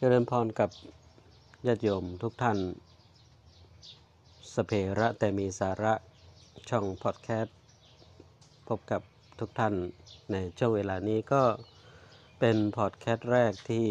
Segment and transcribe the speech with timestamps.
[0.00, 0.70] เจริญพรกับ
[1.66, 2.58] ญาติโยมทุกท่าน
[4.54, 5.94] สเพระแต่มีสาระ
[6.70, 7.56] ช่องพอดแคสต์
[8.68, 9.02] พบกับ
[9.40, 9.74] ทุกท่าน
[10.32, 11.42] ในช่วงเวลานี้ก็
[12.38, 13.86] เป็นพอดแคสต์แรกที่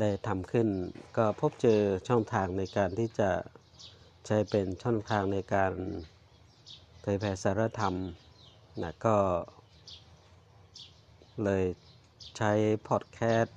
[0.00, 0.68] ได้ทำขึ้น
[1.16, 3.30] ก็พบเจอช่องทางในการที่จะ
[4.26, 5.72] ใช้เป็นช่องทางในการ
[7.00, 7.94] เผยแผ่สารธรรม
[8.82, 9.16] นะก็
[11.44, 11.64] เลย
[12.36, 12.52] ใช้
[12.88, 13.56] พอดแคสต์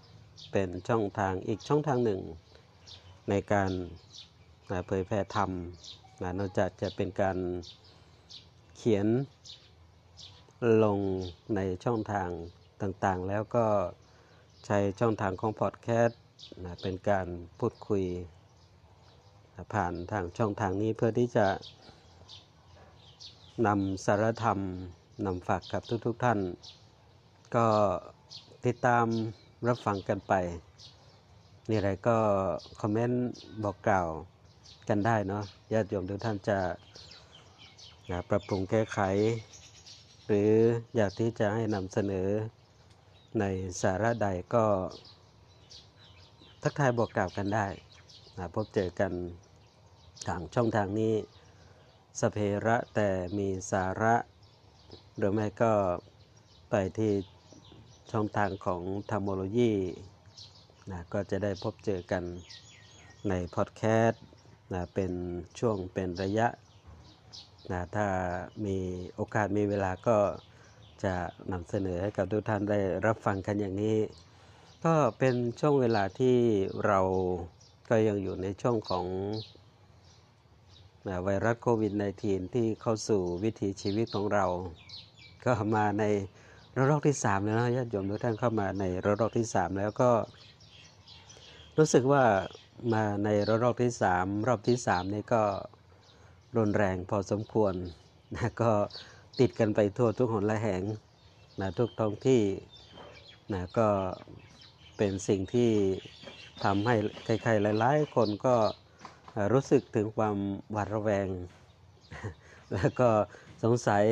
[0.51, 2.21] เป็นช่องทางอีกช่องทางหนึ่ง
[3.29, 3.71] ในการ
[4.87, 5.51] เผยแผ่ธรรม
[6.39, 7.37] นอกจากจะเป็นการ
[8.75, 9.07] เขียน
[10.83, 10.99] ลง
[11.55, 12.29] ในช่องทาง
[12.81, 13.65] ต่างๆ แล้วก็
[14.65, 16.19] ใช้ช่องทางของพอดแคสต์
[16.81, 17.27] เป็นการ
[17.59, 18.03] พูดคุย
[19.73, 21.47] ผ่านทางช่องทางนี้เพื่อที่จะ
[23.67, 24.59] นำสารธรรม
[25.25, 26.39] นำฝากกับทุกๆทท่าน
[27.55, 27.67] ก็
[28.65, 29.05] ติดตาม
[29.65, 30.33] รับฟังกันไป
[31.69, 32.17] นี่อะไรก็
[32.81, 33.25] คอมเมนต์
[33.63, 34.09] บอกกล่าว
[34.89, 36.59] กันได้เนาะญาติโยมทุกท่านจะ
[38.09, 38.99] นะปรับปรุงแก้ไข
[40.25, 40.51] หรือ
[40.95, 42.29] อยากที่จะให้นำเสนอ
[43.39, 43.43] ใน
[43.81, 44.65] สาระใดก็
[46.63, 47.67] ทักทายบอกกล่าวกันได้
[48.37, 49.11] นะพบเจอกัน
[50.27, 51.13] ทางช่องทางนี้
[52.19, 54.15] สเพระแต่มีสาระ
[55.17, 55.73] หรือไม่ก็
[56.69, 57.11] ไปที่
[58.11, 59.71] ช่องทางของธรรมโลยี
[60.91, 62.23] นะก็จะได้พบเจอกัน
[63.29, 64.23] ในพอดแคสต์
[64.73, 65.11] นะเป็น
[65.59, 66.47] ช่วงเป็นระยะ
[67.71, 68.07] นะถ้า
[68.65, 68.77] มี
[69.15, 70.17] โอกาสมีเวลาก็
[71.03, 71.15] จะ
[71.51, 73.97] นำเสนอให้กับทุกท่านได้รับฟังกันอย่างนี้
[74.85, 76.37] ก็เป็นช่วงเวลาที่
[76.85, 76.99] เรา
[77.89, 79.05] ก็ยังอยู่ในช่วงของ
[81.07, 84.45] นะไวรัสโควิด -19 ที่เข้าสู่วิถีชีวิตของเรา
[85.45, 86.03] ก็มาใน
[86.79, 90.11] ระลอกที่3แล้วนะญาติโยมทุกท่านเข้ามาในระลอกที่ 3 แล้วก็
[91.77, 92.23] รู้สึกว่า
[92.93, 95.43] มาในระลอกที่ 3 รอบที่3นี่ก็
[96.57, 97.73] รุนแรงพอสมควร
[98.35, 98.71] นะก็
[99.39, 100.83] ติดกันไปทั่วทุกหนละแหง
[101.61, 102.41] นะทุกท้องที่
[103.53, 103.87] นะก็
[104.97, 105.71] เป็นสิ่งที่
[106.63, 108.55] ทำให้ใครๆหลาย ๆ คนก็
[109.53, 110.37] รู้สึกถึงความ
[110.71, 111.27] หวาดระแวง
[112.73, 113.09] แล้วก็
[113.63, 114.03] สงสัย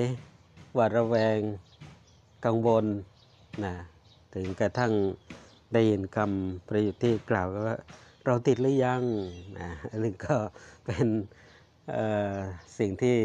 [0.76, 1.38] หวาดระแวง
[2.46, 2.86] กังวล
[3.66, 3.74] นะ
[4.36, 4.94] ถึงกระทั่ง
[5.74, 7.78] ได้ยินคำประโยคที่กล่าวว่า
[8.26, 9.04] เราติดหรือยัง
[9.60, 10.36] นะอันนี้ก็
[10.86, 11.08] เป็น
[12.80, 13.16] สิ่งที่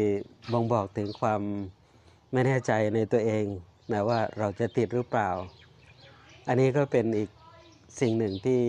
[0.51, 1.41] บ่งบอกถึงความ
[2.33, 3.45] ไม่แน่ใจในตัวเอง
[3.91, 5.29] นะว่าเราจะติดหรือเปล่า
[6.47, 7.29] อันนี้ก็เป็นอีก
[7.99, 8.63] สิ่งหนึ่งที่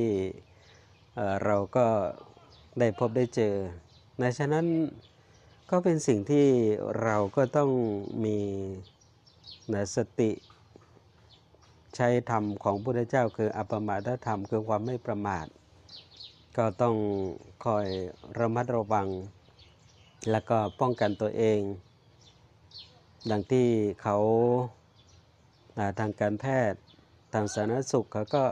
[1.45, 1.87] เราก็
[2.79, 3.55] ได้พบได้เจอ
[4.19, 4.67] ในฉะนั้น
[5.71, 6.47] ก็เป็นสิ่งที่
[7.03, 7.71] เราก็ต้อง
[8.25, 8.39] มี
[9.73, 10.31] นะสติ
[11.97, 15.47] ใช้ธรรมของพุทธเจ้าคืออปมาทธรรมคือความไม่ประมาท
[16.57, 16.95] ก็ต้อง
[17.65, 17.87] คอย
[18.39, 19.09] ระมัดระวัง
[20.31, 21.61] แล้วก็ป้องกันตัวเอง
[23.31, 23.69] ดังที่
[24.03, 24.17] เขา
[25.99, 26.81] ทางการแพทย์
[27.33, 28.45] ทางสาธารณสุขเขาก็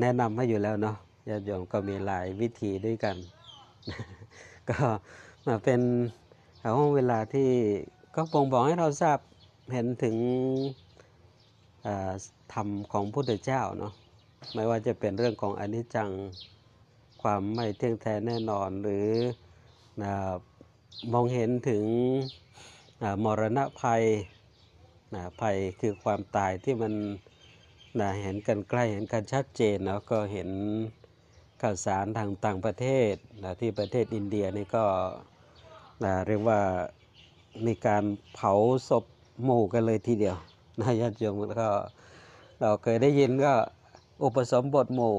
[0.00, 0.96] แนะนำให้อยู่แล้วเนาะ
[1.28, 3.16] ญาติโยมก็มีหลายวิธีด้วยกัน
[4.70, 4.78] ก็
[5.46, 5.80] มาเป็น
[6.76, 7.50] ห้องเวลาที่
[8.14, 9.18] ก็บ่งบอกให้เราทราบ
[9.72, 10.16] เห็นถึง
[12.52, 13.92] ธรรมของพุทธเจ้าเนาะ
[14.54, 16.10] ไม่ว่าจะเป็นเรื่องของอนิจจัง
[17.22, 19.08] ความไม่เที่ยงแท้แน่นอนหรือ
[21.12, 21.84] มองเห็นถึง
[23.24, 24.04] มรณะภัย
[25.40, 26.94] ภัยคือความตายที่มัน
[28.22, 30.48] เห็นกันใกล้เห็นกันชัดเจนแล้วก็เห็น
[31.62, 33.14] ข่าวสารทางต่างประเทศ
[33.60, 34.84] ที่ประเทศอินเดียนี่ก็
[36.26, 36.60] เรียกว่า
[37.66, 38.04] มีการ
[38.34, 38.52] เผา
[38.88, 39.04] ศพ
[39.42, 40.36] หมู่กันเลยทีเดียว
[40.80, 41.68] นะญาติโยมก็
[42.60, 43.54] เราเคยได้ยินก็
[44.24, 45.16] อุปสมบทหมู่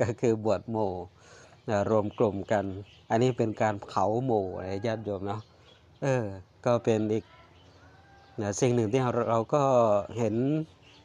[0.00, 0.92] ก็คือบวชหมู่
[1.90, 2.64] รวมกลุ่มกัน
[3.10, 5.40] อันนี้เป็นการเผาหมู่อะไรญาติโยมเนาะ
[6.02, 6.24] เออ
[6.66, 7.24] ก็เป็นอีก
[8.60, 9.62] สิ่งหนึ่งที่เราก็
[10.18, 10.34] เห็น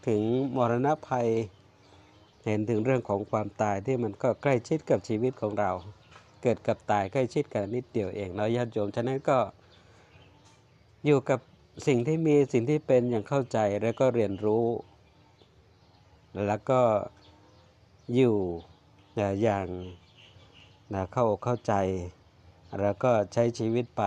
[0.08, 0.22] ถึง
[0.56, 1.28] มรณะภัย
[2.46, 5.72] เห็นถึงเรื่องของความตายที่มันก็ใกล้ชิดกับชีวิตของเรา
[6.42, 9.38] เกิดกับตายใกล้ชิดกันนิดเดียวเองแล้วญาติโยมฉะนั้นก็
[11.08, 11.40] อยู่กับ
[11.88, 14.66] สิ่งที่มีสิ่งที่เป็นอย่างเข้าใจแล้วก็เรียนรู้
[16.48, 16.82] แล้วก็
[18.16, 18.36] อยู่
[19.42, 19.68] อย่าง
[21.14, 21.74] เข้าเข้าใจ
[22.82, 24.04] แล้วก็ใช้ชีวิตไป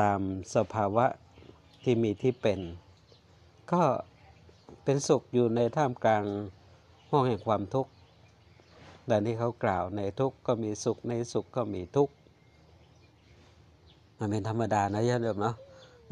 [0.00, 0.20] ตาม
[0.54, 1.06] สภาวะ
[1.82, 2.60] ที่มีที่เป็น
[3.72, 3.82] ก็
[4.84, 6.24] เป็นสุขอยู่ในท่ามกลาง
[7.10, 7.92] ห้องแห่งความทุกข์
[9.10, 12.14] ดังที่เขากล่าวในทุกข์ก็มีสุขในสุขก็มีทุกข์
[14.18, 15.56] มันเป็นธรรมดานะญาติโยมเนาะ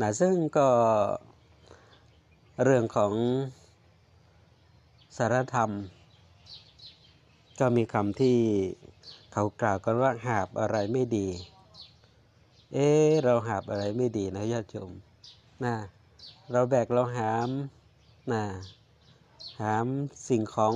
[0.02, 0.68] นะซึ่งก็
[2.64, 3.12] เรื่องของ
[5.16, 5.70] สารธรรม
[7.60, 8.38] ก็มีคำที่
[9.32, 11.28] เขากล่าวกันว่าหาบอะไรไม่ดี
[12.72, 12.88] เอ๊
[13.24, 14.90] เราหาบอะไรไม่ดีนะญาติโยม
[15.64, 15.74] นะ
[16.52, 17.48] เราแบกเราหาม
[18.32, 18.44] นะ
[19.60, 19.86] หาม
[20.28, 20.74] สิ่งของ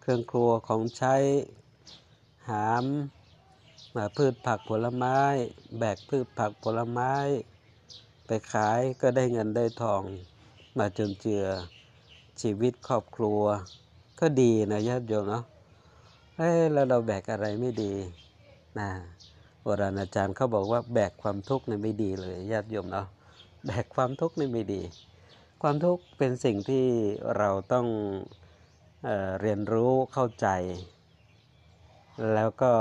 [0.00, 1.14] เครื่องครัวของใช้
[2.48, 2.84] หาม
[4.16, 5.18] พืชผักผลไม้
[5.78, 7.12] แบกพืชผักผลไม้
[8.26, 10.02] ไปขายก็ได้เงินได้ทอง
[10.78, 11.44] มาจนเจือ
[12.40, 13.40] ชีวิตครอบครัว
[14.20, 15.44] ก็ดีนะญาติโยมเนาะ
[16.36, 17.92] เอ้แล้วเราแบกอะไรไม่ดี
[18.78, 18.88] นะ
[19.62, 23.06] โบราณอาจารย์เขาบอกว่าแบกความทุกข์นี่ไม่ดีเลยญาติโยมเนาะ
[23.66, 24.82] แบกความทุกข์นี่ไม่ดี
[25.62, 26.86] ความทุกข์เป็นสิ่งที่
[27.36, 27.86] เราต้อง
[29.04, 29.08] เอ
[29.40, 30.48] เรียนรู้เข้าใจ
[32.34, 32.72] แล้วก็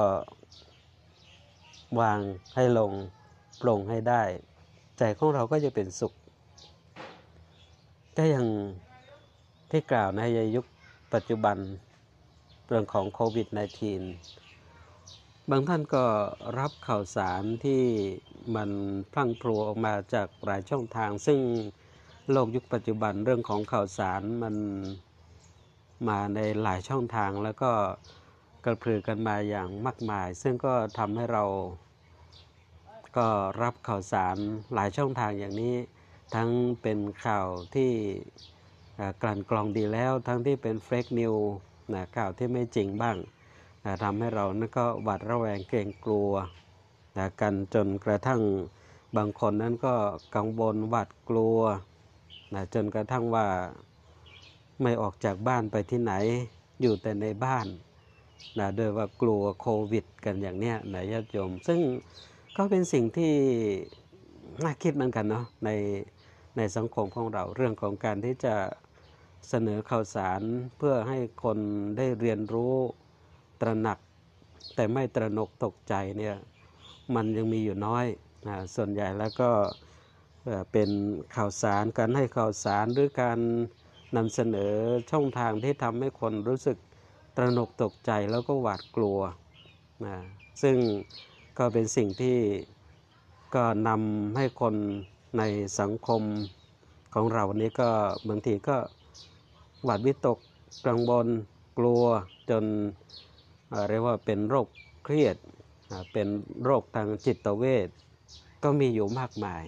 [1.99, 2.19] วาง
[2.55, 2.91] ให้ลง
[3.61, 4.23] ปลงให้ได้
[4.97, 6.13] ใจของเราก็จะเป็นสุข
[8.17, 8.45] ก็ยัง
[9.71, 10.21] ที่กล่าวใน
[10.55, 10.65] ยุค
[11.13, 11.57] ปัจจุบัน
[12.67, 13.47] เรื่องของโควิด
[14.29, 16.03] -19 บางท่านก็
[16.59, 17.83] รับข่าวสารที่
[18.55, 18.69] มัน
[19.11, 21.39] พลั่งพลูออกมาจากหลายช่องทาง ซึ่ง
[22.31, 24.55] โลกยุคปัจจุบันเรื่องของข่าวสารมัน
[26.07, 27.71] มาในหลายช่องทางแล้วก็
[28.65, 31.43] กระพือกันมาอย่างมากมาย ซึ่งก็ทำให้เรา
[33.17, 33.27] ก็
[33.61, 34.37] รับข่าวสาร
[34.73, 35.75] หลายช่องทางอย่างนี้
[36.35, 36.49] ทั้ง
[36.81, 37.91] เป็นข่าวที่
[39.21, 41.35] กลั่นกรองดีแล้ว ทั้งที่เป็นเฟกนิว
[41.93, 43.17] นะข่าวที่ไม่จริงบ้าง
[43.85, 46.31] นะทำให้เรานั่นก็หวาดระแวงเกรงกลัว
[47.17, 48.41] นะกันจนกระทั่ง
[49.17, 49.95] บางคนนั้นก็
[50.35, 51.59] กังวลหวาดกลัว
[52.53, 53.47] นะจนกระทั่งว่า
[54.81, 56.13] ไม่ออกจากบ้านไปที่ไหน
[56.81, 57.67] อยู่แต่ในบ้าน
[58.59, 61.79] นะโดยว่ากลัวโควิด กันอย่างเนี้ยนะญาติโยม ซึ่ง
[62.57, 63.33] ก็เป็นสิ่งที่
[64.63, 65.69] น่าคิดเหมือนกันเนาะใน
[66.57, 68.55] ในสังคมของเราเรื่องของการที่จะ
[69.49, 70.41] เสนอข่าวสาร
[70.77, 71.57] เพื่อให้คน
[71.97, 72.75] ได้เรียนรู้
[73.61, 73.99] ตระหนัก
[74.75, 76.35] แต่ไม่ตระหนกตกใจเนี่ย
[77.15, 78.05] มันยังมีอยู่น้อย
[78.47, 79.49] นะส่วนใหญ่แล้วก็
[80.71, 80.89] เป็น
[81.35, 83.39] ข่าวสารการให้ข่าวสารหรือการ
[84.15, 84.73] นำเสนอ
[85.11, 86.77] ช่องทางที่ทำให้คนรู้สึก
[87.35, 89.19] ตระหนกตกใจแล้วก็หวาดกลัว
[90.05, 90.15] นะ
[90.61, 90.77] ซึ่ง
[91.57, 92.37] ก็เป็นสิ่งที่
[93.55, 94.75] ก็นำให้คน
[95.37, 95.43] ใน
[95.79, 96.21] สังคม
[97.13, 97.89] ของเรานี้ก็
[98.29, 98.77] บางทีก็
[99.83, 100.39] หวาดวิตก
[100.87, 101.27] กังวล
[101.77, 102.03] กลัว
[102.49, 102.63] จน
[103.89, 104.67] เรียกว่าเป็นโรค
[105.03, 105.37] เครียด
[106.13, 106.27] เป็น
[106.63, 107.89] โรคทางจิตเวช
[108.63, 109.63] ก็มีอยู่มากมาย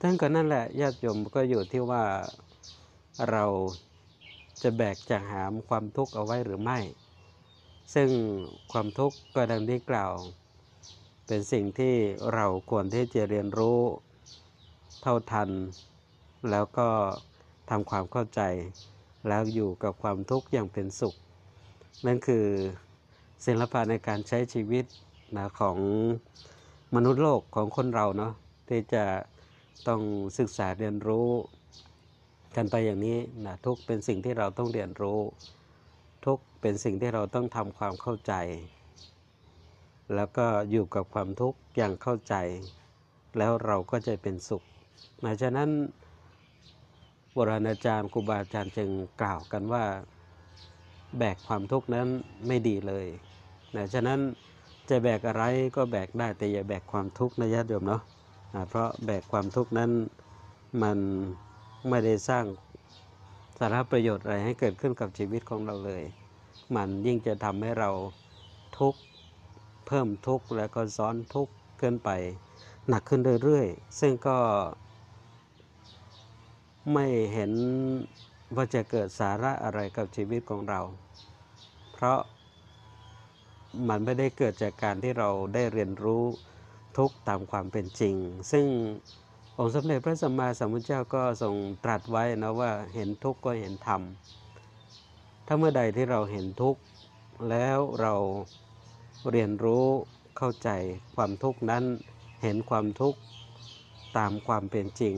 [0.00, 2.02] ทั้งกันนั่นแหละญาติโยมก็อยู่ที่ว่า
[3.30, 3.44] เรา
[4.62, 6.78] จะแบกจะหามความทุกข์เอาไว้หรือไม่
[7.94, 8.08] ซึ่ง
[8.72, 10.12] ความทุกข์ก็ดังที่กล่าว
[11.26, 11.94] เป็นสิ่งที่
[12.34, 13.78] เราควรที่จะเรียนรู้
[15.02, 15.50] เท่าทัน
[16.50, 16.88] แล้วก็
[17.70, 18.40] ทำความเข้าใจ
[19.28, 21.14] แล้วอยู่กับความทุกข์อย่างเป็นสุข
[22.06, 22.46] นั่นคือ
[23.46, 24.84] ศิลปะในการใช้ชีวิต
[25.36, 25.78] นะของ
[26.94, 28.32] มนุษย์โลกของคนเราเนาะ
[28.68, 29.04] ที่จะ
[29.88, 30.00] ต้อง
[30.38, 31.28] ศึกษาเรียนรู้
[32.56, 35.20] กันไปอย่างนี้นะทุกเป็นสิ่งที่เราต้องเรียนรู้
[36.24, 38.32] ทุกเป็นสิ่งที่เราต้องทำความเข้าใจ
[40.14, 42.34] แล้วก็อยู่กับความทุกข์อย่างเข้าใจ
[43.38, 44.62] แล้วเราก็จะเป็นสุข
[45.24, 45.70] นะฉะนั้น
[47.32, 49.84] โบราณอาจารย์ครูบาอาจารย์จึงกล่าวกันว่า
[51.18, 52.08] แบกความทุกข์นั้น
[52.46, 53.06] ไม่ดีเลย
[53.76, 54.20] นะฉะนั้น
[54.88, 55.44] จะแบกอะไร
[55.76, 59.90] ก็แบกได้แต่อย่าแบกความทุกข์นะญาติโยมเนาะะเพราะแบกความทุกข์นั้น
[60.82, 60.98] มัน
[61.88, 62.44] ไม่ได้สร้าง
[63.58, 66.02] สาระประโยชน์อะไรให้เกิดขึ้นกับชีวิตของเราเลย
[66.74, 67.90] มันยิ่งจะทำให้เรา
[68.78, 69.00] ทุกข์
[69.86, 72.10] เพิ่มทุกข์แล้วก็ซ้อนทุกข์ขึ้นไป
[72.88, 74.38] หนักขึ้นเรื่อยๆ ซึ่งก็
[76.92, 77.52] ไม่เห็น
[78.56, 80.80] ว่าจะเกิดสาระอะไรกับชีวิตของเรา
[81.92, 82.18] เพราะ
[83.88, 86.24] มันไม่ได้เกิดจากการที่เราได้เรียนรู้
[86.96, 88.14] ทุกตามความเป็นจริง
[88.52, 88.66] ซึ่ง
[89.58, 94.02] องค์สมเด็จพระสัมมาสัมพุทธเจ้าก็ทรงตรัสไว้นะว่าเห็นทุกข์ก็เห็นธรรม
[95.46, 96.80] ถ้าเมื่อใดที่เราเห็นทุกข์
[97.50, 98.14] แล้วเรา
[99.30, 99.84] เรียนรู้
[100.36, 100.68] เข้าใจ
[101.16, 101.84] ความทุกข์นั้น
[102.42, 103.18] เห็นความทุกข์
[104.18, 105.14] ตามความเป็นจริง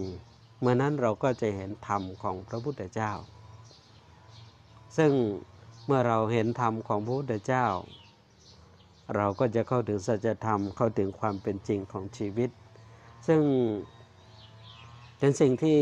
[0.60, 3.12] เมื่อนั้นเราก็จะเห็นธรรมของพระพุทธเจ้า
[4.96, 5.12] ซึ่ง
[5.86, 7.66] เมื่อเราเห็นธรรมของพระพุทธเจ้า
[9.16, 12.50] เราก็จะเข้าถึงสัจธรรมเข้าถึงความเป็นจริงของชีวิต
[13.26, 13.42] ซึ่ง
[15.18, 15.80] เป็นสิ่งที่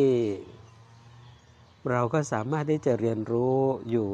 [1.90, 3.57] เราก็สามารถที่จะเรียนรู้
[3.90, 4.09] อยู่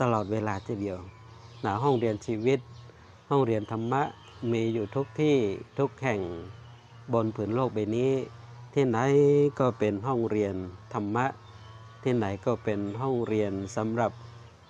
[0.00, 0.98] ตลอดเวลาทีเดียว
[1.64, 2.58] นะห้องเรียนชีวิต
[3.30, 4.02] ห้องเรียนธรรมะ
[4.52, 5.36] มีอยู่ทุกที่
[5.78, 6.20] ทุกแห่ง
[7.12, 8.12] บนผืนโลกใบนี้
[8.74, 8.98] ที่ไหน
[9.60, 10.54] ก็เป็นห้องเรียน
[10.94, 11.26] ธรรมะ
[12.02, 14.12] ที่ไหนก็เป็นห้องเรียนสำหรับ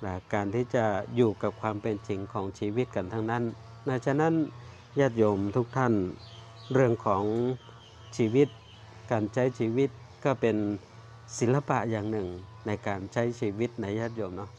[0.05, 0.85] นะการที่จะ
[1.17, 3.45] อยู่กับความเป็นจริงของชีวิตกันทั้งนั้น
[3.89, 4.35] นะฉะนั้น
[5.01, 5.93] ญาติโยมทุกท่าน
[6.73, 7.25] เรื่องของ
[8.17, 8.49] ชีวิต
[9.11, 9.91] การใช้ชีวิต
[10.25, 10.57] ก็เป็น
[11.39, 12.29] ศิลปะอย่างหนึ่ง
[12.67, 14.51] ในการใช้ชีวิตในญาติโยมเนาะ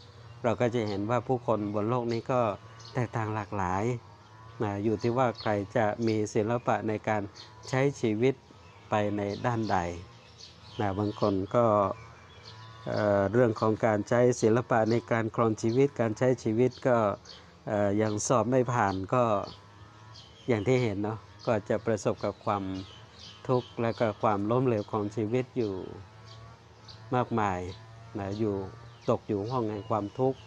[0.44, 2.42] เราก็จะเห็นว่าผู้คนบนโลกนี้ก็
[2.94, 3.84] แตกต่างหลากหลาย
[4.64, 7.22] นะอยู่ที่ว่าใครจะมีศิลปะในการ
[7.70, 8.34] ใช้ชีวิต
[8.90, 9.78] ไปในด้านใด
[10.80, 11.66] นะบางคนก็
[12.88, 16.98] เเรื่องของการใช้ศิลปะในการครองชีวิต การใช้ชีวิตก็
[18.02, 19.24] ยังสอบไม่ผ่านก็
[20.48, 22.64] อย่างที่เห็นเนาะก็จะประสบกับความ
[23.48, 25.74] ทุกข์และก็ความล้มเหลวของชีวิตอยู่
[27.16, 27.60] มากมาย
[28.20, 28.56] นะอยู่
[29.10, 30.40] ตกอยู่ห้องแห่งความทุกข์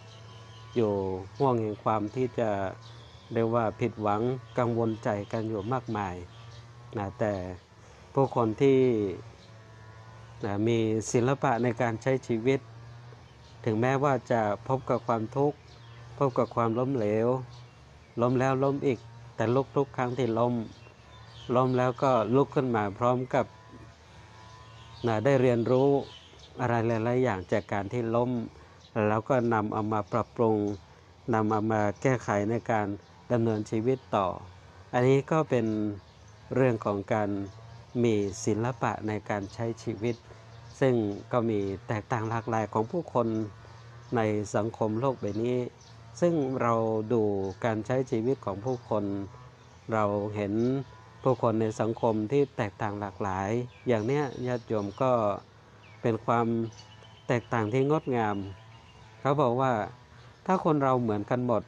[0.77, 0.93] อยู่
[1.39, 2.51] ห่วงแห่งความที่จะ
[3.33, 4.21] เรียกว่าผิดหวัง
[4.59, 6.15] กังวลใจกันอยู่มากมาย
[6.99, 7.35] นะแต่
[8.15, 8.79] ผู้คนที่
[10.45, 10.79] นะมี
[11.13, 12.61] ศิลปะในการใช้ชีวิต
[13.65, 15.57] ถึงแม้ว่าจะพบกับความทุกข์
[16.19, 17.29] พบกับความล้มเหลว
[18.21, 18.99] ล้มแล้วล้มอีก
[19.37, 20.55] แต่ลุกทุกครั้งที่ล้ม
[21.55, 23.47] ล้มแล้วก็ลุกขึ้นมาพร้อมกับ
[25.07, 25.89] นะได้เรียนรู้
[26.61, 28.31] อะไรหลายๆอย่างจากการที่ล้ม
[29.09, 30.57] แล้วก็นำเอามาปรับปรุง
[31.35, 32.87] นำเอามาแก้ไขในการ
[33.33, 34.27] ดำเนินชีวิตต่อ
[34.95, 35.67] อันนี้ก็เป็น
[36.55, 37.31] เรื่องของการ
[38.05, 40.17] มีศิลปะในการใช้ชีวิต
[40.81, 40.95] ซึ่ง
[41.33, 43.27] ก็มีแตกต่างหลากหลายของผู้คน
[44.17, 44.21] ใน
[44.57, 45.59] สังคมโลกใบนี้
[46.21, 46.75] ซึ่งเรา
[47.13, 47.23] ดู
[47.65, 49.05] การใช้ชีวิตของผู้คน
[49.93, 50.05] เรา
[50.37, 50.55] เห็น
[51.23, 53.49] ผู้คนในสังคมที่แตกต่างหลากหลาย
[53.89, 55.13] อย่างเนี้ยญาติโยมก็
[56.03, 56.47] เป็นความ
[57.29, 58.37] แตกต่างที่งดงาม
[59.21, 59.73] เขาบอกว่า
[60.47, 61.63] ถ้าคนเราเหมือนกันหมด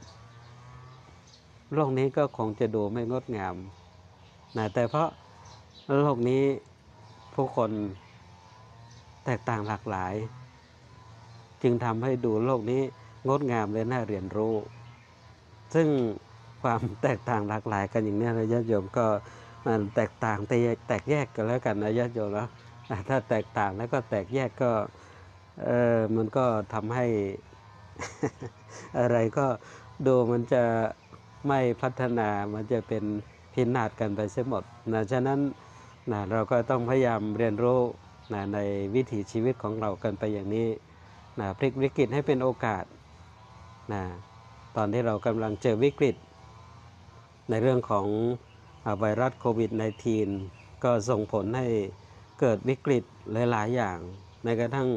[1.75, 3.57] โลกนี้ก็คงจะดูไม่งดงาม
[4.57, 5.09] นะแต่เพราะ
[6.01, 6.43] โลกนี้
[7.35, 7.71] ผู้คน
[9.25, 10.15] แตกต่างหลากหลาย
[11.63, 12.83] จึงทำให้ดูโลกนี้
[13.29, 14.55] งดงามและน่าเรียนรู้
[15.75, 15.89] ซึ่ง
[16.63, 19.07] ความแตกต่างหลากหลายกันอย่างนี้นะญาติโยมก็
[19.67, 20.57] มันแตกต่างแต่
[20.89, 22.47] แตกแยกกันแล้วกันนะญาติโยมนะ
[23.09, 24.71] ถ้าแตกต่างแล้วก็แตกแยกก็
[25.65, 27.07] เออมันก็ทำให้
[28.99, 29.47] อะไรก็
[30.07, 30.65] ดูมันจะ
[31.49, 33.05] ไม่พัฒนามันจะเป็น
[33.53, 35.41] พินาศกันไปเสียหมดนะฉะนั้น
[36.13, 37.81] นะเราก็ต้องพยายามเรียนรู้
[38.33, 38.59] นะใน
[38.95, 40.69] วิถีชีวิตของเรากันไปอย่างนี้
[41.41, 42.85] นะพลิกวิกฤตให้เป็นโอกาส
[43.93, 44.03] นะ
[44.77, 46.17] ตอนที่เรากำลังเจอวิกฤต
[47.51, 48.07] ในเรื่องของ
[49.01, 49.71] ไวรัสโควิด
[50.29, 51.67] -19 ก็ส่งผลให้
[52.41, 53.99] เกิดวิกฤตหลาย ๆ อย่าง
[54.45, 54.89] ในกระทั่ง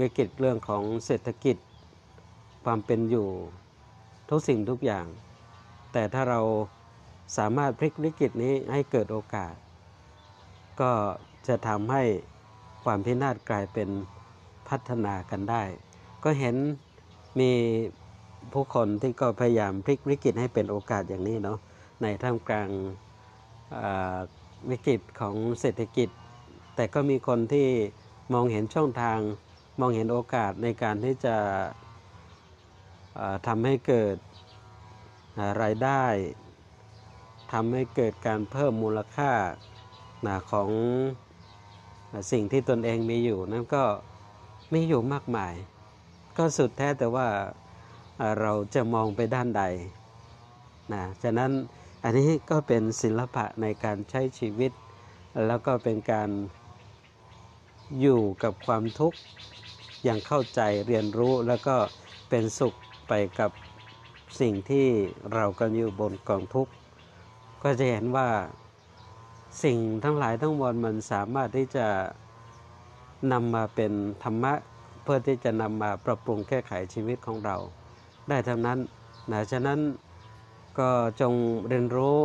[0.00, 1.56] วิกฤตเรื่องของเศรษฐกิจ
[2.64, 3.28] ความเป็นอยู่
[4.30, 5.06] ทุกสิ่งทุกอย่าง
[5.92, 6.40] แต่ถ้าเรา
[7.36, 9.54] สามารถพลิกวิกฤตนี้ให้เกิดโอกาส
[10.80, 10.92] ก็
[11.48, 12.02] จะทำให้
[12.84, 13.88] ความพินาศกลายเป็น
[14.68, 15.62] พัฒนากันได้
[16.24, 16.56] ก็เห็น
[17.40, 17.52] มี
[18.52, 21.58] ผู้คนที่ก็พยายามพลิกวิกฤตให้เป็นโอกาสอย่างนี้เนาะ
[22.02, 22.68] ในท่ามกลาง
[24.70, 26.08] วิกฤตของเศรษฐกิจ
[26.74, 27.68] แต่ก็มีคนที่
[28.32, 29.18] มองเห็นช่องทาง
[29.80, 31.36] มองเห็นโอกาสในการที่จะ
[33.46, 34.16] ทำให้เกิด
[35.62, 36.04] รายได้
[37.52, 39.32] ทำให้เกิดการเพิ่มมูลค่า
[40.52, 40.70] ของ
[42.32, 43.84] สิ่งที่ตนเองมีอยู่ นั้นก็
[44.74, 45.54] มีอยู่มากมาย
[46.36, 47.28] ก็สุดแท้แต่ว่า
[48.20, 49.62] อ่าเราจะมองไปด้านใด
[50.92, 51.50] นะฉะนั้น
[52.04, 54.72] อันนี้ก็เป็นศิลปะในการใช้ชีวิต
[55.46, 56.30] แล้วก็เป็นการ
[58.00, 59.18] อยู่กับความทุกข์
[60.04, 61.76] อย่างเข้าใจเรียนรู้แล้วก็
[62.28, 62.74] เป็นสุข
[63.08, 63.50] ไปกับ
[64.40, 64.86] สิ่งที่
[65.32, 66.72] เรากันอยู่บนกองทุกข์
[67.62, 68.28] ก็จะเห็นว่า
[69.64, 71.86] สิ่งทั้งหลายทั้งมวลมันสามารถที่จะ
[73.32, 74.54] นำมาเป็นธรรมะ
[75.02, 77.56] เพื่อที่จะนำมาปรับปรุงแก้ไขชีวิตของเรา
[78.28, 78.78] ได้ทั้งนั้น
[79.32, 79.78] นะฉะนั้น
[80.78, 81.34] ก็จง
[81.68, 82.18] เรียนรู้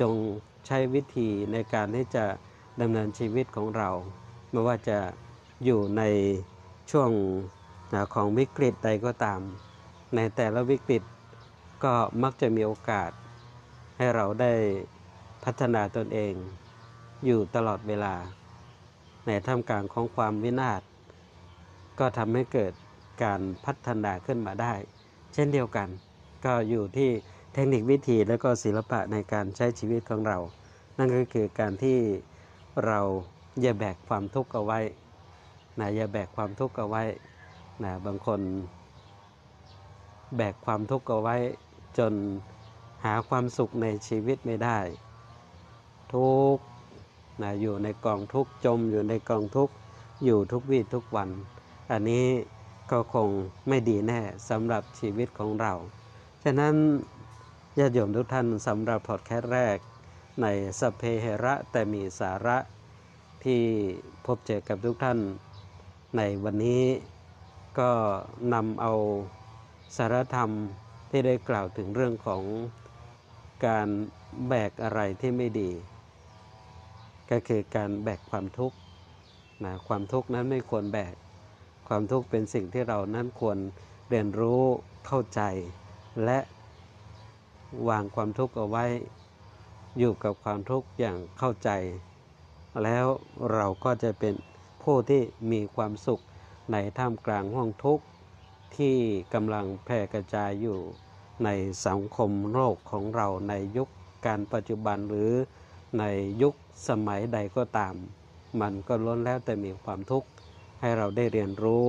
[0.00, 0.14] จง
[0.66, 2.24] ใช้วิธีในการที่จะ
[2.80, 3.90] ดำเนินชีวิตของเรา
[4.50, 4.98] ไม่ว่าจะ
[5.64, 6.02] อยู่ใน
[6.90, 7.10] ช่วง
[8.14, 9.40] ของวิกฤตใดก็ตาม
[10.16, 11.02] ในแต่ละวิกฤต
[11.84, 13.10] ก็มักจะมีโอกาส
[13.96, 14.52] ให้เราได้
[15.44, 16.34] พัฒนาตนเอง
[17.24, 18.14] อยู่ตลอดเวลา
[19.26, 20.82] ในท่ามกลางของความวินาศ
[21.98, 22.72] ก็ทำให้เกิด
[23.22, 24.74] การพัฒนาขึ้นมาได้
[25.34, 25.88] เช่นเดียวกัน
[26.44, 27.10] ก็อยู่ที่
[27.58, 30.38] เทคนิควิธีและก็ศิลปะในการใช้ชีวิตของเรา
[30.98, 31.98] นั่นก็คือการที่
[32.86, 33.00] เรา
[33.60, 34.80] อย่าแบกความทุกข์เอาไว้
[35.80, 37.04] นะอย่าแบกความทุกข์เอาไว้
[37.84, 38.40] นะบางคน
[40.36, 41.36] แบกความทุกข์เอาไว้
[41.98, 42.12] จน
[43.04, 44.78] หาความสุขในชีวิตไม่ได้
[46.14, 46.64] ทุกข์
[47.42, 49.74] นะอยู่ในกองทุกข์จมอยู่ในกองทุกข์
[50.24, 51.28] อยู่ทุกวี่ทุกวัน
[51.90, 52.26] อันนี้
[52.90, 53.28] ก็คง
[53.68, 55.72] ไม่ดีแน่สำหรับชีวิตของเรา
[56.44, 56.76] ฉะนั้น
[57.80, 59.78] ญาติโยมทุกท่านสำหรับพอดแคสต์แรก
[60.42, 60.46] ใน
[60.80, 62.56] สเพเฮระแต่มีสาระ
[63.44, 63.62] ที่
[64.24, 65.18] พบเจอกับทุกท่าน
[66.16, 66.84] ในวันนี้
[67.78, 67.90] ก็
[68.54, 68.92] นำเอา
[69.96, 70.50] สารธรรม
[71.10, 72.42] ที่ได้กล่าวถึงเรื่องของ
[73.66, 73.88] การ
[74.48, 75.70] แบกอะไรที่ไม่ดี
[77.30, 78.76] ก็คือการแบกความทุกข์
[79.64, 81.14] นะความทุกข์นั้นไม่ควรแบก
[81.88, 83.58] ความทุกข์เป็นสิ่งที่เรานั้นควร
[84.08, 84.62] เรียนรู้
[85.06, 85.40] เข้าใจ
[86.24, 86.38] และ
[87.88, 88.84] วางความทุกข์เอาไว้
[89.98, 91.70] อยู่กับความทุกข์อย่างเข้าใจ
[92.84, 93.06] แล้ว
[93.52, 94.34] เราก็จะเป็น
[94.82, 96.22] ผู้ที่มีความสุข
[96.72, 98.04] ในท่ามกลางห้องทุกข์
[98.76, 98.96] ที่
[99.34, 100.78] กำลังแพร่กระจายอยู่
[101.44, 101.48] ใน
[101.86, 103.88] สังคมโลกของเราในยุค
[104.26, 105.32] การปัจจุบันหรือ
[105.98, 106.04] ใน
[106.42, 106.54] ยุค
[106.88, 107.94] สมัยใดก็ตาม
[108.60, 110.28] มันก็ล้นแล้วแต่มีความทุกข์
[110.80, 111.84] ให้เราได้เรียนรู้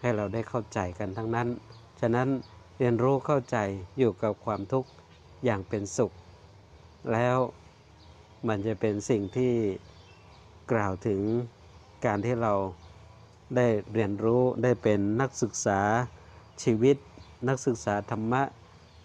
[0.00, 1.48] ให้เราได้เข้าใจกันทั้งนั้น
[2.00, 2.28] ฉะนั้น
[2.78, 3.56] เรียนรู้เข้าใจ
[3.98, 4.88] อยู่กับความทุกข์
[5.44, 6.12] อย่างเป็นสุข
[7.12, 7.36] แล้ว
[8.48, 9.52] มันจะเป็นสิ่งที่
[10.72, 11.20] กล่าวถึง
[12.04, 12.52] การที่เรา
[13.56, 15.80] ได้เรียนรู้ได้เป็นนักศึกษา
[16.62, 16.96] ชีวิต
[17.48, 18.42] นักศึกษาธรรมะ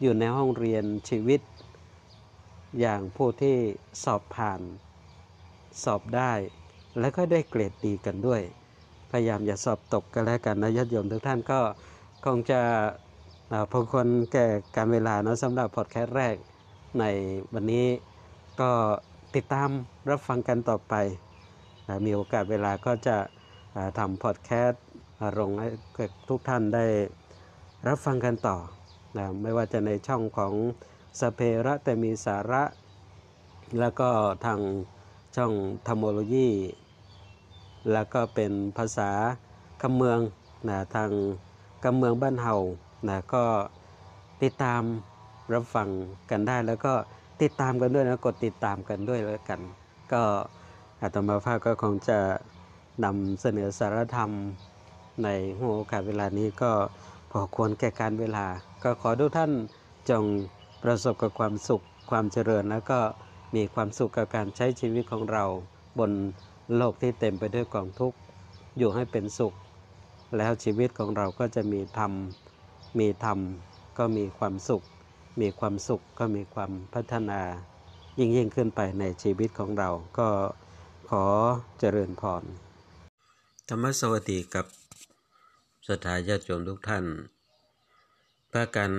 [0.02, 1.42] อยู่ในห้องเรียนชีวิต
[2.80, 3.56] อย่างผู้ที่
[4.04, 4.62] สอบผ่าน
[5.84, 6.32] สอบได้
[7.00, 8.42] และก็ได้เกรดดีกันด้วย
[9.12, 11.60] พยายามอย่าสอบตกกันแล้วกันนะญาติโยมทุกท่านก็
[12.26, 12.62] คงจะ
[13.72, 16.36] พอคนแก่การเวลานะสำหรับพอดแคสต์แรก
[17.00, 17.06] ใน
[17.54, 17.88] วันนี้
[18.62, 18.72] ก็
[19.36, 19.70] ติดตาม
[20.10, 20.94] รับฟังกันต่อไป
[22.06, 23.18] มีโอกาสเวลาก็จะ
[23.98, 24.84] ทำพอดแคสต์
[25.40, 25.68] ลงให้
[26.30, 26.86] ทุกท่านได้
[27.88, 28.58] รับฟังกันต่อ
[29.18, 30.54] นะไม่ว่าจะในช่องของ
[31.20, 32.64] สเพระแต่มีสาระ
[33.80, 34.10] แล้วก็
[34.46, 34.60] ทาง
[35.36, 35.54] ช่อง
[35.88, 36.50] ธรรมโลยี
[37.92, 39.12] แล้วก็เป็นภาษา
[39.82, 40.20] คำเมือง
[40.70, 41.12] นะทาง
[41.84, 42.56] คำเมืองบ้านเฮา
[43.08, 43.44] นะก็
[44.44, 44.82] ติดตาม
[45.54, 45.90] รับฟัง
[46.32, 46.94] กันได้ แล้วก็
[47.42, 49.62] ติดตามกันด้วยนะกดติดตามกันด้วยแล้วกัน
[50.12, 50.22] ก็
[51.02, 52.20] อาตมาภาพก็คงจะ
[53.06, 54.32] นำเสนอสารธรรม
[55.24, 55.30] ใน
[55.60, 56.72] หัวโอกาสเวลานี้ก็
[57.32, 58.46] พอควรแก่การเวลา
[58.84, 59.52] ก็ขอทุกท่าน
[60.10, 60.24] จง
[60.84, 63.00] ประสบกับความสุขความเจริญ แล้วก็
[63.56, 65.44] มีความสุขกับการใช้ชีวิตของเรา
[66.00, 66.12] บน
[66.76, 68.18] โลกที่เต็มไปด้วยกองทุกข์
[68.78, 69.54] อยู่ให้เป็นสุข
[70.38, 72.12] แล้วชีวิตของเราก็จะมีธรรม
[73.00, 73.40] มีธรรม
[73.98, 74.84] ก็มีความสุข
[75.42, 77.40] มีความสุขก็มีความพัฒนา
[78.20, 80.30] ยิ่งยิ่งขึ้นไปในชีวิตของเราก็
[81.10, 81.26] ขอ
[81.80, 82.44] เจริญพร
[83.70, 84.66] ธรรมสวัสดีกับ
[85.90, 87.06] สถาญาติโยมทุกท่าน
[88.52, 88.92] พากัน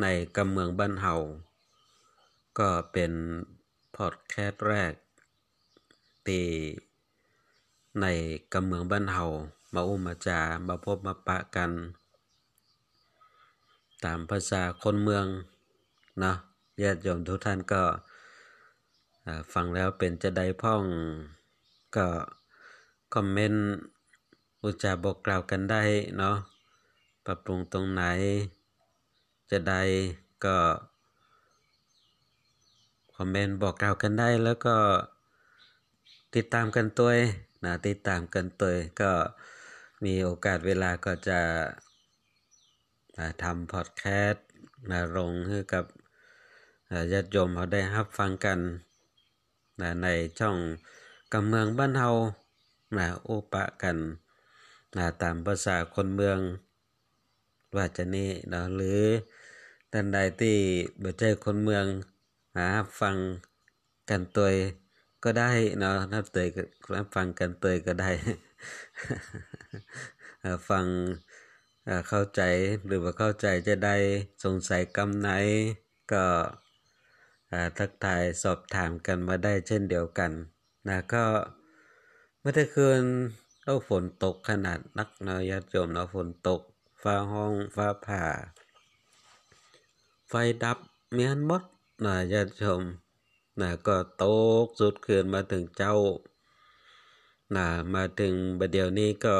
[0.00, 0.06] ใน
[0.36, 1.14] กำเมืองบ้านเฮา
[2.58, 3.12] ก็เป็น
[3.96, 4.92] พอดแคสต์แรก
[6.28, 6.42] ตี
[8.00, 8.06] ใน
[8.52, 9.24] กำเมืองบ้านเฮา
[9.74, 11.70] มาอุ้มมาจามาพบมาปะกัน
[14.04, 15.26] ตามภาษาคนเมือง
[16.24, 16.32] นะ
[16.82, 17.82] ญาติโยมทุกท่านก็
[19.52, 20.82] ฟังแล้วเป็นจะได้พ่อง
[21.96, 22.06] ก็
[23.14, 23.66] คอมเมนต์
[24.62, 25.82] อุจาบอกกล่าวกันได้
[26.18, 26.36] เนาะ
[27.24, 28.02] ปรับปรุงตรงไหน
[29.50, 29.82] จะได้
[30.44, 30.56] ก็
[33.16, 34.76] คอมเมนต์บอกกล่าวกันได้แล้วก็
[36.34, 37.10] ติดตามกันตัว
[37.64, 39.12] นะติดตามกันตัวก็
[40.04, 41.40] มีโอกาสเวลาก็จะ
[43.42, 44.44] ทำพอดแคสต์
[44.90, 45.84] นะลงให้กับ
[47.12, 48.58] ญาติโยมเขาได้รับฟังกัน
[49.80, 50.56] นะในช่อง
[51.32, 52.10] กำเมืองบ้านเฮา
[52.96, 53.96] นะโอปะกัน
[54.96, 56.38] นะตามภาษาคนเมือง
[57.76, 59.02] ว่าจะนี่นะหรือ
[59.92, 60.56] ท่านใดที่
[61.02, 61.84] บ่ใจคนเมือง
[62.56, 62.68] หา
[63.00, 63.16] ฟัง
[64.10, 64.50] กันตัว
[65.24, 66.48] ก็ได้เนาะนับเตย
[67.14, 68.10] ฟังกันเตยก็ได้
[70.68, 70.86] ฟัง
[72.08, 72.42] เข้าใจ
[72.86, 73.96] หรือว่าเข้าใจจะได้
[74.44, 75.28] สงสัยกำไหน
[76.12, 76.24] ก็
[77.78, 80.30] ทักทายสอบถามกันมาได้เช่นเดียวกัน
[80.88, 81.24] นะก็
[82.42, 83.02] มื่อคืน
[83.64, 86.60] เราฝนตกขนาดนักนาะญาติโยมเนาะฝนตก
[87.02, 88.24] ฟ้าห้องฟ้าผ่า
[90.28, 90.78] ไฟดับ
[91.12, 91.62] เมียนมด
[92.04, 92.82] นะญาติโยม
[93.60, 94.24] นะก็ต
[94.64, 95.96] กสุดคืนมาถึงเจ้า
[97.56, 99.36] นะมาถึงบัดเดียวนี้ก็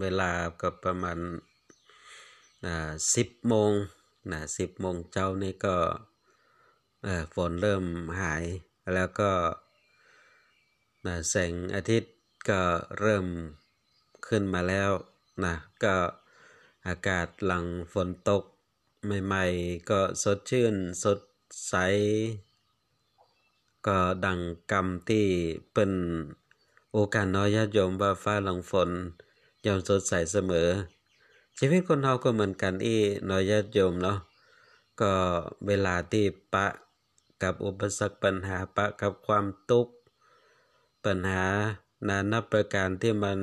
[0.00, 1.18] เวลาก็ประมาณ
[3.14, 3.72] สิบโมง
[4.32, 5.76] นะสิบโมงเจ้านี่ก็
[7.34, 7.84] ฝนเริ่ม
[8.20, 8.44] หาย
[8.94, 9.32] แล้วก็
[11.06, 12.14] นะแสงอาทิตย์
[12.50, 12.62] ก็
[13.00, 13.26] เริ่ม
[14.26, 14.90] ขึ้นมาแล้ว
[15.44, 15.96] นะก็
[16.86, 18.42] อากาศหลังฝนตก
[19.24, 21.18] ใหม่ๆ ก็สดชื่นสด
[21.68, 21.74] ใส
[23.86, 25.26] ก็ดังกรรมที่
[25.74, 25.92] เป็น
[26.92, 28.90] โอกาสน้อยญาติโยมว่าฟ้าหลังฝน
[29.66, 30.68] ย่อมสดใสเสมอ
[31.58, 32.96] ชีวิตคนเราก็เหมือนกันอี
[33.28, 34.18] นอยญาติโยมเนาะ
[35.00, 35.12] ก็
[35.66, 36.66] เวลาที่ปะ
[37.42, 39.94] กับอุปสรรคปัญหาปะกับความทุกข์
[41.04, 41.46] ปัญหา
[42.08, 43.38] นานับประการที่มัน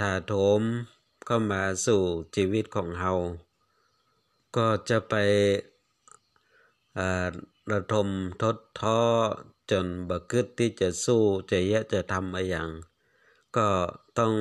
[0.00, 0.62] ถาโถม
[1.26, 2.02] เข้ามาสู่
[2.36, 3.12] ชีวิตของเรา
[4.56, 5.14] ก็จะไป
[7.72, 8.08] ระทม
[8.42, 9.00] ทดท้อ
[9.70, 12.68] จนบกึดที่จะสู้จะแยะจะทำอะไรอย่าง
[13.56, 13.68] ก็
[14.18, 14.32] ต้อง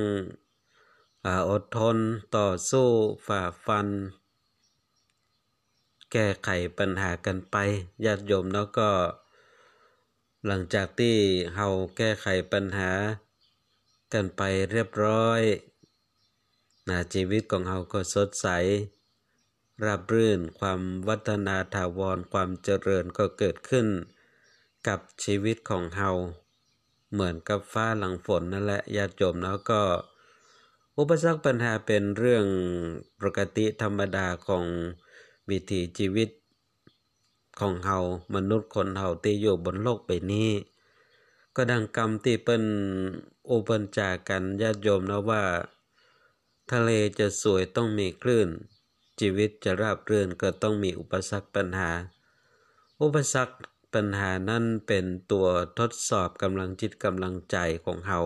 [1.50, 1.98] อดทน
[2.38, 2.88] ต่อสู้
[3.28, 3.88] ฝ่าฟัน
[6.12, 7.56] แก้ไขปัญหากันไป
[8.06, 8.90] ญาติโยมแล้วก็
[10.48, 11.18] หลังจากที่
[11.56, 12.92] เฮาแก้ไขปัญหา
[14.14, 15.42] กันไปเรียบร้อย
[16.90, 18.48] นะชีวิตของเฮาก็สดใส
[19.86, 23.88] ราบรื่นความวัฒนาถาวรความเจริญก็เกิดขึ้น
[24.88, 26.12] กับชีวิตของเฮา
[27.12, 29.82] เหมือนกับฟ้าหลังฝนนั่นแหละญาติโยมแล้วก็
[31.04, 32.46] อุปสรรคปัญหาเป็นเรื่อง
[33.22, 34.66] ปกติธรรมดาของ
[35.50, 36.30] วิถีชีวิต
[37.60, 38.00] ของเฮา
[38.36, 40.50] มนุษย์คนเฮาที่อยู่บนโลกใบนี้
[41.56, 42.64] ก็ดังกรรมที่เป็น
[43.50, 45.44] อุปัญจากันญาติโยมนะว่า
[46.72, 48.50] ทะเลจะสวยต้องมีคลื่น
[49.20, 51.92] ชีวิตจะราบรื่นก็ต้องมีอุปสรรคปัญหา
[53.02, 53.56] อุปสรรค
[53.94, 55.48] ปัญหานั้นเป็นตัว
[55.80, 58.22] ทดสอบกำลังจิตกำลังใจของเฮา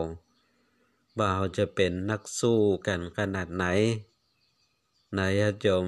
[1.20, 3.66] ว่าเราจะเป็นนักสู้กันขนาดไหน
[5.18, 5.86] นายจม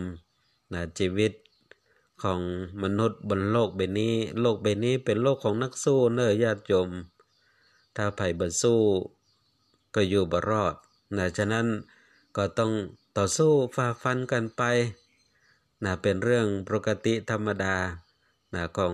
[0.74, 1.32] นะชีวิต
[2.24, 2.40] ของ
[2.84, 6.90] มนุษย์บนโลกใบนี้ โลกใบนี้เป็นโลกของนักสู้เนอญาติโยม
[7.96, 8.82] ถ้าไผ่บ่สู้
[9.96, 10.76] ก็อยู่บ่รอด
[11.18, 11.68] นะฉะนั้น
[12.38, 12.72] ก็ต้อง
[13.18, 14.64] ต่อสู้ฝ่าฟันกันไป
[15.84, 17.76] นะเป็นเรื่องปกติธรรมดา
[18.54, 18.94] นะของ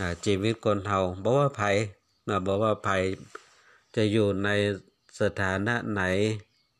[0.00, 1.76] นะชีวิตคนเฮาบอกว่าภัย
[2.28, 3.02] นะบอกว่าภัย
[3.94, 4.48] จะอยู่ใน
[5.20, 6.02] สถานะไหน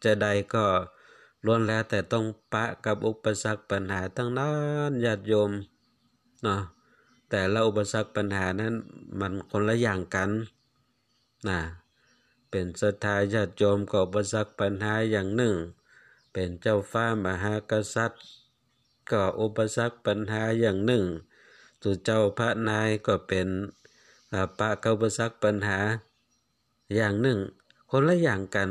[0.04, 0.64] จะใดก็
[1.44, 4.52] ล้วนแล้วแต่ต้องปะกับอุปสรรคปัญหาตั้งนั้
[4.88, 5.50] นญาติโยม
[6.42, 6.60] เนาะ
[7.30, 8.74] แต่ละอุปสรรคปัญหานั้น
[9.20, 10.30] มันคนละอย่างกัน
[11.48, 11.60] นะ
[12.50, 15.54] เป็นสถาญาติโยมก็อุปสรรคปัญหาอย่างหนึ่ง
[16.32, 18.24] เป็นเจ้าฟ้ามหากษัตริย์
[19.10, 21.04] ก็อุปสรรคปัญหาอย่างหนึ่ง
[21.82, 23.48] สุเจ้าพระนายก็เป็น
[24.58, 25.78] ปะกอุปสรรคปัญหา
[26.94, 27.38] อย่างหนึ่ง
[27.94, 28.68] คนละอย่างกัน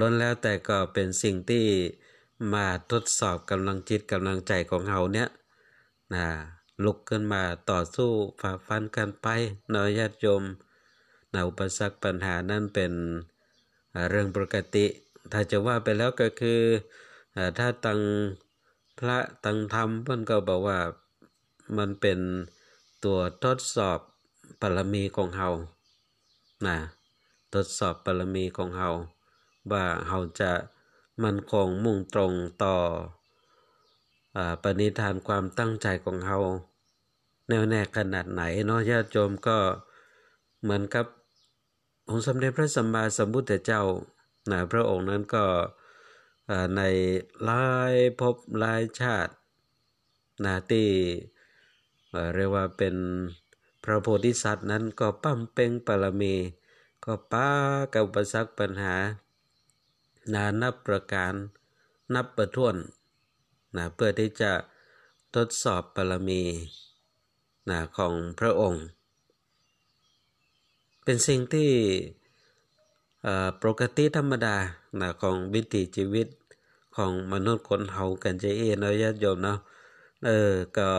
[0.00, 1.66] ล้นแล้วแต่ก็เป็นสิ่งที่
[2.54, 5.28] มาทดสอบกำลังจิตกำลังใจของเฮาเนี่ย
[6.14, 6.26] นะ
[6.84, 9.26] ลุกขึ้นมาต่อสู้ฝ่าฟันกันไป
[9.74, 10.42] นอยาติโยม
[11.32, 12.92] นะอุปสรรคปัญหานั้นเป็น
[14.10, 14.86] เรื่องปกติ
[15.32, 16.60] ถ้าจะว่าไปแล้วก็คือ
[17.58, 18.00] ถ้าตัง
[18.98, 20.78] พระตังธรรมเพื่อนก็บอกว่า
[21.78, 22.18] มันเป็น
[23.04, 23.98] ตัวทดสอบ
[24.60, 25.48] บารมีของเฮา
[26.68, 26.78] นะ
[27.54, 28.90] ทดสอบบารมีของเฮา
[29.72, 30.52] ว่าเฮาจะ
[31.22, 32.76] มันคงมุ่งตรงต่อ
[34.36, 36.38] อปณิธานความตั้งใจของเฮา
[37.48, 39.58] แน่วแน่ขนาดไหนเนาะญาติโยมก็
[40.62, 41.06] เหมือนกับ
[42.08, 43.82] องค์สมเด็จพระสัมมาสัมพุทธเจ้า
[44.50, 45.44] นะพระองค์นั้นก็
[46.76, 46.82] ใน
[47.44, 49.32] หลายภพหลายชาติ
[50.44, 50.88] นะที่
[52.34, 52.94] เรียกว่าเป็น
[53.84, 56.34] พระโพธิสัตว์นั้นก็ปั้มเป่งปรมี
[57.04, 57.48] ก็ป้า
[57.94, 58.94] กับประสักปัญหา
[60.32, 61.34] นานับประการ
[62.14, 62.76] นับประท้วน
[63.76, 64.52] นะเพื่อที่จะ
[65.34, 66.42] ทดสอบปรมี
[67.70, 68.84] นะของพระองค์
[71.04, 71.70] เป็นสิ่งที่
[73.62, 74.56] ปกติธรรมดา
[75.00, 76.28] นะของวิถีชีวิต
[76.96, 79.58] ของมนุษย์คนเฮากันใจเอเนาะญาติโยมเนาะ
[80.26, 80.90] เออก็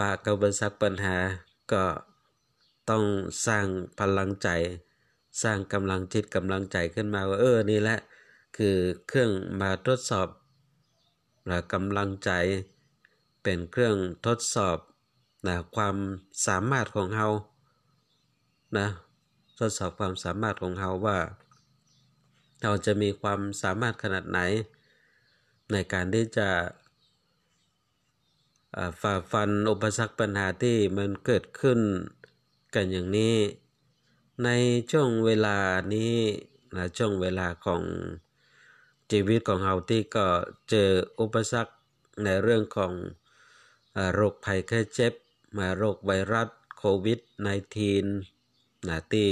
[0.00, 1.16] ปากกับบัสักปัญหา
[1.72, 1.82] ก็
[2.90, 3.04] ต้อง
[3.46, 3.66] สร้าง
[4.00, 4.48] พลังใจ
[5.42, 7.98] สร้างกำลังจิตกำลังใจขึ้นมาว่าเออนี่แหละ
[8.56, 8.76] คือ
[9.08, 10.28] เครื่องมาทดสอบ
[11.48, 12.30] นะกำลังใจ
[13.42, 14.78] เป็นเครื่องทดสอบ
[15.46, 15.96] นะความ
[16.46, 17.28] สามารถของเฮา
[18.78, 18.88] นะ
[19.58, 21.18] ทดสอบความสามารถของเราว่า
[22.62, 24.40] เราจะมีความสามารถขนาดไหน
[25.72, 26.48] ในการที่จะ
[29.00, 31.78] ฝ่าฟันอุปสรรคปัญหาที่มันเกิดขึ้น
[32.74, 33.36] กันอย่างนี้
[34.44, 34.48] ใน
[34.90, 35.58] ช่วงเวลา
[35.94, 36.16] นี้
[36.76, 37.82] นะช่วงเวลาของ
[39.10, 40.26] ชีวิตของเราที่ก็
[40.70, 41.72] เจออุปสรรค
[42.24, 42.92] ในเรื่องของ
[44.12, 45.12] โรคภัยแค่เจ็บ
[45.58, 47.20] มาโรคไวรัสโควิด
[47.82, 49.30] -19 นะที่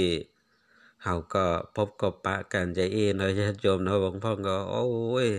[1.03, 4.85] เฮาก็พบกับปะกันใจเอเนาะญาติโยมเนาะบางพ่อก็โอ้
[5.27, 5.29] ย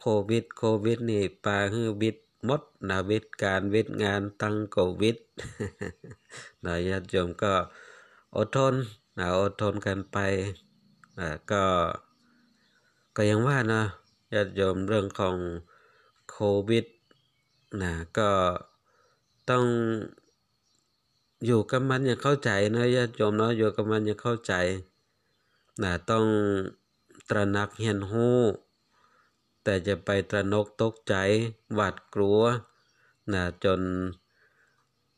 [0.00, 2.16] โควิดโควิดนี่ปาฮือวิด
[2.48, 5.16] มดนาวิดการวิดงานตั้งโควิด
[6.64, 7.52] นะญาติโยมก็
[8.36, 8.74] อดทน
[9.18, 10.18] นะอดทนกันไป
[11.18, 11.64] นะก็
[13.16, 13.82] ก็ยังว่านะ
[14.34, 15.36] ญาติโยมเรื่องของ
[16.30, 16.36] โค
[16.68, 16.86] วิด
[17.82, 18.30] นะก็
[19.50, 19.64] ต้อง
[21.46, 24.54] อยู่กับมันอย่างเข้าใจนะญาติโยมเนาะอยู่กับมันอย่างเข้าใจ
[25.82, 26.24] นะต้อง
[27.28, 28.38] ตระหนักเห็นหู้
[29.68, 31.14] แต่จะไปตระนกตกใจ
[31.74, 32.40] หวาดกลัว
[33.32, 33.80] นะจน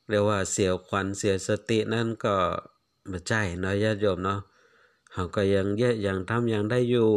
[0.08, 2.36] เรียกว่าเสียขวัญเสียสตินั่นก็
[3.08, 4.40] ไม่ใช่เนาะญาติโยมเนาะ
[5.12, 7.10] เขาก็ยังเยอะยังทำยังได้อยู่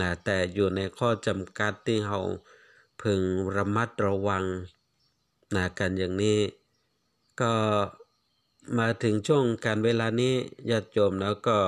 [0.00, 2.20] นะแต่อยู่ในข้อจำกัดที่เขา
[3.02, 3.20] พึง
[3.56, 4.44] ระมัดระวัง
[5.54, 6.38] นะกันอย่างนี้
[7.40, 7.52] ก็
[8.78, 10.34] มาถึงช่วงการเวลานี้
[10.70, 11.58] ญาติโยมแล้วก็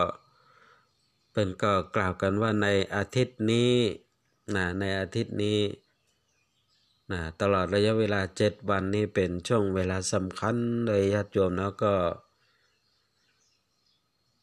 [1.32, 3.72] เป็นก็กล่าวกันว่าในอาทิตย์นี้
[4.54, 5.60] นะในอาทิตย์นี้
[7.12, 10.56] นะตลอดระยะเวลาเจ็ดวันนี้เป็นช่วงเวลาสำคัญ
[10.86, 11.94] เลยญาติโยมแล้วก็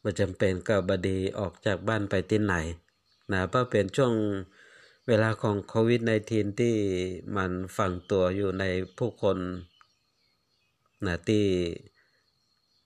[0.01, 2.55] ไม่จำเป็นก็บดีออกจากบ้านไปที่ไหน
[3.31, 4.13] นะเพราะเป็นช่วง
[5.07, 6.75] เวลาของโควิด -19 ที่
[7.35, 8.63] มันฝังตัวอยู่ใน
[8.97, 9.37] ผู้คน
[11.05, 11.45] นะที่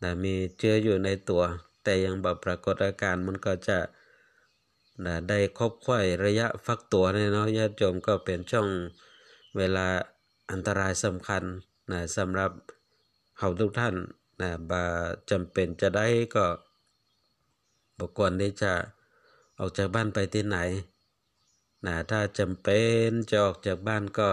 [0.03, 1.43] นะมีเชื้ออยู่ในตัว
[1.83, 3.77] แต่ยังแบบปรากฏอาการมันก็จะ
[5.05, 8.67] นะได้ครบค่อยระยะฟักตัวเนาะญาติโยมก็เป็นช่วง
[9.57, 9.87] เวลา
[10.51, 11.43] อันตรายสำคัญ
[11.91, 12.51] นะสำหรับ
[13.37, 13.95] เขาทุกท่าน
[14.41, 14.83] นะบา
[15.29, 16.45] จำเป็นจะได้ก็
[17.99, 18.73] บกวนที่จะ
[19.59, 20.57] ออกจากบ้านไปที่ไหน
[21.85, 24.29] นะถ้าจำเป็นจะออกจากบ้านก็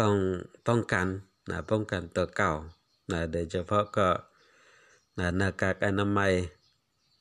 [0.00, 0.14] ต้อง
[0.68, 1.06] ป้องกัน
[1.50, 2.52] นะป้องกันตัวเก่า
[3.12, 4.08] นะโดยเฉพาะก็
[5.18, 6.32] นะหน้ากากอนามัย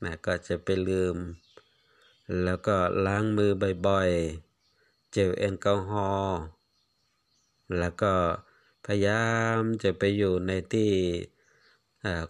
[0.03, 1.15] นะก็จะไปลืม
[2.43, 3.51] แล้วก็ล้างมือ
[3.88, 6.39] บ่อยๆ เจลแอลกอฮอล์
[7.79, 8.13] แล้วก็
[8.86, 9.25] พยายา
[9.57, 10.91] มจะไปอยู่ในที่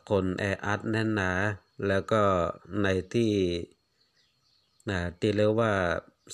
[0.10, 1.32] คนแออัดแน่นหนา
[1.88, 2.24] แล้วก็
[2.82, 3.34] ในที่
[5.20, 5.74] ที่เรียกว่า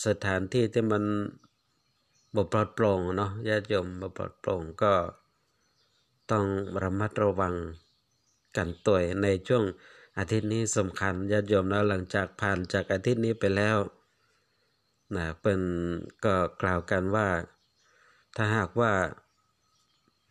[0.06, 1.04] สถานที่ที่มัน
[2.36, 4.94] บปลอดโปร่งเนาะญาติโยมบปลอดโปร่งก็
[6.32, 6.46] ต้อง
[6.84, 7.56] ระมัดระวัง
[8.56, 9.64] กันตัวในช่วง
[10.20, 13.78] อาทิตย์นี้สำคัญญาติโยมนะหลังจากผ่านจากอาทิตย์นี้ไปแล้ว
[15.16, 15.62] นะเป็น
[16.26, 17.28] ก็กล่าวกันว่า
[18.36, 18.94] ถ้าหากว่า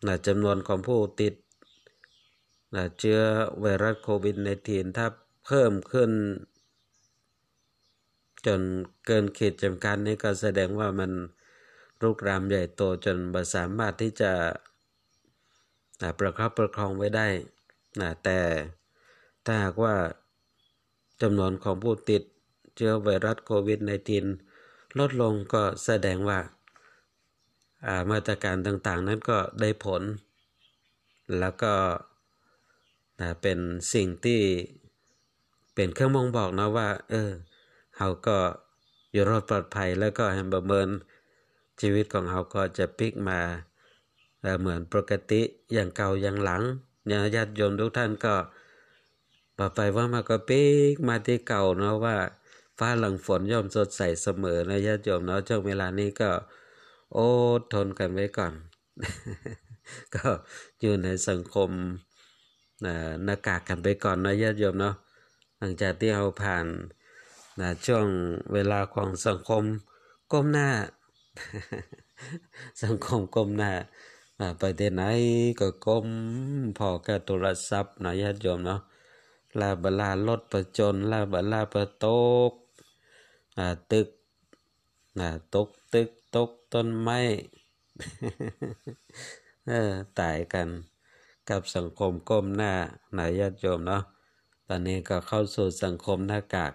[0.07, 1.33] นะจำนวนของผู้ติด
[2.75, 3.21] นะเชื้อ
[3.59, 4.35] ไวรัสโควิด
[4.67, 5.07] -19 ถ้า
[5.45, 6.11] เพิ่มขึ้น
[8.45, 8.61] จน
[9.05, 11.11] เกินขีดจำกัดนี้ก็แสดงว่ามัน
[12.01, 14.31] รุกรามใหญ่โตจนบ่สามารถที่จะ
[16.01, 17.27] นะประคับประคองไว้ได้
[18.01, 18.39] นะแต่
[19.51, 19.95] ถ้าหากว่า
[21.21, 22.23] จำนวนของผู้ติด
[22.75, 23.79] เชื้อไวรัสโควิด
[24.39, 26.39] -19 ลดลงก็แสดงว่า
[28.11, 30.01] มาตรการต่างๆ นั้นก็ได้ผล
[31.39, 31.73] แล้วก็
[33.41, 33.59] เป็น
[33.93, 34.41] สิ่งที่
[35.75, 37.31] เป็นเครื่องมองบอกนะว่า เออ
[37.97, 38.37] เขาก็
[39.11, 40.87] อยู่รอดปลอดภัยแล้วก็ให้ประเมิน
[41.81, 43.39] ชีวิตของเขาก็จะพลิกมา
[44.59, 45.41] เหมือนปกติ
[45.73, 46.63] อย่างเก่าอย่างหลัง
[47.35, 48.35] ญาติโยมทุกท่านก็
[49.59, 52.15] ต่อไปว่ามาก็ปีกมาที่เก่าเนาะว่า
[52.77, 56.29] ฟ้าหลังฝนย่อมสดใสเสมอนะญาติโยมเนาะช่วงเวลานี้ก็
[57.13, 57.19] โอ
[57.59, 58.53] ดทนกันไว้ก่อน
[60.15, 60.27] ก็
[60.81, 61.69] อยู่ในสังคม
[63.23, 64.95] หน้ากากกันไปก่อนนะญาติโยมเนาะ
[65.57, 66.65] หลังจากที่เราผ่าน
[67.59, 68.05] นะช่วง
[68.53, 69.63] เวลาของสังคม
[70.31, 70.69] ก้มหน้า
[72.83, 73.71] สังคมก้มหน้า
[74.59, 75.03] ไปที่ไหน
[75.59, 76.07] ก็ก้ม
[76.77, 78.81] พอกับโทรศัพท์นะญาติโยมเนาะ
[79.59, 82.07] ลาบลารถประจน ลาบลาประต
[82.49, 82.53] ก
[83.91, 84.07] ตึก
[85.53, 87.19] ตกตึกตกต้นไม้
[90.19, 90.67] ตายกัน
[91.49, 92.73] กับสังคมก้มหน้า
[93.13, 94.03] หนญาติโยมเนาะ
[94.67, 96.73] ตอนนี้ก็เข้าสู่สังคมหน้ากาก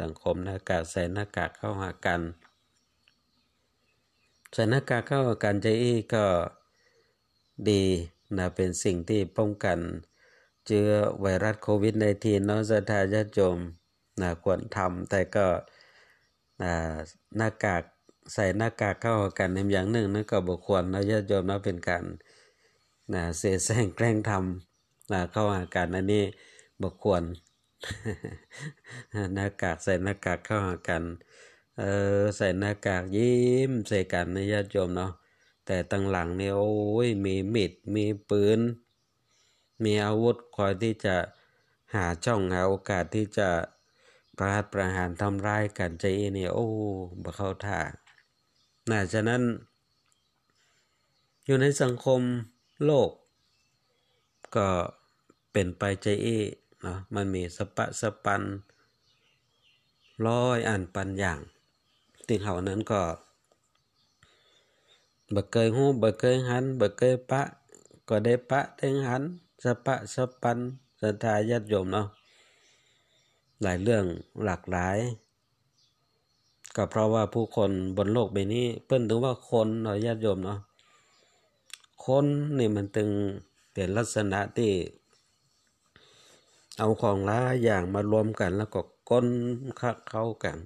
[0.00, 2.20] สังคมหน้ากากใส่หน้ากากเข้าหากัน
[4.52, 6.24] ใส่หน้ากากเข้าหากันใจอี้ก็
[7.68, 7.82] ดี
[8.36, 9.78] นะเป็นสิ่งที่ป้องกัน
[10.68, 13.58] เชื้อไวรัสโควิด -19 เนาะสถาญาติโยม
[14.20, 15.46] นะควรทำแต่ก็
[17.36, 17.82] หน้ากาก
[18.34, 22.04] ใส่หน้ากากเข้ากันในอย่างหนึ่งนั่นก็บุควรนะญาติโยมนะเป็นการ
[23.14, 26.24] นะเสแสร้งแกล้งทำนะเข้าหากันอันนี้
[26.82, 27.22] บุควร
[29.34, 31.02] หน้ากากใส่หน้ากากเข้าหากัน
[31.78, 31.84] เอ
[32.18, 35.12] อใส่หน้ากากยิ้มใส่กันนะญาติโยมเนาะ
[35.66, 36.72] แต่ตั้งหลังเนี่ยโอ้
[37.06, 38.60] ยมีมิดมีปืน
[39.84, 41.16] มีอาวุธคอยที่จะ
[41.94, 43.48] หาช่องหาโอกาสที่จะ
[44.38, 46.66] ประหารประหารทำร้ายกันใจเนี่ยโอ้
[47.22, 47.80] บ่เข้าท่า
[48.90, 49.42] น่าฉะนั้น
[51.44, 52.20] อยู่ในสังคม
[52.84, 53.10] โลก
[54.56, 54.68] ก็
[55.52, 56.28] เป็นไปใจเอ
[56.82, 58.42] เนาะมันมีสปะสปัน
[60.26, 61.40] ร้อยอันปันอย่าง
[62.26, 63.02] ติงเฮานั้นก็
[65.34, 67.42] บ่เคยฮู้บ่เคยหันบ่เคยปะ
[68.08, 69.22] ก็ได้ปะได้หัน
[69.62, 70.58] สะปะสะปัน
[71.02, 72.06] ศรัทธาญาติโยมเนาะ
[73.62, 74.04] หลายเรื่อง
[74.44, 74.98] หลากหลาย
[76.76, 80.60] ก็เพราะว่าผู้คนบนโลกใบนี้เปิ้นถึงว่าคนเนาะญาติโยมเนาะ
[82.04, 82.26] คน
[82.58, 83.10] นี่มันตึง
[83.72, 84.72] เป็นลักษณะที่
[86.78, 89.26] เอาของหลายอย่างมารวมกันแล้วก็ก้น
[90.10, 90.58] เข้ากัน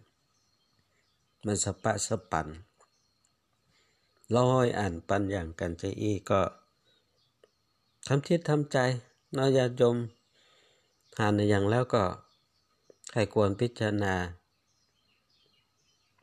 [1.44, 2.46] มันสะปะสะปัน
[4.37, 6.40] ร้อยอ่านปันอย่างกันใจอีก็
[8.07, 8.79] ทำจิตทำใจ
[9.37, 9.97] นอยาจม
[11.19, 12.05] หานอย่างแล้วก็
[13.15, 14.15] ให้ควรพิจารณา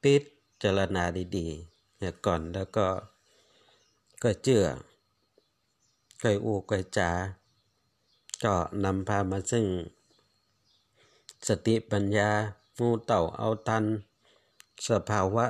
[0.03, 0.23] ปิด
[0.63, 1.03] จารณา
[1.37, 2.87] ดีๆเนี่ยก่อนแล้วก็
[4.23, 4.65] ก็เจือ
[6.19, 7.09] ไก่อูไก่จ๋า
[8.43, 9.65] ก็นำพามาซึ่ง
[11.47, 12.29] สติปัญญา
[12.79, 13.85] งูเต่าเอาทัน
[14.87, 15.45] สภาวะ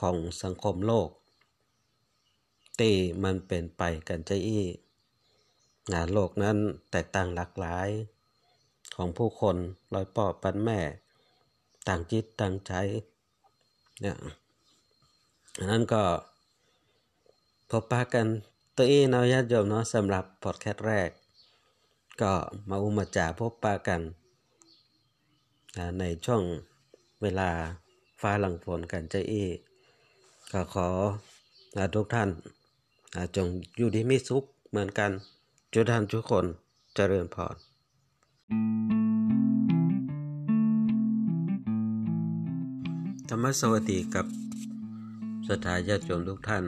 [0.00, 1.08] ของสังคมโลก
[2.80, 2.92] ตี
[3.24, 4.66] มันเป็นไปกันใจอี้
[5.92, 6.56] นะโลกนั้น
[6.90, 7.88] แตกต่างหลากหลาย
[8.96, 9.56] ของผู้คน
[9.94, 10.80] ลอยปอปันแม่
[11.88, 12.72] ต่างจิตต่างใจ
[14.00, 14.16] เนี่ย
[15.70, 16.02] นั้นก็
[17.70, 18.26] พบปะกัน
[18.76, 21.10] ตัวเองเนาะญาติโยมเนาะสำหรับพอดแคสต์แรก
[22.20, 22.32] ก็
[22.68, 24.00] มาอุมาจาพบปะกัน
[25.98, 26.42] ในช่วง
[27.22, 27.50] เวลา
[28.20, 29.34] ฟ้าหลังฝนกันใจเอ
[30.52, 30.88] ก็ขอ
[31.94, 32.30] ทุกท่าน
[33.36, 35.10] จงอยู่ดีมีสุขเหมือนกัน
[35.72, 36.44] จุดทานทุกคน
[36.94, 37.56] เจริญพร
[43.28, 44.26] ธรรมสวัสดีกับ
[45.48, 46.64] สถาญาติโยมทุกท่าน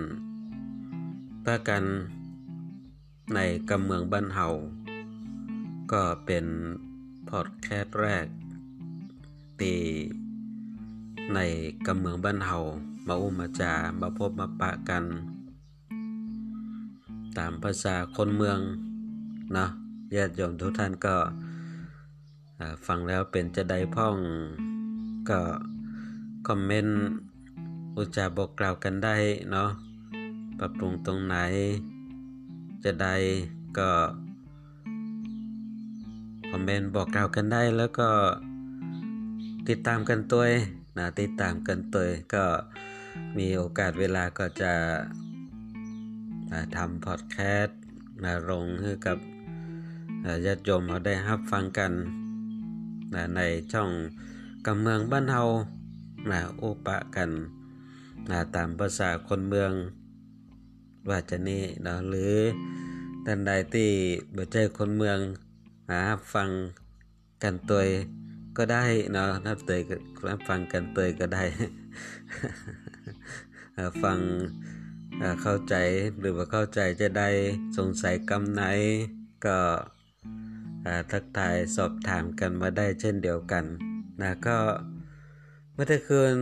[1.44, 1.82] ประกัน
[3.34, 4.46] ในกำเมืองบ้านเฮา
[5.92, 6.46] ก็เป็น
[7.30, 8.26] พอดแคสต์แรก
[9.60, 9.74] ตี
[11.34, 11.38] ใน
[11.86, 12.58] กำเมืองบ้านเฮา
[13.06, 15.04] มาอุ้มมาจามาพบมาปะกัน
[17.38, 18.58] ตามภาษาคนเมือง
[19.52, 19.70] เนาะ
[20.16, 21.16] ญาติโยมทุกท่านก็
[22.86, 24.16] ฟังแล้วเป็นจะได้พ่อง
[25.30, 25.40] ก็
[26.48, 26.98] คอมเมนต์
[27.96, 29.16] อุจาบอกกล่าวกันได้
[29.50, 29.70] เนาะ
[30.58, 31.36] ปรับปรุงตรงไหน
[32.84, 33.14] จะได้
[33.78, 33.90] ก็
[36.50, 38.10] คอมเมนต์บอกกล่าวกันได้แล้วก็
[39.68, 40.44] ติดตามกันตัว
[40.98, 42.44] นะติดตามกันตัวก็
[43.38, 44.72] มีโอกาสเวลาก็จะ
[46.76, 47.78] ทำพอดแคสต์
[48.24, 49.18] นะลงให้กับ
[50.46, 51.92] ญาติโยมเขาได้รับฟังกัน
[53.14, 53.40] นะใน
[53.72, 53.90] ช่อง
[54.66, 55.42] กำเมืองบ้านเฮา
[56.30, 57.30] นะโอปะกัน
[58.30, 59.72] นะตามภาษาคนเมือง
[61.08, 62.36] ว่าจะนี่เนาะหรือ
[63.24, 63.90] ท่านใดที่
[64.36, 65.18] บ่ใจคนเมือง
[65.90, 66.00] หา
[66.34, 66.50] ฟัง
[67.42, 67.82] กันตัว
[68.56, 69.80] ก็ได้เนาะนับเตย
[70.28, 71.44] รับฟังกันเตยก็ได้
[74.02, 74.18] ฟัง
[75.42, 75.74] เข้าใจ
[76.18, 77.28] หรือว่าเข้าใจจะได้
[77.76, 78.62] สงสัยกำไหน
[79.46, 79.58] ก็
[81.10, 83.64] ทักทายสอบถามกันมาได้เช่นเดียวกัน
[84.20, 84.58] นะก็
[85.72, 86.34] เมื่อคืน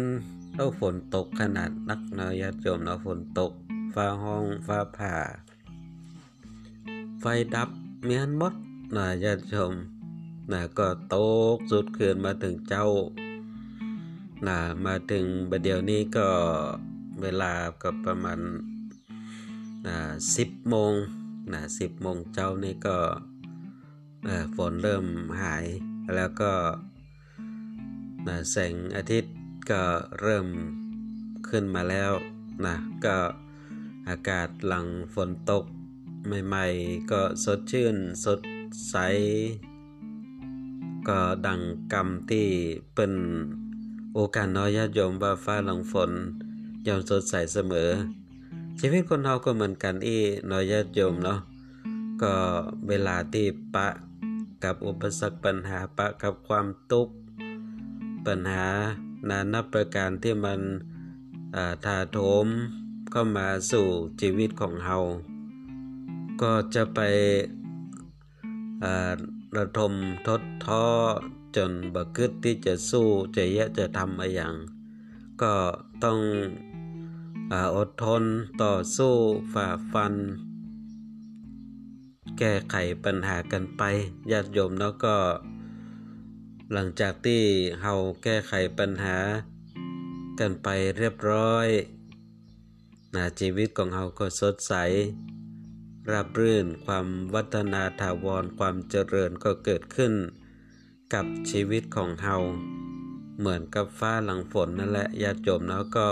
[0.55, 3.53] เราฝนตกขนาดนักนาะญาติโยมเนาะฝนตก
[3.95, 5.15] ฟ้าห้องฟ้าผ่า
[7.21, 7.69] ไฟดับ
[8.05, 8.55] เมียนมด
[8.97, 9.73] นะญาติชม
[10.53, 11.17] นะก็ต
[11.55, 12.87] กสุดคืนมาถึงเจ้า
[14.47, 16.29] นะมาถึงบัดเดี๋ยวนี้ก็
[17.23, 18.41] เวลาก็ประมาณ
[20.37, 20.95] สิบโมง
[21.53, 22.97] นะสิบโมงเจ้านี่ก็
[24.57, 25.07] ฝนเริ่ม
[25.43, 25.67] หาย
[26.15, 26.53] แล้วก็
[28.27, 29.35] นะแสงอาทิตย์
[29.71, 29.83] ก็
[30.21, 30.47] เริ่ม
[31.49, 32.13] ขึ้นมาแล้ว
[32.67, 33.17] นะก็
[34.09, 35.65] อากาศหลังฝนตก
[36.47, 38.41] ใหม่ๆ ก็สดชื่นสด
[38.91, 38.97] ใส
[41.09, 41.61] ก็ดัง
[41.93, 42.49] กรรมที่
[42.95, 43.13] เป็น
[44.15, 46.11] โอกาสน้อยญาติโยมว่าฟ้าหลังฝน
[46.87, 47.91] ยอมสดใสเสมอ
[48.81, 50.19] ชีวิตคนเราก็เหมือนกันอี
[50.51, 51.41] น้อยญาติโยมเนาะ
[52.23, 52.35] ก็
[52.89, 53.89] เวลาที่ปะ
[54.65, 57.15] กับอุปสรรคปัญหาปะกับความทุกข์
[58.27, 58.69] ปัญหา
[59.29, 60.61] นานับประการที่มัน
[61.85, 62.47] ถาโถม
[63.11, 63.87] เข้ามาสู่
[64.21, 64.99] ชีวิตของเฮา
[66.43, 67.01] ก็จะไป
[69.57, 69.93] ระทม
[70.27, 70.87] ทดท้อ
[71.57, 73.07] จนบกึดที่จะสู้
[73.37, 74.55] จะแยะจะทำอะไรอย่าง
[75.43, 75.55] ก็
[76.05, 76.19] ต้อง
[77.53, 78.23] อดทน
[78.63, 79.15] ต่อสู้
[79.53, 80.15] ฝ่าฟัน
[82.39, 83.83] แก้ไขปัญหากันไป
[84.31, 85.17] ญาติโยมแล้วก็
[86.73, 87.43] หลังจากที่
[87.83, 89.17] เฮาแก้ไขปัญหา
[90.41, 90.69] กันไป
[90.99, 91.69] เรียบร้อย
[93.15, 94.75] นะชีวิตของเราก็สดใส
[96.11, 100.13] ราบรื่นความวัฒนาถาวรความเจริญก็เกิดขึ้น
[101.15, 102.37] กับชีวิตของเรา
[103.39, 106.07] เหมือนกับฟ้าหลังฝนนั่นแหละญาติโยมแล้วก็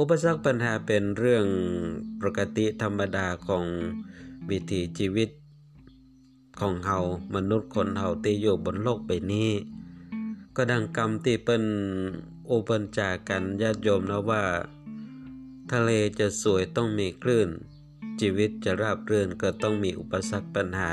[0.00, 1.46] อุปสรรคปัญหาเป็นเรื่อง
[2.22, 3.64] ปกติธรรมดาของ
[4.50, 5.30] วิถีชีวิต
[6.60, 6.98] ของเฮา
[7.34, 9.50] มนุษย์คนเฮาที่อยู่บนโลกใบนี้
[10.56, 11.62] ก็ดังกรรมที่เป็น
[12.46, 14.42] โอปัญจากันญาติโยมนะว่า
[15.72, 17.48] ทะเลจะสวยต้องมีคลื่น
[18.20, 20.90] ชีวิตจะราบรื่นก็ต้องมีอุปสรรคปัญหา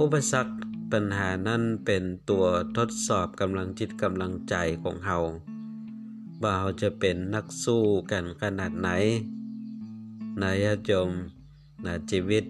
[0.00, 0.54] อุปสรรค
[0.92, 2.44] ปัญหานั้นเป็นตัว
[2.76, 5.18] ทดสอบกำลังจิตกำลังใจของเฮา
[6.42, 8.88] ว่าเราจะเป็นนักสู้กันขนาดไหน
[10.42, 11.10] นายโยม
[11.84, 12.44] นะชีวิต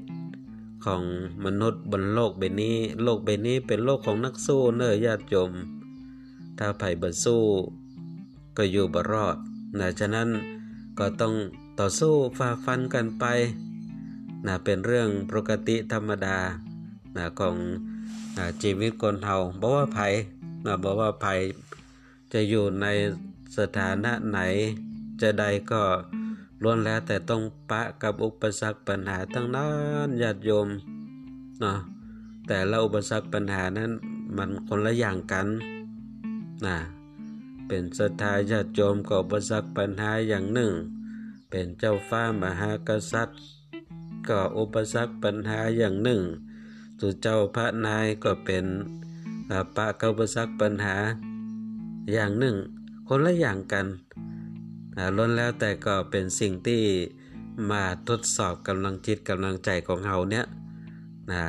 [0.85, 1.03] ของ
[1.45, 5.53] มนุษย์บนโลกใบนี้ โลกใบนี้เป็นโลกของนักสู้เนอญาติโยม
[6.59, 7.43] ถ้าไผ่บ่สู้
[8.57, 9.37] ก็อยู่บ่รอด
[9.79, 10.29] นะฉะนั้น
[10.99, 11.35] ก็ต้อง
[11.79, 13.25] ต่อสู้ฝ่าฟันกันไป
[14.47, 16.39] นะเป็นเรื่องปกติธรรมดา
[17.17, 17.57] นะของ
[18.37, 20.07] นะชีวิตคนเฮาบอกว่าไผ่
[20.65, 21.35] นะบอกว่าไผ่
[22.33, 22.87] จะอยู่ใน
[23.57, 24.39] สถานะไหน
[25.21, 25.83] จะใดก็
[26.63, 29.69] ล้วนแล้วแต่ต้องปะกับอุปสรรคปัญหาทั้งนั้
[30.07, 30.69] นญาติโยม
[31.61, 31.79] เนาะ
[32.47, 33.93] แต่ละอุปสรรคปัญหานั้น
[34.37, 35.47] มันคนละอย่างกัน
[36.67, 36.77] นะ
[37.69, 40.73] เป็นศรัทธาญาติโยมก็อุปสรรคปัญหาอย่างหนึ่ง
[41.51, 43.41] เป็นเจ้าฟ้ามหากษัตริย์
[44.29, 46.23] ก็อุปสรรคปัญหาอย่างหนึ่ง
[47.01, 48.65] สุเจ้าพระนายก็เป็น
[49.77, 50.97] ปะกับอุปสรรคปัญหา
[52.13, 52.57] อย่างหนึ่ง
[53.09, 53.87] คนละอย่างกัน
[55.19, 56.83] ล้นแล้วแต่ก็เป็นสิ่งที่
[57.71, 60.45] มาทดสอบกำลังจิตกำลังใจของเฮาเนี่ย
[61.31, 61.45] นะ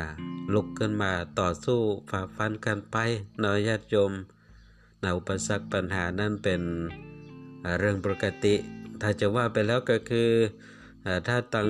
[0.52, 1.80] ลุกขึ้นมาต่อสู้
[2.10, 2.96] ฝ่าฟันกันไป
[3.42, 4.12] นอยญาติโยม
[5.02, 6.62] นะอุปสรรคปัญหานั่นเป็น
[7.78, 8.54] เรื่องปกติ
[9.00, 10.30] ถ้าจะว่าไปแล้วก็คือ
[11.26, 11.68] ถ้าตัง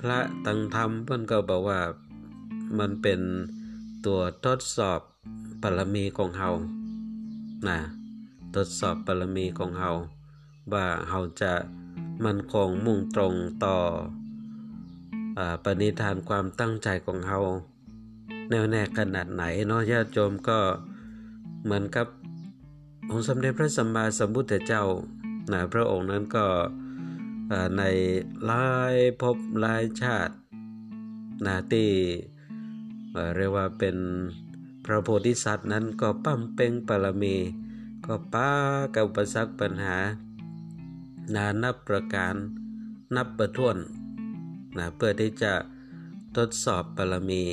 [0.00, 1.80] พระตังธรรมเพื่อนก็บอกว่า
[2.78, 3.20] มันเป็น
[4.06, 5.00] ตัวทดสอบ
[5.62, 6.50] บารมีของเฮา
[7.68, 7.78] นะ
[8.54, 9.90] ทดสอบบารมีของเฮา
[10.72, 11.54] ว่าเฮาจะ
[12.24, 13.34] มันคงมุ่งตรง
[13.64, 13.76] ต่อ
[15.38, 17.40] อปณิธานความตั้งใจของเฮา
[18.48, 20.58] แน่วแน่ขนาดไหนเนาะญาติโยมก็
[21.64, 22.06] เหมือนกับ
[23.10, 24.84] องค์สมเด็จพระสัมมาสัมพุทธเจ้า
[25.52, 26.46] นะพระองค์นั้นก็
[27.78, 27.82] ใน
[28.46, 30.34] หลายภพหลายชาติ
[31.46, 31.90] นาที่
[33.36, 33.96] เรียกว่าเป็น
[34.84, 37.36] พระโพธิสัตว์นั้นก็ปั้มเป่งปรมี
[38.12, 38.50] ก็ป้า
[38.94, 39.96] กับอุปสรรคปัญหา
[41.34, 42.34] นานับประการ
[43.16, 43.76] นับประท้วน
[44.78, 45.52] นะเพื่อที่จะ
[46.36, 47.44] ทดสอบบารมี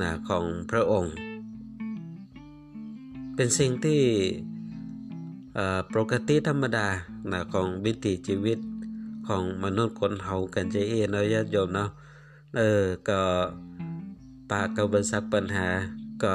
[0.00, 1.12] นะของพระองค์
[3.34, 4.02] เป็นสิ่งที่
[5.94, 6.88] ปกติธรรมดา
[7.32, 8.58] นะของวิถีชีวิต
[9.28, 11.90] ของมนุษย์คนเฮากันใจเอเนาะญาติโยมเนาะ
[12.56, 13.20] เออก็
[14.50, 15.68] ปากับบันซักปัญหา
[16.24, 16.34] ก็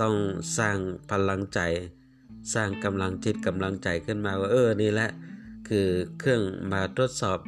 [0.00, 0.14] ต้อง
[0.58, 0.78] สร้าง
[1.10, 1.60] พลังใจ
[2.54, 5.10] สร้างกำลังจิตกำลังใจขึ้นมาว่าเออนี่แหละ
[5.68, 5.88] คือ
[6.18, 6.42] เครื่อง
[6.72, 7.38] มาทดสอบ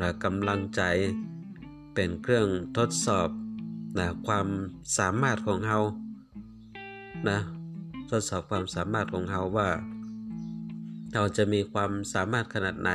[0.00, 0.82] นะกำลังใจ
[1.94, 3.28] เป็นเครื่องทดสอบ
[3.98, 4.46] นะความ
[4.98, 5.78] สามารถของเฮา
[7.28, 7.38] นะ
[8.10, 9.68] ทดสอบความสามารถของเฮาว่า
[11.14, 12.90] เราจะมีความสามารถขนาดไหน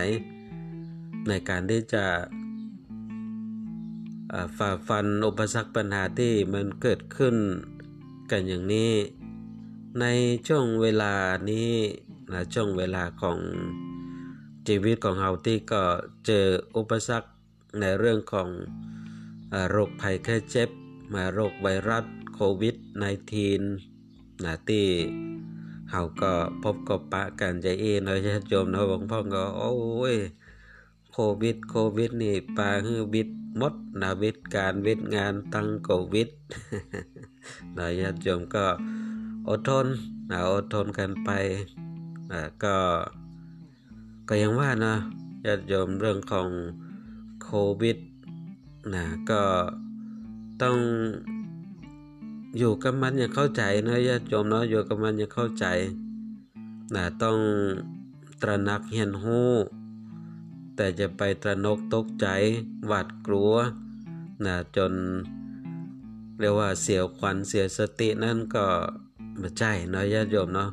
[1.27, 2.05] ในการที่จะ
[4.57, 7.35] ฝ่าฟันอุปสรรคปัญหาที่มันเกิดขึ้น
[8.31, 8.91] กันอย่างนี้
[9.99, 10.05] ใน
[10.47, 11.13] ช่วงเวลา
[11.49, 11.71] นี้
[12.33, 13.37] นะช่วงเวลาของ
[14.67, 15.83] ชีวิตของเราที่ก็
[16.25, 16.45] เจอ
[16.75, 17.29] อุปสรรค
[17.79, 18.49] ในเรื่องของ
[19.69, 20.69] โรคภัยแค่เจ็บ
[21.13, 22.75] มาโรคไวรัสโควิด
[23.39, 24.87] -19 นะที่
[25.89, 26.31] เขาก็
[26.63, 29.73] พบกับปะกันใจเองนะญาติโยมนะหลวงพ่อก็โอ้
[30.13, 30.15] ย
[31.11, 36.29] โควิด โควิด นี่ปาฮือวิดมดนะวิดการวิดงานตั้งโควิด
[37.77, 38.65] นะญาติโยมก็
[39.49, 39.85] อดทน
[40.29, 41.29] นะอดทนกันไป
[42.31, 42.75] นะก็
[44.27, 44.95] ก็ยังว่านะ
[45.45, 46.49] ญาติโยมเรื่องของ
[47.43, 47.49] โค
[47.81, 47.97] วิด
[48.93, 49.41] นะก็
[50.61, 50.77] ต้อง
[52.57, 55.65] อยู่กับมันอย่างเข้าใจนะญาติโยมเนาะอยู่กับมันอย่างเข้าใจ
[56.95, 57.37] นะต้อง
[58.41, 59.41] ตระหนักเห็นหู
[60.75, 62.27] แต่จะไปตระนกตกใจ
[62.87, 63.53] หวาดกลัว
[64.45, 64.93] นะจน
[66.39, 68.65] เรียกว่าเสียขวัญเสียสตินั่นก็
[69.41, 70.69] ม่ใช่เนาะญาติโยมเนาะ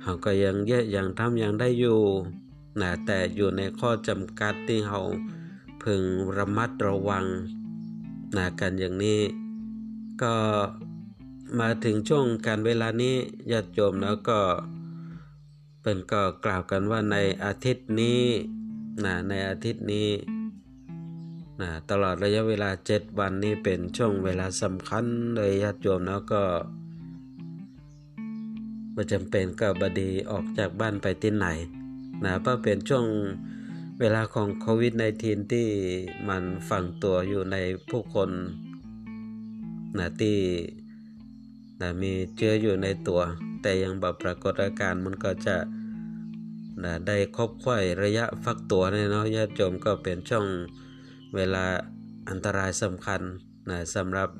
[0.00, 2.00] เขาก็ยังเยอะยังทำยังได้อยู่
[2.80, 5.00] นะแต่อยู่ในข้อจำกัดที่เขา
[5.82, 6.02] พึง
[6.36, 7.24] ระมัดระวัง
[8.36, 9.20] นะกันอย่างนี้
[10.22, 10.34] ก็
[11.58, 13.16] มาถึงช่วงการเวลานี้
[13.50, 14.40] ญาติโยมแล้วก็
[15.82, 18.22] เป็นก็กล่าวกันว่าในอาทิตย์นี้
[19.04, 20.08] นะในอาทิตย์นี้
[21.60, 25.04] นะตลอดระยะเวลาเจ็ดวันนี้เป็นช่วงเวลาสำคัญ
[25.36, 26.42] เลยญาติโยมแล้วก็
[28.94, 31.46] ว่าจำเป็นก็บดีออกจากบ้านไปที่ไหน
[32.24, 33.06] นะเพราะเป็นช่วง
[34.00, 34.92] เวลาของโควิด
[35.22, 35.68] -19 ที่
[36.28, 37.56] มันฝังตัวอยู่ใน
[37.88, 38.30] ผู้คน
[39.98, 40.38] นะที่
[41.80, 43.20] นะมีเชื้ออยู่ในตัว
[43.62, 45.56] แต่ยังแบบปรากฏอาการมันก็จะ
[46.84, 50.46] นะได้ครบค่อยระยะฟักตัวในเนาะญาติโยมก็เป็นช่วง
[51.36, 51.66] เวลา
[52.28, 53.20] อันตรายสำคัญ
[53.70, 54.30] นะสำหรับ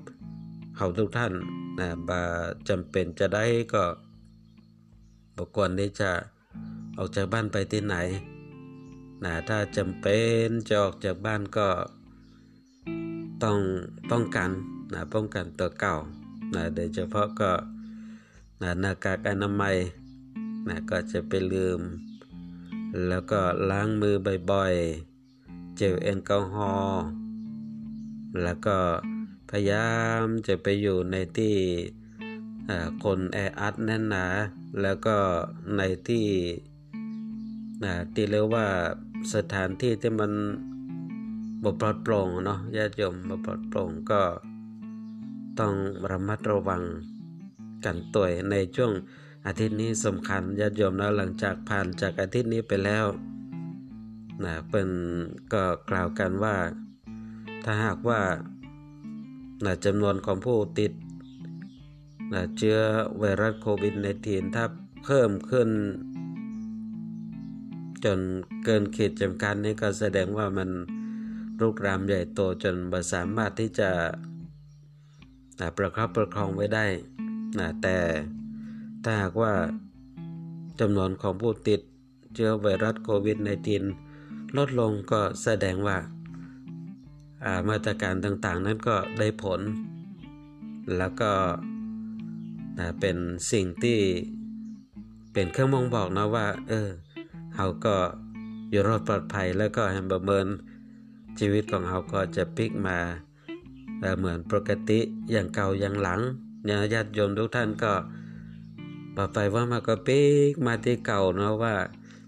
[0.76, 1.32] เขาทุกท่าน
[1.80, 2.22] นะบา
[2.68, 3.84] จำเป็นจะได้ก็
[5.36, 6.10] บกวนที่จะ
[6.98, 7.96] ออกจากบ้านไปที่ไหน
[9.24, 11.68] นะถ้าจำเป็นจะออกจากบ้านก็
[13.44, 13.58] ต้อง
[14.10, 14.50] ป้องกัน
[14.92, 15.96] นะป้องกันตัวเก่า
[16.54, 17.50] นะโดยเฉพาะก็
[18.62, 19.76] นะหน้ากากอนามัย
[20.68, 21.80] นะก็จะไปลืม
[23.08, 23.40] แล้วก็
[23.70, 24.14] ล้างมือ
[24.50, 25.13] บ่อยๆ
[25.76, 27.04] เจลแอลกอฮอล์
[28.42, 28.76] แล้วก็
[29.50, 29.90] พยายา
[30.22, 31.56] มจะไปอยู่ในที่
[33.04, 34.26] คนแออัดแน่นหนา
[34.82, 35.16] แล้วก็
[35.76, 36.26] ในที่
[38.14, 38.66] ที่เรียกว่า
[39.34, 40.32] สถานที่ที่มัน
[41.62, 44.22] บปลอดโปร่งเนาะญาติโยมบปลอดโปร่งก็
[45.60, 45.74] ต้อง
[46.10, 46.82] ระมัดระวัง
[47.84, 48.92] กันตัวในช่วง
[49.46, 53.04] อาทิตย์นี้สำคัญญาติโยมแล้วหลังจากผ่านจากอาทิตย์นี้ไปแล้ว
[54.42, 54.88] นะเป็น
[55.52, 56.56] ก็กล่าวกันว่า
[57.64, 58.20] ถ้าหากว่า
[59.64, 60.92] นะจำนวนของผู้ติด
[62.32, 62.78] นะเชื้อ
[63.18, 64.64] ไวรัสโควิด -19 ถ้า
[65.04, 65.68] เพิ่มขึ้น
[68.04, 68.18] จน
[68.64, 70.70] เกินขีดจำกัดนี่ก็แสดงว่ามัน
[71.60, 73.90] รุกรามใหญ่โตจนไม่สามารถที่จะ
[75.60, 76.86] นะประคับประคองไว้ได้
[77.58, 77.96] นะแต่
[79.04, 79.52] ถ้าหากว่า
[80.80, 81.80] จำนวนของผู้ติด
[82.34, 84.03] เชื้อไวรัสโควิด -19
[84.58, 85.98] ลดลงก็แสดงว่า
[87.68, 89.60] มาตรการต่างๆ นั้นก็ได้ผล
[90.98, 91.32] แล้วก็
[93.00, 93.16] เป็น
[93.52, 94.00] สิ่งที่
[95.32, 96.88] เป็นเครื่องมองบอกนะว่า เออ
[97.54, 97.96] เขาก็
[98.70, 100.46] อยู่รอดปลอดภัยแล้วก็ให้ประเมิน
[101.38, 102.98] ชีวิตของเขาก็จะพลิกมา
[104.18, 105.00] เหมือนปกติ
[105.32, 106.20] อย่างเก่าอย่างหลัง
[106.92, 107.92] ญาติโยมทุกท่านก็
[109.16, 110.20] ต่อไปว่ามาก็ปี
[110.52, 111.74] กมาที่เก่าเนาะว่า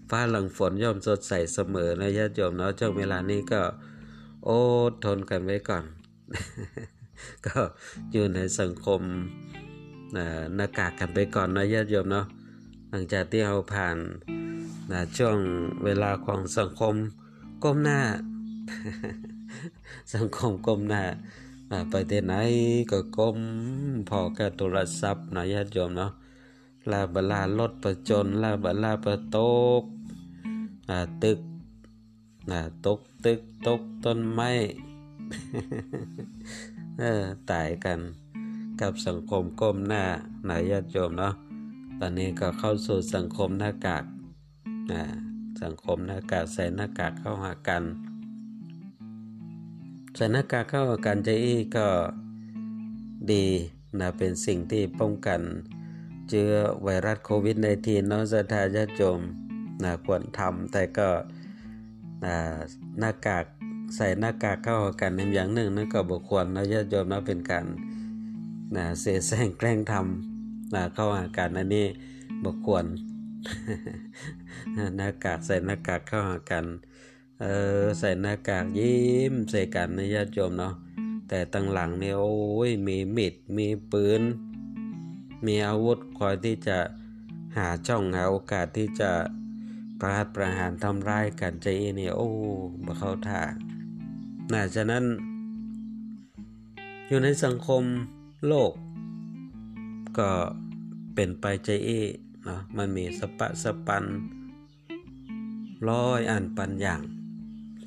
[0.09, 3.61] ฟ้าหลังฝนย่อมสดใสเสมอนะญาติโยมเนาะช่วงเวลานี้ก็
[4.45, 4.49] โอ
[4.89, 5.83] ดทนกันไว้ก่อน
[7.45, 7.59] ก็
[8.11, 9.01] อยู่ในสังคม
[10.55, 12.25] หน้ากากกันไปก่อนนะญาติโยมเนาะ
[12.89, 13.97] หลังจากที่เราผ่าน
[14.91, 15.37] นะช่วง
[15.83, 16.95] เวลาของสังคม
[17.63, 17.99] ก้มหน้า
[20.13, 21.03] สังคมก้มหน้า
[21.89, 22.33] ไปที่ไหน
[22.91, 23.37] ก็ก้ม
[24.09, 26.11] พอกับโทรศัพท์นะญาติโยมเนาะ
[26.91, 29.37] ลาบลารถประจนลาบลาประต
[29.81, 29.83] ก
[31.23, 31.39] ตึก
[32.85, 34.51] ตกตึกตกต้นไม้
[37.51, 37.99] ตายกัน
[38.81, 40.03] กับสังคมก้มหน้า
[40.45, 41.33] หนายญาติโยมเนาะ
[41.99, 44.03] ตอนนี้ก็เข้าสู่สังคมหน้ากาก
[45.63, 47.83] สังคมหน้ากากใส่หน้ากากเข้าหากัน
[50.15, 51.87] ใส่หน้ากากเข้าหากันใจอี้ก็
[53.31, 53.45] ดี
[53.99, 55.41] นะเป็นสิ่งที่ป้องกัน
[56.29, 56.51] เชื้อ
[56.83, 59.21] ไวรัสโควิด -19 เนาะสถาญาติโยม
[59.83, 61.09] นะควรทำแต่ก็
[62.99, 63.45] หน้ากาก
[63.95, 67.65] ใส่หน้ากากเข้ากันในอย่างหนึ่งนั่นก็บุควรนะญาติโยมนะเป็นการ
[68.75, 71.85] นะเสแสร้งแกล้งทำนะเข้าหากันอันนี้
[72.43, 72.85] บุควร
[74.97, 76.65] หน้ากากใส่หน้ากากเข้าหากัน
[77.41, 77.45] เอ
[77.81, 80.73] อใส่หน้ากากยิ้มใส่กันนะญาติโยมเนาะ
[81.27, 84.21] แต่ตั้งหลังเนี่ยโอ้ยมีมิดมีปืน
[85.45, 86.77] มีอาวุธคอยที่จะ
[87.57, 89.11] หาช่องหาโอกาสที่จะ
[89.99, 91.67] ประหัตประหารทำร้ายกันใจ
[91.99, 92.27] นี่โอ้
[92.85, 93.41] บ่เข้าท่า
[94.51, 95.03] น่าฉะนั้น
[97.07, 97.83] อยู่ในสังคม
[98.47, 98.71] โลก
[100.17, 100.29] ก็
[101.15, 101.89] เป็นไปใจเอ
[102.45, 104.03] เนาะมันมีสปะสปัน
[105.89, 107.01] ร้อยอ่านปันอย่าง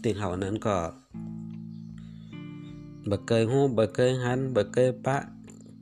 [0.03, 0.77] ติงเหานั้นก็
[3.11, 5.17] บ่เคยหูบ่เคยหันบ่เคยปะ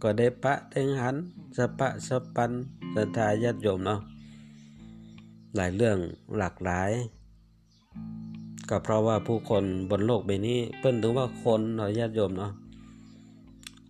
[0.02, 1.16] ก็ได้ปะได้หัน
[1.56, 2.50] สปะสปัน
[2.94, 4.00] สัทธาญาติโยมเนาะ
[5.56, 5.98] หลายเรื่อง
[6.38, 6.90] หลากหลาย
[8.68, 12.52] ก็เพราะว่าผู้คนบนโลกใบนี้ เปิ้นถึงว่าคนเนาะญาติโยมเนาะ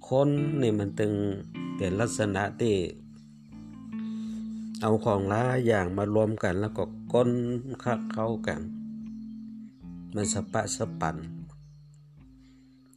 [0.08, 0.28] คน
[0.62, 1.12] นี่มันตึง
[1.76, 2.74] เป็นลักษณะที่
[4.80, 7.30] เอาของหลายอย่างมารวมกันแล้วก็ก้น
[7.84, 8.60] คักเข้ากัน
[10.14, 11.16] มันสปะสปัน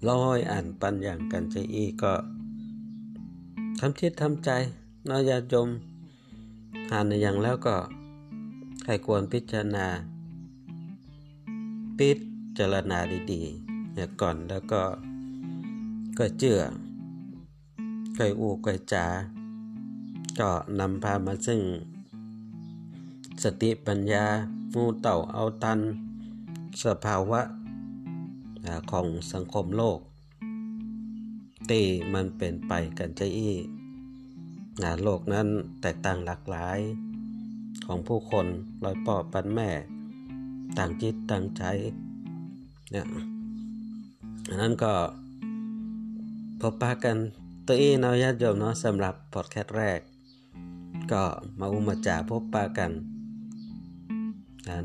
[0.09, 2.14] ร้อยอ่านปันอย่างกันใจอีก็
[3.80, 4.49] ทำจิตทำใจ
[5.09, 5.68] นอยาจม
[6.91, 7.76] หานอย่างแล้วก็
[8.84, 9.88] ใครควรพิจารณา
[11.97, 12.11] พิ
[12.57, 12.99] จารณา
[13.32, 14.82] ดีๆเนี่ยก่อนแล้วก็
[16.17, 16.59] ก็เจือ
[18.15, 19.05] ไก่อูไก่จ๋า
[20.39, 21.61] ก็นำพามาซึ่ง
[23.43, 24.25] สติปัญญา
[24.73, 25.79] มูเต่าเอาตัน
[26.84, 27.41] สภาวะ
[28.91, 29.99] ของสังคมโลก
[31.69, 31.82] ตี
[32.13, 33.55] มันเป็นไปกันใจอี้
[35.03, 35.47] โลกนั้น
[35.82, 36.79] แตกต่างหลากหลาย
[37.86, 38.45] ของผู้คน
[38.84, 39.69] ลอยปอปันแม่
[40.78, 41.63] ต่างจิตต่างใจ
[42.91, 43.05] เนี่ย
[44.47, 44.93] อันนั้นก็
[46.61, 47.17] พบปะกัน
[47.67, 49.99] ตัวเองเนาะญาติโยมเนาะสำหรับพอดแคสต์แรก
[51.11, 51.24] ก็
[51.59, 52.91] มาอุมาจาพบปะกัน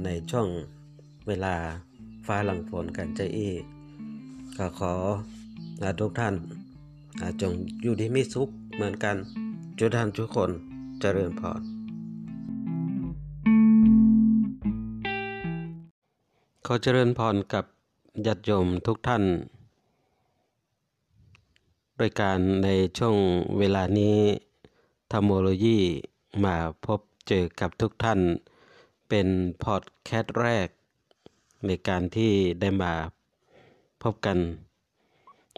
[0.04, 0.48] ในช่วง
[1.26, 1.54] เวลา
[2.26, 3.40] ฟ้าหลังฝนกันใจเอ
[4.56, 4.92] ก็ขอ
[6.00, 6.34] ทุกท่าน
[7.40, 9.16] จงอยู่ดีม่สุขเหมือนกัน
[9.78, 10.50] จุท่านทุกคน
[11.00, 11.75] เจริญพร
[16.68, 17.64] ขอเจริญพรกับ
[18.26, 19.24] ญาติโยมทุกท่าน
[21.96, 23.16] โดยการในช่วง
[23.58, 24.18] เวลานี้
[25.12, 25.78] ธรรมโลยี
[26.44, 26.56] มา
[26.86, 28.20] พบเจอกับทุกท่าน
[29.08, 29.28] เป็น
[29.64, 30.68] พอดแคสต์แรก
[31.66, 32.92] ในการที่ได้มา
[34.02, 34.38] พบกัน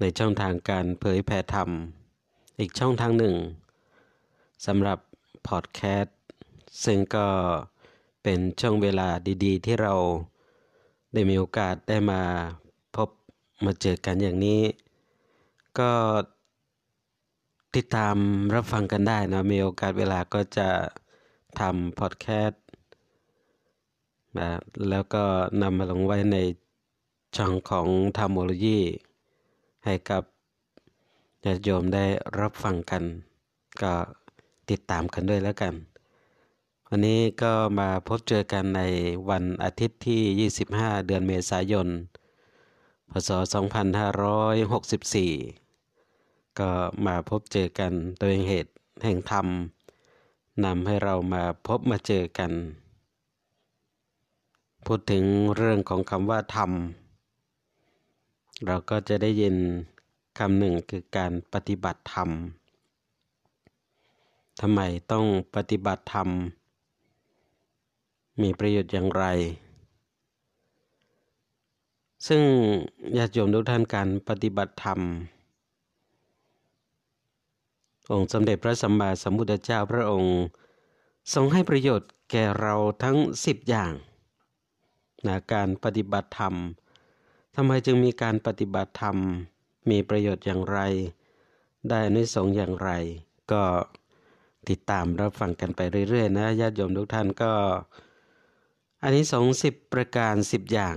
[0.01, 1.69] ในช่องทางการเผยแผ่ธรรม
[2.59, 3.35] อีกช่องทางหนึ่ง
[4.67, 4.99] สำหรับ
[5.49, 6.17] พอดแคสต์
[6.85, 7.29] ซึ่งก็
[8.23, 9.09] เป็นช่วงเวลา
[9.45, 9.95] ดี ๆ ที่เรา
[11.13, 12.21] ได้มีโอกาสได้มา
[12.97, 13.09] พบ
[13.65, 14.63] มาเจอกันอย่างนี้
[15.79, 15.93] ก็
[17.77, 18.17] ติดตาม
[18.55, 20.69] รับฟังกันได้นะมีโอกาสเวลาก็จะ
[21.61, 22.63] ทำพอดแคสต์
[24.39, 24.49] นะ
[24.91, 25.25] แล้วก็
[25.63, 26.39] นำมาลงไว้ใน
[27.37, 27.89] ช่องของ
[28.19, 28.81] ธรรมโมโลยี
[29.85, 30.23] ให้กับ
[31.45, 32.05] ญาติโยมได้
[32.41, 33.03] รับฟังกัน
[33.83, 33.93] ก็
[34.71, 35.75] ติดตามกันด้วยแล้วกัน
[36.91, 38.83] วันนี้ก็มาพบเจอกันใน
[39.31, 41.89] วันอาทิตย์ที่ 25 เดือนเมษายน
[43.11, 43.31] พศ
[45.75, 46.71] 2564 ก็
[47.07, 48.73] มาพบเจอกันโดยเหตุ
[49.05, 49.47] แห่งธรรม
[50.65, 52.53] นำให้เรามาพบมาเจอกัน
[54.87, 55.25] พูดถึง
[55.57, 56.71] เรื่องของคำว่าธรรม
[58.67, 59.55] เราก็จะได้ยิน
[60.39, 62.31] คำหนึ่งคือการปฏิบัติธรรม
[64.61, 64.81] ทำไม
[65.13, 65.25] ต้อง
[65.55, 66.31] ปฏิบัติธรรม
[68.43, 69.25] มีประโยชน์อย่างไร
[72.27, 72.43] ซึ่ง
[73.17, 75.01] ญาติโยมทุกท่านการปฏิบัติธรรม
[78.11, 80.37] องค์สมเด็จพระสัมมาสัมพุทธเจ้าพระองค์
[81.35, 83.93] ทรงให้ประโยชน์แก่เราทั้งสิบอย่าง
[85.27, 86.55] นะการปฏิบัติธรรม
[87.55, 89.17] ทำไมจึงมีการปฏิบัติธรรม
[89.91, 90.79] มีประโยชน์อย่างไร
[91.89, 92.91] ได้อนิสงส์อย่างไร
[93.53, 93.63] ก็
[94.69, 97.53] ติดตามรับฟังกันไปเรื่อยๆนะญาติโยมทุกท่านก็
[99.03, 100.97] อันนี้สองสิบประการสิบอย่าง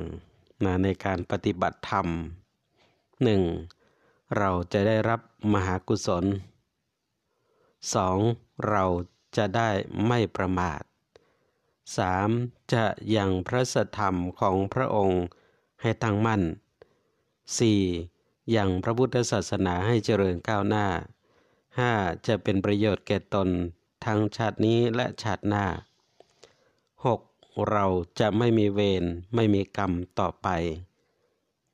[0.64, 2.08] นะในการปฏิบัติธรรม
[3.24, 3.42] หนึ่ง
[4.38, 5.20] เราจะได้รับ
[5.54, 6.26] มหากุศล
[7.86, 8.70] 2.
[8.70, 8.86] เรา
[9.38, 9.70] จะได้
[10.08, 10.82] ไม่ประมาท
[11.98, 12.74] 3.
[12.74, 12.86] จะ
[13.16, 15.24] ยังพระสธรรมของพระองค์
[15.82, 16.42] ให้ตั้งมั่น
[17.70, 18.56] 4.
[18.56, 20.88] ยังพระพุทธศาสนาให้เจริญก้าวหน้า
[21.62, 22.28] 5.
[22.28, 23.50] จะเป็นประโยชน์แก่ตน
[24.06, 25.66] ทั้งชาตินี้และชาติหน้า
[27.70, 27.86] เรา
[28.20, 29.04] จะไม่มีเวร
[29.36, 30.48] ไม่มีกรรมต่อไป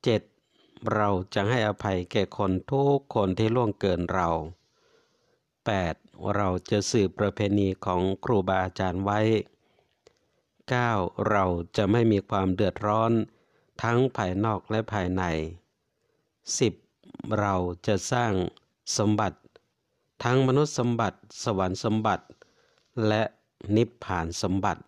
[0.04, 0.94] 7.
[0.94, 4.30] เราจะให้อภัยแก่คนทุกคนที่ล่วงเกินเรา
[5.74, 6.36] 8.
[6.36, 9.20] เราจะสืบประเพณีของครูบาอาจารย์ไว้
[10.62, 11.30] 9.
[11.30, 11.46] เรา
[11.78, 13.12] จะไม่มีความเดือดร้อน
[13.84, 15.24] ทั้งภายนอกและภายใน
[16.52, 17.40] 10.
[17.40, 17.56] เรา
[17.88, 18.34] จะสร้าง
[18.98, 19.38] สมบัติ
[20.24, 22.26] ทั้งมนุษย์สมบัติ สวรรค์สมบัติ
[23.08, 23.24] และ
[23.76, 24.82] นิพพานสมบัติ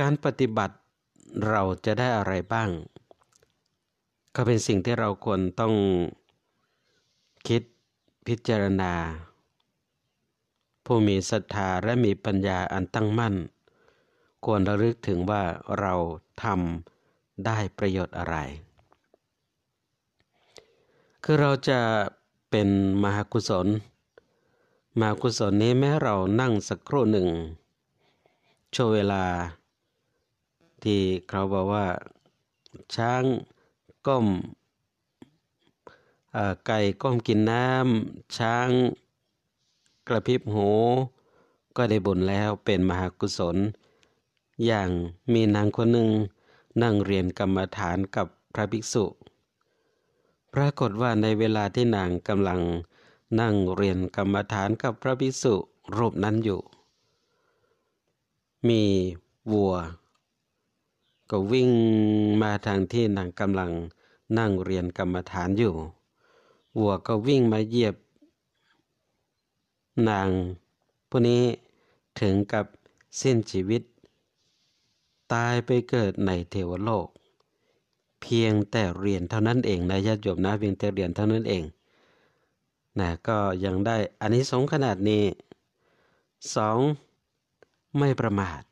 [0.00, 0.76] การปฏิบัติ
[1.48, 2.70] เราจะได้อะไรบ้าง
[4.34, 5.74] ก็เป็นสิ่งที่เราควรต้อง
[7.48, 7.62] คิด
[8.26, 8.92] พิจารณา
[10.84, 13.34] ผู้มีศรัทธาและมีปัญญาอันตั้งมั่น
[14.44, 15.42] ควรระลึกถึงว่า
[15.80, 15.94] เรา
[16.42, 18.36] ทำได้ประโยชน์อะไร
[21.24, 21.80] คือเราจะ
[22.50, 22.68] เป็น
[23.02, 23.66] มหากุศล
[24.98, 27.28] มหากุศลนี้แม้เรานั่งสักครู่หนึ่ง
[28.72, 29.24] โชว์เวลา
[30.84, 31.86] ที่เขาบอกว่า
[32.96, 33.22] ช้าง
[34.06, 34.26] ก้ม
[36.66, 38.68] ไก่ก้มกินน้ำช้าง
[40.08, 40.70] กระพริบหู
[41.76, 43.56] ก็ได้บุญแล้วเป็นมหากุศล
[44.66, 44.90] อย่าง
[45.32, 46.10] มีนางคนหนึ่ง
[46.82, 49.04] นั่งเรียนกรรมฐานกับพระภิกษุ
[50.54, 52.60] ปรากฏว่าในเวลาที่นางกำลัง
[53.40, 55.54] นั่งเรียนกรรมฐานกับพระภิกษุ
[55.96, 56.60] รูปนั้นอยู่
[58.68, 58.82] มี
[59.52, 59.74] วัว
[61.30, 61.70] ก็วิ่ง
[62.42, 63.70] มาทางที่นางกำลัง
[64.38, 65.74] นั่งเรียนกรรมฐานอยู่
[66.78, 67.94] วัวก็วิ่งมาเหยียบ
[70.08, 70.28] นาง
[71.08, 71.42] ผู้นี้
[72.20, 72.66] ถึงกับ
[73.20, 73.82] สิ้นชีวิต
[75.32, 77.08] ตายไปเกิดในเทวโลก
[78.22, 81.64] เพียงแต่เรียนเท่านั้นเองนะญาติโยมนะเพียงแต่เรียนเท่านั้นเอง
[82.98, 85.24] นะก็ยังได้อันนี้สงขนาดนี้
[86.54, 86.78] สอง
[87.98, 88.62] ไม่ประมาท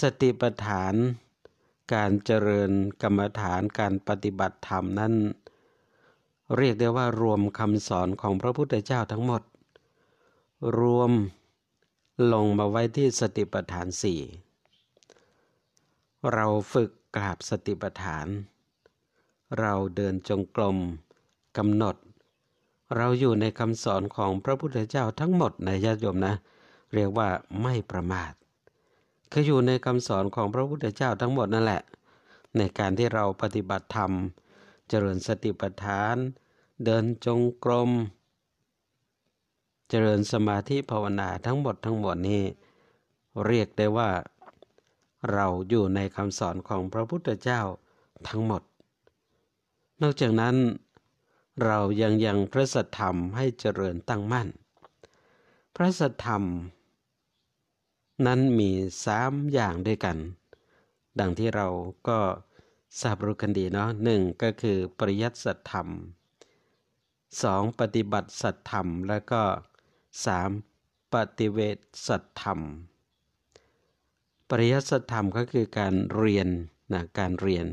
[0.00, 0.94] สติปัฏฐาน
[1.94, 2.70] การเจริญ
[3.02, 5.14] กรรมฐานการปฏิบัติธรรมนั้น
[6.56, 9.42] เรียกได้ว่ารวมคำสอนของพระพุทธเจ้าทั้งหมด
[10.78, 11.10] รวม
[12.32, 14.20] ลงมาไว้ที่สติปัฏฐานสี่
[16.32, 18.26] เราฝึกกราบสติปัฏฐาน
[19.58, 20.78] เราเดินจงกรม
[21.58, 21.96] กำหนด
[22.96, 26.34] เราอยู่ในคำสอนของพระพุทธเจ้าทั้งหมดในญาติโยมนะ
[26.94, 27.28] เรียกว่า
[27.62, 28.32] ไม่ประมาท
[29.32, 31.82] คืออยู่ในคำสอนของพระพุทธเจ้าทั้งหมดนั่นแหละ
[32.56, 34.12] ในการที่เราปฏิบัติธรรม
[34.88, 36.16] เจริญสติปัฏฐาน
[36.84, 37.90] เดินจงกรม
[39.88, 42.42] เจริญสมาธิภาวนาทั้งหมดทั้งหมดนี้
[43.46, 44.10] เรียกได้ว่า
[45.32, 47.60] เราอยู่ในคำสอนของพระพุทธเจ้า
[48.28, 48.62] ทั้งหมด
[50.02, 50.56] นอกจากนั้น
[51.64, 54.48] เรายังยังพระสัทธรรมให้เจริญตั้งมั่น
[55.76, 56.42] พระสัทธรรม
[58.26, 58.70] นั้นมี
[59.04, 60.16] สามอย่างด้วยกัน
[61.20, 61.66] ดังที่เรา
[62.08, 62.18] ก็
[63.00, 65.88] ทราบรู้กันดีเนาะหนึ่งก็คือปริยัติสัทธรรม
[67.42, 69.42] สองปฏิบัติสัทธรรม แล้วก็
[70.26, 70.50] สาม
[71.12, 72.60] ปฏิเวทสัทธรรม
[74.50, 76.48] ปริยัติธรรมก็คือการเรียน
[76.92, 77.66] นะการเรียน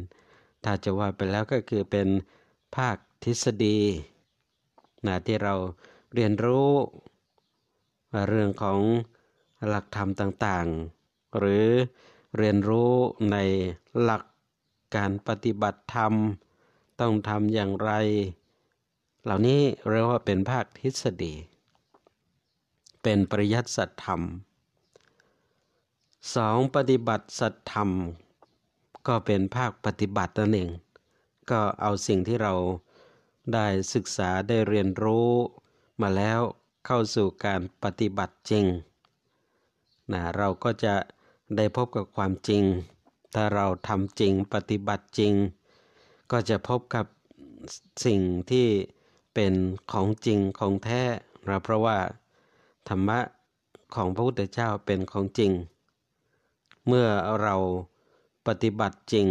[0.63, 2.07] ถ้าจะว่าไปแล้วก็คือเป็น
[2.75, 3.79] ภาคทฤษฎี
[5.07, 5.53] นะที่เรา
[6.13, 6.71] เรียนรู้
[8.29, 8.79] เรื่องของ
[9.68, 11.68] หลักธรรมต่างๆ หรือ
[12.38, 12.93] เรียนรู้
[13.32, 13.38] ใน
[14.01, 14.24] หลัก
[14.95, 16.14] การปฏิบัติธรรม
[17.01, 17.91] ต้องทำอย่างไร
[19.24, 21.34] เหล่านี้เรียกว่าเป็นภาคทฤษฎี
[23.03, 24.22] เป็นปริยัติสัจธรรม
[26.36, 27.89] สองปฏิบัติสัตธรรม
[29.08, 30.70] ก็เป็นภาคปฏิบัตินั่นเอง
[31.51, 32.53] ก็เอาสิ่งที่เรา
[33.53, 35.30] ได้ศึกษาได้เรียนรู้
[36.01, 36.41] มาแล้ว
[36.86, 38.66] เข้าสู่การปฏิบัติจริง
[40.12, 40.95] นะเราก็จะ
[41.58, 42.64] ได้พบกับความจริง
[43.34, 45.34] ถ้าเราทำจริงปฏิบัติจริง
[46.32, 47.06] ก็จะพบกับ
[48.06, 48.20] สิ่ง
[48.51, 48.68] ที่
[49.34, 49.53] เป็น
[49.91, 51.01] ของจริงของแท้
[51.64, 51.97] เพราะว่า
[52.89, 53.20] ธรรมะ
[53.95, 55.51] ของพระพุทธเจ้าเป็นของจริง
[56.88, 57.08] เมื่อ
[57.41, 57.56] เรา
[58.47, 59.28] ปฏิบัติจริง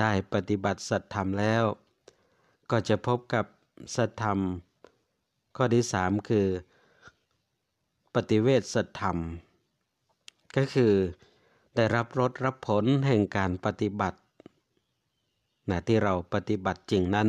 [0.00, 1.64] ได้ปฏิบัติสัตธรรมแล้ว
[2.70, 3.44] ก็จะพบกับ
[3.96, 4.38] สัตธรรม
[5.56, 6.46] ข้อที่สามคือ
[8.14, 9.16] ปฏิเวทสัตธรรม
[10.56, 10.92] ก็คือ
[11.76, 14.18] ได้รับรสรับผลแห่งการปฏิบัติ
[15.70, 17.28] นะที่เราปฏิบัติจริงนั้น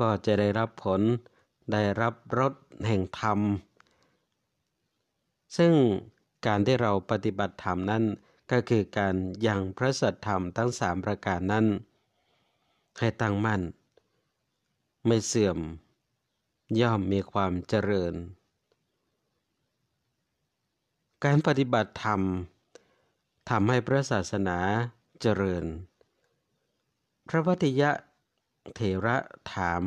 [0.00, 1.00] ก็จะได้รับผล
[1.72, 2.52] ได้รับรส
[2.86, 3.38] แห่งธรรม
[5.56, 5.72] ซึ่ง
[6.46, 8.04] การที่เราปฏิบัติธรรมนั้น
[8.52, 9.14] ก็คือการ
[9.46, 11.66] ยังพระสัทธรรมทั้งสามประการนั้น
[12.98, 13.62] ให้ตั้งมั่น
[15.06, 15.58] ไม่เสื่อม
[16.80, 18.14] ย่อมมีความเจริญ
[21.28, 22.20] การปฏิบัติธรรม
[23.50, 24.58] ทำให้พระศาสนา
[25.20, 25.64] เจริญ
[27.28, 27.90] พระวัติยะ
[28.74, 29.16] เถระ
[29.52, 29.82] ถาม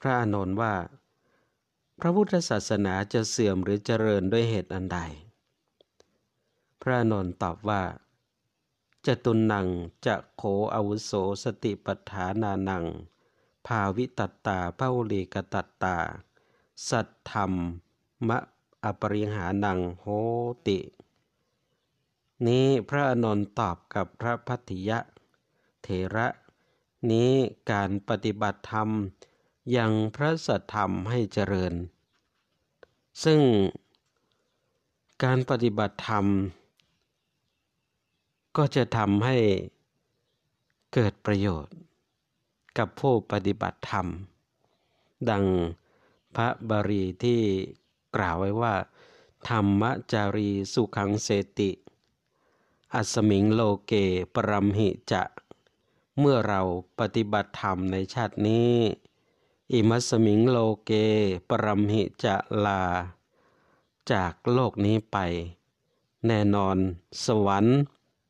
[0.00, 0.74] พระอานนท์ว่า
[2.00, 4.98] พระพุทธศาสนาจะเสื่อมหรือเจริญด้วยเหตุอันใด
[6.82, 7.82] พระนนท์ตอบว่า
[9.06, 9.66] จตุนัง
[10.06, 10.42] จะโข
[10.74, 11.12] อวุโส
[11.44, 12.84] สติปัฏฐานานัง
[13.66, 15.96] ภาวิตัตตาภาลีกตัตตา
[16.88, 17.52] สัตธรรม
[18.28, 18.38] มะ
[18.84, 20.06] อปริหานังโห
[20.66, 20.78] ติ
[22.46, 24.98] นี้พระนนท์ตอบกับพระพัทธิยะ
[25.82, 26.26] เถระ
[27.10, 27.30] นี้
[27.70, 28.88] การปฏิบัติธรรม
[29.76, 31.74] ยังพระสัทธรรมให้เจริญ
[33.24, 33.40] ซึ่ง
[35.24, 36.26] การปฏิบัติธรรม
[38.56, 39.36] ก็จะทำให้
[40.92, 41.74] เกิดประโยชน์
[42.78, 44.06] กับผู้ปฏิบัติธรรม
[45.30, 45.44] ดัง
[46.36, 47.40] พระบารีที่
[48.16, 48.74] กล่าวไว้ว่า
[49.48, 49.82] ธรรม
[50.12, 51.70] จารีสุขังเสติ
[52.94, 53.92] อัสมิงโลเก
[54.34, 55.22] ปรัมหิจะ
[56.18, 56.60] เมื่อเรา
[56.98, 58.74] ปฏิบัติธรรมในชาตินี้
[59.72, 60.92] อิมัสมิงโลเก
[61.50, 62.84] ปรัมหิจะลา
[64.12, 65.16] จากโลกนี้ไป
[66.26, 66.76] แน่นอน
[67.24, 67.78] สวรรค์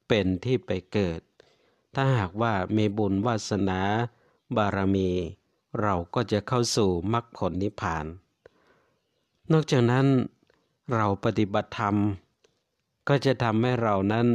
[0.08, 1.20] เป็นที่ไปเกิด
[1.94, 3.80] ถ้าหากว่ามีบุญวาสนา
[4.56, 5.10] บารมี
[5.80, 8.06] เราก็จะเข้าสู่มรรคผลนิพพาน
[9.50, 10.06] นอกจากนั้น
[10.94, 11.96] เราปฏิบัติธรรม
[13.08, 14.26] ก็จะทำให้เรานั้น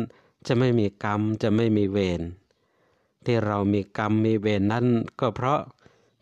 [0.47, 2.21] จะไม่มีกรรมจะไม่มีเวร
[3.25, 4.85] ที่เรามีกรรมมีเวรนั้น
[5.19, 5.59] ก็เพราะ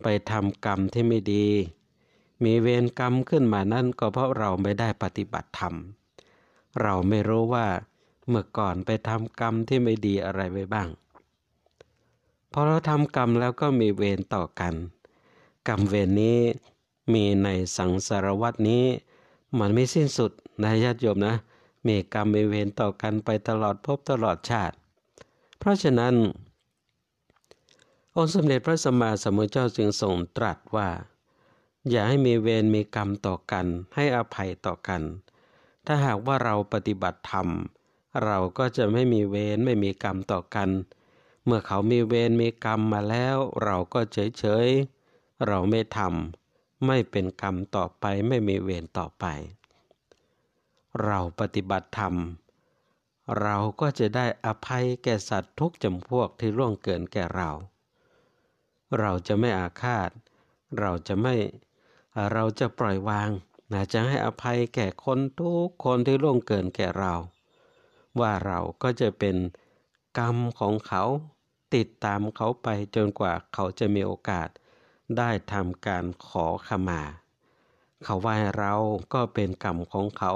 [0.01, 1.47] ไปทำกรรมที่ไม่ดี
[2.43, 5.73] มีเวรกรรมขึ้นมานั่นก็เพราะเราไม่ได้ปฏิบัติธรรม
[6.81, 7.67] เราไม่รู้ว่า
[8.27, 10.89] เมื่อก่อนไปทำกรรมที่ไม่ดีอะไรไว้บ้าง
[12.51, 14.73] พอเราทำกรรมแล้วก็มีเวรต่อกัน
[15.67, 16.39] กรรมเวรนี้
[17.13, 17.47] มีใน
[17.77, 18.85] สังสารวัตนี้
[19.59, 20.31] มันไม่สิ้นสุด
[20.63, 21.35] นะญาติโยมนะ
[21.87, 24.75] มีกรรมมีเวรต่อกันไปตลอดพบตลอดชาติ
[25.57, 26.15] เพราะฉะนั้น
[28.15, 30.89] องค์สมเด็จพระสัมมาสัมพุทธเจ้าจึงทรงตรัสว่า
[31.89, 35.01] อย่าให้มีเวรมีกรรมต่อกัน ให้อภัยต่อกัน
[35.85, 37.47] ถ้าหากว่าเราปฏิบัติธรรม
[38.23, 40.69] เราก็จะไม่มีเวรไม่มีกรรมต่อกัน
[41.45, 44.67] เมื่อเขามีเวรมีกรรมมาแล้ว เราก็เฉยเฉย
[45.47, 46.44] เราไม่ทำ
[46.85, 49.25] ไม่เป็นกรรมต่อไปไม่มีเวรต่อไป
[51.03, 52.15] เราปฏิบัติธรรม
[53.41, 57.49] เราก็จะได้อภัยแก่สัตว์ทุกจำพวกที่ร่วงเกินแก่เรา
[58.99, 60.09] เราจะไม่อาฆาต
[60.79, 61.35] เราจะไม่
[62.33, 63.29] เราจะปล่อยวาง
[63.71, 67.13] นะจะให้อภัยแก่คนทุกคนที่ล่วงเกินแก่เรา
[68.19, 69.35] ว่าเราก็จะเป็น
[70.17, 71.03] กรรมของเขา
[71.75, 74.49] ติดตามเขาไปจนกว่าเขาจะมีโอกาส
[75.17, 77.01] ได้ทำการขอขมา
[78.03, 78.73] เขาว่าเรา
[79.13, 80.33] ก็เป็นกรรมของเขา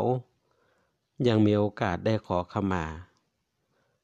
[1.27, 2.85] ยังมีโอกาสได้ขอขมา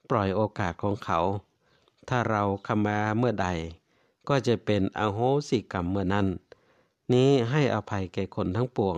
[0.09, 1.19] ปล่อยโอกาสของเขา
[2.09, 3.47] ถ้าเราขมาเมื่อใด
[4.29, 6.27] ก็จะเป็นอโหสิกรรมเมื่อนั้น
[7.13, 8.97] นี้ให้อภัยแก่คนทั้งปวง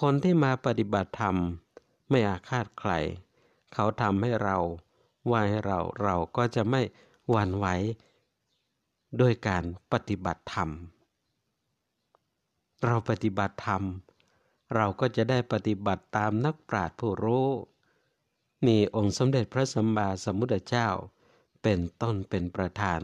[0.00, 1.36] คนที่มาปฏิบัติธรรม
[2.08, 2.92] ไม่อาฆาตใคร
[3.74, 4.56] เขาทำให้เรา
[5.30, 6.82] ว่าให้เราเราก็จะไม่
[7.30, 7.66] หวั่นไหว
[9.20, 10.70] ด้วยการปฏิบัติธรรม
[12.84, 13.82] เราปฏิบัติธรรม
[14.74, 17.48] เราก็จะได้ปฏิบัติตามนักปราชญ์ผู้รู้
[18.66, 20.88] มีองค์สมเด็จพระสัมมาสัมพุทธเจ้า
[21.62, 23.00] เป็นต้นเป็นประธาน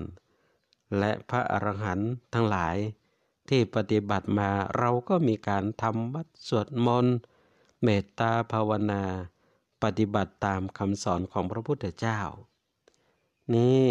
[0.99, 2.77] และพระอรหันต์ทั้งหลาย
[3.49, 7.17] ที่ปฏิบัติมาเราก็มีการทำวัดสวดมนต์
[7.83, 9.03] เมตตาภาวนา
[9.83, 12.21] ปฏิบัติตามคำสอนของพระพุทธเจ้า
[13.55, 13.83] นี้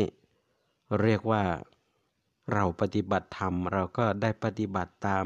[1.01, 1.43] เรียกว่า
[2.53, 5.25] เราปฏิบัติธรรมเราก็ได้ปฏิบัติตาม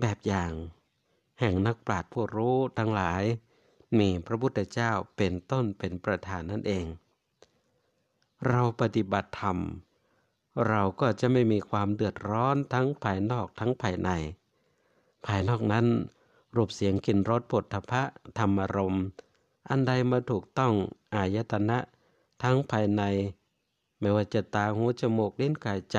[0.00, 0.52] แบบอย่าง
[1.40, 3.22] แห่งนักปราชญ์ผู้รู้ทั้งหลาย
[3.98, 6.86] มีพระพุทธเจ้าเป็นต้นเป็นประธานนั่นเอง
[8.48, 9.58] เราปฏิบัติธรรม
[10.68, 14.10] เราก็จะไม่มีความเดือดร้อนทั้งภายนอกทั้งภายใน
[15.26, 15.86] ภายนอกนั้น
[16.56, 18.02] รูปเสียงกลิ่นรสปฐพะ
[18.38, 18.96] ธรรมรม
[19.68, 20.72] อันใดมาถูกต้อง
[21.14, 21.78] อายตนะ
[22.42, 23.02] ทั้งภายใน
[24.00, 25.98] ไม่ว่าจะตาหูจมูกเลิ้นกายใจ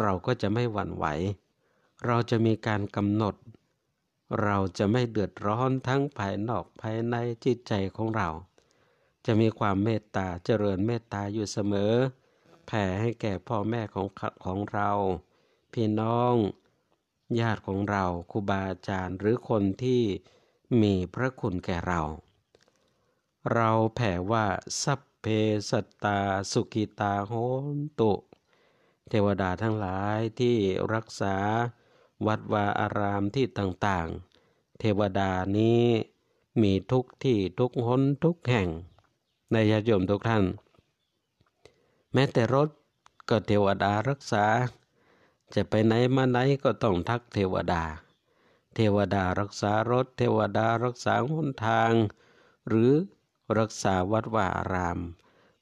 [0.00, 1.04] เราก็จะไม่หวั่นไหว
[2.06, 3.34] เราจะมีการกำหนด
[4.42, 8.28] เราจะไม่เดือดร้อนทั้งภายนอกภายในจิตใจของเรา
[9.26, 11.92] จะมีความเมตตาเจริญเมตตาอยู่เสมอ
[12.66, 14.06] แผ่ให้แก่พ่อแม่ของ
[14.44, 14.90] ของเรา
[15.72, 16.34] พี่น้อง
[17.40, 20.02] ญาติของเราครูบาอาจารย์หรือคนที่
[20.82, 22.02] มีพระคุณแก่เรา
[23.54, 24.46] เราแผ่ว่า
[24.82, 25.26] สัพ เพ
[25.70, 25.72] ส
[26.04, 26.18] ตา
[26.52, 27.32] สุกิตาโห
[27.74, 28.12] นตุ
[29.08, 30.56] เทวดาทั้งหลายที่
[30.94, 31.36] รักษา
[32.26, 35.84] วัดวาอารามที่ต่างๆ เทวดานี้
[36.62, 38.68] มีทุกที่ทุกหนทุกแห่ง
[39.52, 40.44] ในญาติโยมทุกท่าน
[42.12, 42.68] แม้แต่รถ
[43.28, 44.44] ก็เทวดารักษา
[45.54, 47.82] จะไปไหนมาไหนก็ต้องทักเทวดา
[48.74, 51.92] เทวดารักษารถ เทวดารักษาหนทาง
[52.68, 52.92] หรือ
[53.58, 54.98] รักษาวัดวาอาราม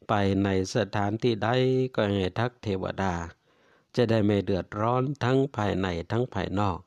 [0.09, 0.13] ไป
[0.45, 1.49] ในสถานที่ใด
[1.95, 3.15] ก็ให้ทักเทวดา
[3.97, 6.79] จะได้ไม่เดือดร้อนทั้งภายในทั้งภายนอก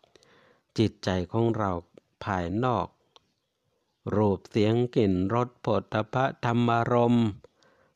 [0.77, 1.71] จิตใจของเรา
[2.25, 2.87] ภายนอก
[4.15, 7.27] รูปเสียงกลิ่นรสผลตภะธรรมารมณ์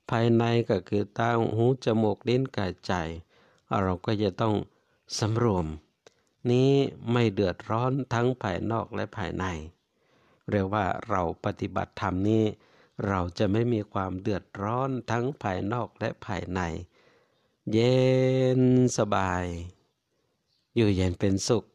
[0.10, 2.94] ภายในก็คือตาหูจมูกลิ้นกายใจ
[3.82, 4.56] เราก็จะต้อง
[5.20, 5.68] สำรวม
[6.52, 6.72] นี้
[7.12, 9.46] ไม่เดือดร้อนทั้งภายนอกและภายใน
[10.50, 12.44] เรียกว่าเราปฏิบัติธรรมนี้
[13.08, 16.60] เราจะไม่มีความเดือดร้อนทั้งภายนอกและภายใน
[17.72, 17.98] เย็
[18.60, 18.62] น
[18.98, 19.44] สบาย
[20.76, 21.66] อยู่เย็นเป็นสุข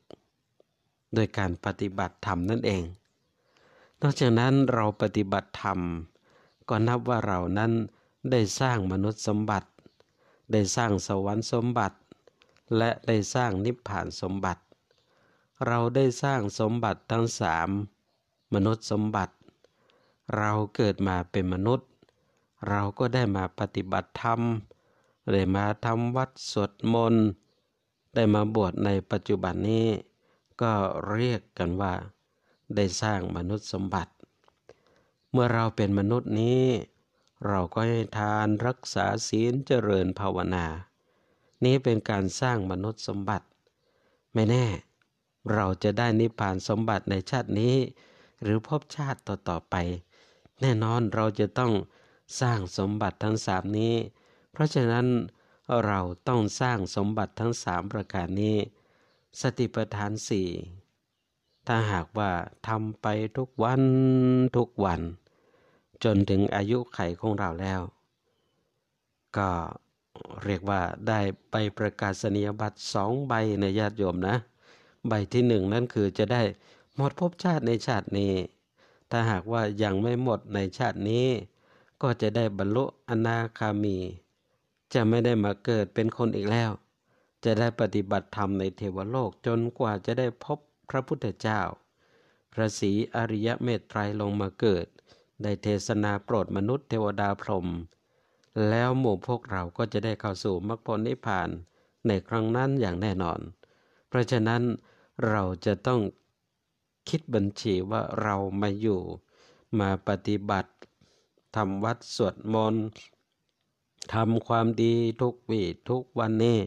[1.15, 2.85] โดยการปฏิบัติธรรมนั่นเอง
[4.01, 5.79] นอกจากนั้นเราปฏิบัติธรรม
[6.69, 7.73] ก็นับว่าเรานั้น
[8.31, 9.69] ได้สร้างมนุษย์สมบัติ
[10.53, 11.99] ได้สร้างสวรรค์สมบัติ
[12.77, 14.63] และได้สร้างนิพพานสมบัติ
[15.67, 17.69] เราได้สร้างสมบัติทั้งสาม
[18.55, 19.35] มนุษย์สมบัติ
[20.37, 21.89] เราเกิดมาเป็นมนุษย์
[22.69, 24.41] เราก็ได้มาปฏิบัติธรรม
[25.33, 27.27] ได้มาทำวัดสวดมนต์
[28.15, 29.89] ได้มาบวชในปัจจุบันนี้
[30.63, 30.73] ก็
[31.13, 31.95] เรียกกันว่า
[32.75, 34.13] ได้สร้างมนุษย์สมบัติ
[35.31, 36.65] เมื่อเราเป็นมนุษย์นี้
[37.49, 40.67] เราก็ให้ทานรักษาศีลเจริญภาวนา
[41.65, 43.47] นี้เป็นการสร้างมนุษย์สมบัติ
[44.35, 44.67] ไม่แน่
[45.55, 47.77] เราจะได้นิพพานสมบัติในชาตินี้
[48.43, 49.77] หรือพบชาติต่อๆไป
[50.61, 51.73] แน่นอนเราจะต้อง
[52.41, 53.95] สร้างสมบัติทั้งสามนี้
[54.53, 55.07] เพราะฉะนั้น
[55.87, 58.57] เราต้องสร้างสมบัติทั้งสามประการนี้
[59.41, 60.49] สติปัฏฐานสี่
[61.67, 62.31] ถ้าหากว่า
[62.69, 63.07] ทำไป
[63.37, 63.83] ทุกวัน
[64.57, 65.01] ทุกวัน
[66.05, 67.81] จนถึงอายุไขของเราแล้ว
[69.37, 69.51] ก็
[70.45, 74.37] เรียกว่าได้ใบประกาศนียบัตรสองใบในญาติโยมนะ
[75.09, 76.43] ใบที่หนึ่งนั่นคือจะได้
[76.97, 78.33] หมดภพชาติในชาตินี้
[79.11, 81.27] ถ้าหากว่ายังไม่หมดในชาตินี้
[82.03, 83.99] ก็จะได้บรรลุอนาคามี
[84.95, 86.71] จะไม่ได้มาเกิดเป็นคนอีกแล้ว
[87.45, 90.59] จะได้ปฏิบัติธรรมในเทวโลกจนกว่าจะได้พบ
[90.91, 91.61] พระพุทธเจ้า
[92.53, 94.87] พระศรีอริยเมตไตรลงมาเกิด
[95.43, 97.69] ได้เทศนาโปรดมนุษย์เทวดาพรหม
[98.69, 101.49] แล้วหมู่พวกเราก็จะได้เข้าสู่มรรคผลนิพพาน
[102.07, 103.41] ในครั้งนั้นอย่างแน่นอน
[104.09, 104.63] เพราะฉะนั้น
[105.29, 106.01] เราจะต้อง
[107.09, 109.01] คิดบัญชีว่าเรามาอยู่
[109.79, 110.73] มาปฏิบัติ
[111.57, 112.85] ทำวัดสวดมนต์
[114.15, 116.59] ทำความดีทุกวีทุกวันนี้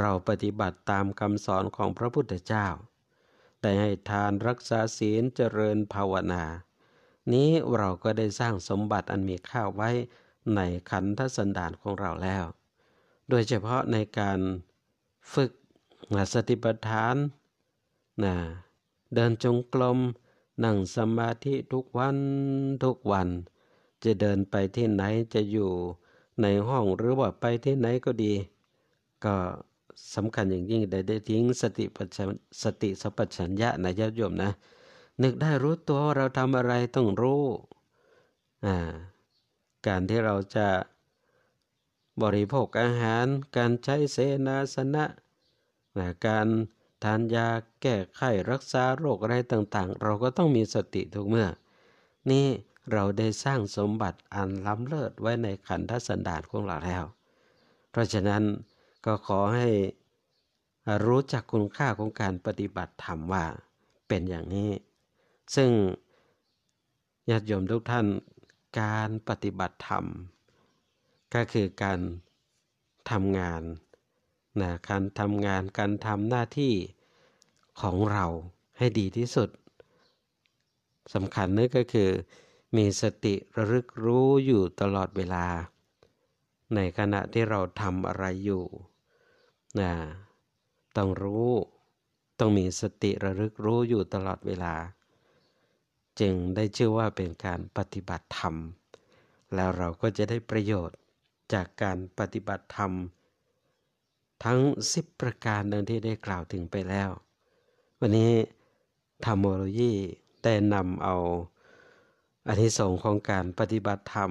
[0.00, 2.66] เราปฏิบัติตามคำสอนของพระพุทธเจ้า
[3.62, 6.44] ได้ให้ทานรักษาศีลเจริญภาวนา
[7.32, 9.90] นี้เราก็ได้สร้างสมบัติอันมีค่าไว้
[10.54, 12.44] ในขันธสันดานของเราแล้ว
[13.30, 14.38] โดยเฉพาะในการ
[15.34, 15.50] ฝึก
[16.34, 17.14] สติปัฏฐาน
[18.24, 18.34] นะ
[19.14, 19.98] เดินจงกรม
[20.64, 22.16] นั่งสมาธิทุกวัน
[22.84, 23.28] ทุกวัน
[24.02, 25.02] จะเดินไปที่ไหน
[25.34, 25.70] จะอยู่
[26.42, 28.34] ในห้องหรือว่าไปที่ไหนก็ดี
[29.24, 29.34] ก็
[30.14, 32.08] สำคัญอย่างยิ่งได้ได้ทิ้งสติปัญ
[32.62, 34.50] สติสัพชัญญะนะญาติโยมนะ
[35.22, 37.44] นึกได้รู้ตัวว่าเราทำอะไรต้องรู้
[38.64, 38.76] อ่า
[39.86, 40.68] การที่เราจะ
[42.22, 43.26] บริโภคอาหาร
[43.56, 45.04] การใช้เสนาสนะ
[45.98, 46.48] นะการ
[47.04, 47.48] ทานยา
[47.82, 51.48] แก้ไขรักษาโรคอะไรต่างๆ เราก็ต้องมีสติทุกเมื่อ
[52.30, 52.46] นี่
[52.92, 57.04] เราได้สร้างสมบัติอันล้ำเลิศไว้ในขันธสันดานของเราแล้ว
[57.90, 58.42] เพราะฉะนั้น
[59.06, 59.68] ก็ขอให้
[61.06, 63.44] รู้จักคุณค่าของการปฏิบัติธรรมว่า
[64.08, 64.70] เป็นอย่างนี้
[65.56, 65.70] ซึ่ง
[67.30, 68.06] ญาติโยมทุกท่าน
[68.80, 70.04] การปฏิบัติธรรม
[71.34, 71.98] ก็คือการ
[73.10, 73.62] ทำงาน
[74.60, 76.74] นะการทำงานการทำหน้าที่
[77.80, 78.26] ของเรา
[78.78, 79.50] ให้ดีที่สุด
[81.14, 82.10] สำคัญนั่นก็คือ
[82.76, 85.46] มีสติระลึกรู้อยู่ตลอดเวลา
[86.74, 88.64] ในขณะที่เราทำอะไรอยู่
[89.80, 89.92] นะ
[90.96, 91.48] ต้องรู้
[92.38, 94.74] ต้องมีสติระลึกรู้อยู่ตลอดเวลา
[96.20, 98.54] จึงได้ชื่อว่าเป็นการปฏิบัติธรรม
[99.54, 100.98] แล้วเราก็จะได้ประโยชน์
[101.52, 102.92] จากการปฏิบัติธรรม
[104.44, 104.60] ทั้ง
[104.92, 107.10] สิบประการดังที่ได้กล่าวถึงไปแล้ว
[108.00, 108.32] วันนี้
[109.24, 109.92] ธรรมโมโลยี
[110.44, 111.16] ได้นำเอา
[112.48, 114.30] อานิสงส์ของการปฏิบัติธรรม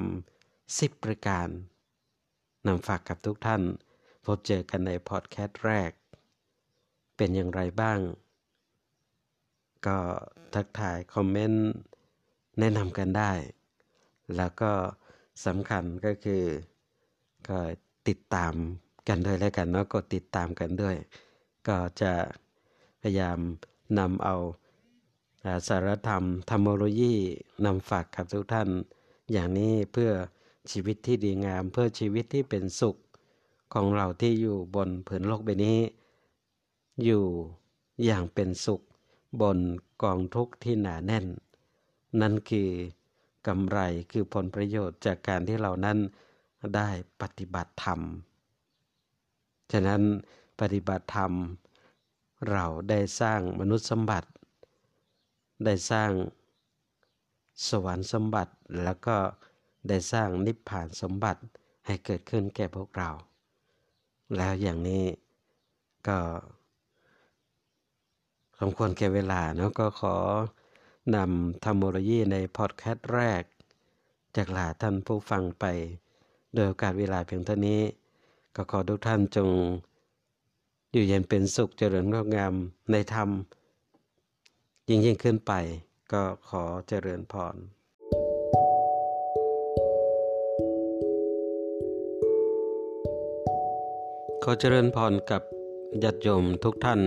[0.79, 1.47] สิบประการ
[2.65, 3.61] นำฝากกับทุกท่าน
[4.23, 5.91] พบเจอกันในพอดแคสต์แรก
[7.15, 7.99] เป็นอย่างไรบ้าง
[9.85, 9.97] ก็
[10.53, 11.67] ทักทายคอมเมนต์
[12.59, 13.33] แนะนำกันได้
[14.35, 14.71] แล้วก็
[15.45, 16.43] สำคัญก็คือ
[17.47, 17.57] ก็
[18.07, 18.53] ติดตาม
[19.07, 20.95] กันด้วยแล้วกันเนาะก็ติดตามกันด้วย
[21.67, 22.13] ก็จะ
[23.01, 23.39] พยายาม
[23.99, 24.35] นำเอา
[25.67, 27.13] สารธรรมธรรมโลยี
[27.65, 28.69] นำฝากกับทุกท่าน
[29.31, 30.11] อย่างนี้เพื่อ
[30.71, 32.95] ชีวิตที่ดีงาม เพื่อชีวิตที่เป็นสุข
[33.73, 35.79] ของเราที่อยู่บนผืนโลกใบนี้
[37.03, 37.23] อยู่
[38.05, 38.81] อย่างเป็นสุข
[39.41, 39.59] บน
[40.03, 41.25] กองทุกข์ที่หนาแน่น
[42.21, 42.69] นั่นคือ
[43.47, 43.79] กำไร
[44.11, 45.97] คือผลประโยชน์จากการที่เรานั้น
[46.75, 46.89] ได้
[47.21, 47.99] ปฏิบัติธรรม
[49.71, 50.01] ฉะนั้น
[50.59, 51.31] ปฏิบัติธรรม
[52.51, 54.29] เราได้สร้างมนุษย์สมบัติ
[55.65, 56.11] ได้สร้าง
[57.69, 58.53] สวรรค์สมบัติ
[58.83, 59.17] แล้วก็
[59.89, 61.41] ได้สร้างนิพพานสมบัติ
[61.85, 63.09] ให้เกิดขึ้นแก่พวกเรา
[64.35, 65.03] แล้วอย่างนี้
[66.07, 66.19] ก็
[68.59, 70.15] สมควรแก่เวลาเนาะก็ขอ
[71.15, 73.43] นำธรรมโมโลยีในพอดแคสต์แรก
[74.35, 75.65] จากลาท่านผู้ฟังไป
[76.53, 77.81] โดยโอกาสเวลาเพียงเท่านี้
[78.55, 79.49] ก็ขอทุกท่านจง
[80.91, 82.53] อยู่เย็นเป็นสุขเจริญงอกงาม
[82.91, 83.29] ในธรรม
[84.89, 85.51] ยิ่งยิ่งขึ้นไป
[86.11, 87.55] ก็ขอเจริญพร
[94.43, 95.41] ขอเจริญพรกับ
[96.03, 97.01] ญาติโยมทุกท่าน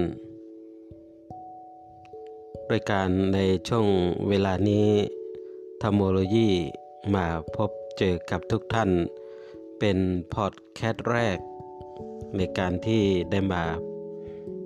[2.66, 3.38] โดยการใน
[3.68, 3.86] ช่วง
[4.28, 4.88] เวลานี้
[5.82, 6.49] ธรรมโลยี
[7.14, 8.90] มาพบเจอกับทุกท่าน
[9.79, 9.99] เป็น
[10.35, 11.39] พอดแคสต์แรก
[12.37, 13.64] ในการที่ได้มา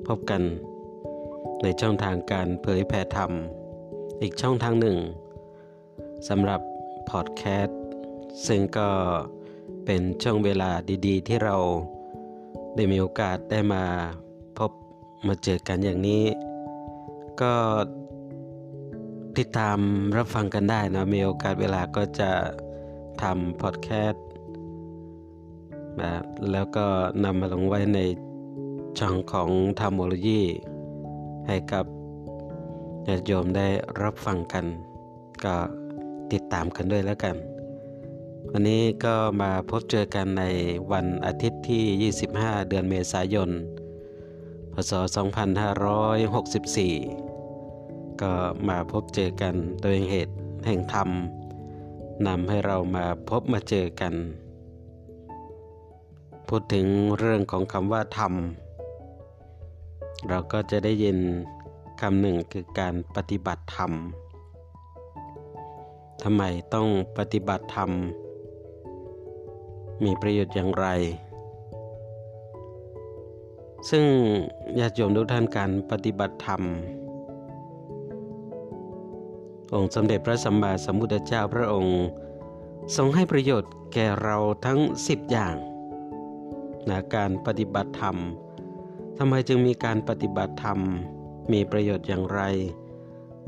[0.07, 0.43] พบกัน
[1.63, 3.33] ในช่องทางการเผยแผ่ธรรม
[4.23, 4.99] อีกช่องทางหนึ่ง
[6.29, 6.61] สำหรับ
[7.11, 7.79] พอดแคสต์
[8.47, 8.89] ซึ่งก็
[9.85, 10.71] เป็นช่วงเวลา
[11.07, 11.57] ดีๆ ที่เรา
[12.77, 13.85] ได้มีโอกาสได้มา
[14.59, 14.71] พบ
[15.27, 16.25] มาเจอกันอย่างนี้
[17.41, 17.55] ก็
[19.39, 19.79] ติดตาม
[20.17, 22.31] รับฟังกันได้นะมีโอกาสเวลาก็จะ
[23.23, 24.25] ทำพอดแคสต์
[26.01, 26.13] นะ
[26.51, 26.87] แล้วก็
[27.25, 28.01] นำมาลงไว้ใน
[28.99, 30.43] ช่องของธรรมโมโลยี
[31.47, 31.85] ให้กับ
[33.07, 33.69] ญาติโยมได้
[34.03, 34.65] รับฟังกัน
[35.45, 35.57] ก็
[36.33, 37.37] ติดตามกันด้วยแล้วกัน
[38.51, 40.45] วันนี้ก็มาพบเจอกันใน
[40.93, 43.51] วันอาทิตย์ที่ 25 เดือนเมษายน
[44.73, 44.93] พศ
[47.37, 48.33] 2564 ก็
[48.69, 50.35] มาพบเจอกันโดยเหตุ
[50.67, 51.09] แห่งธรรม
[52.27, 54.15] นำให้เรามาพบมาเจอกัน
[56.55, 56.87] พูดถึง
[57.19, 58.33] เรื่องของคำว่าธรรม
[60.29, 61.17] เราก็จะได้ยิน
[62.01, 63.93] คำหนึ่งคือการปฏิบัติธรรม
[66.23, 66.43] ทำไม
[66.75, 66.89] ต้อง
[67.19, 67.91] ปฏิบัติธรรม
[70.05, 70.87] มีประโยชน์อย่างไร
[73.91, 74.05] ซึ่ง
[74.79, 76.63] ญาติโยมทุกท่านการปฏิบัติธรรม
[79.75, 81.99] องค์สมเด็จพระสัมมาสัมพุทธเจ้าพระองค์
[82.97, 84.79] ทรงให้ประโยชน์แก่เราทั้ง
[85.09, 85.57] สิบอย่าง
[86.89, 88.17] นะการปฏิบัติธรรม
[89.19, 90.79] ทำไมจึงมีการปฏิบัติธรรม
[91.53, 92.41] มีประโยชน์อย่างไร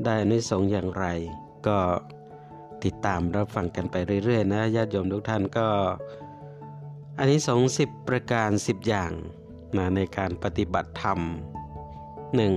[0.03, 1.05] ได้อนิสงส์อย่างไร
[1.67, 1.79] ก็
[2.83, 5.67] ติดตามรับฟังกันไปเรื่อยๆนะญาติโยมทุกท่านก็
[7.17, 9.11] อันนี้สองสิบประการสิบอย่าง
[9.77, 11.19] นะในการปฏิบัติธรรม
[12.35, 12.53] หนึ่ง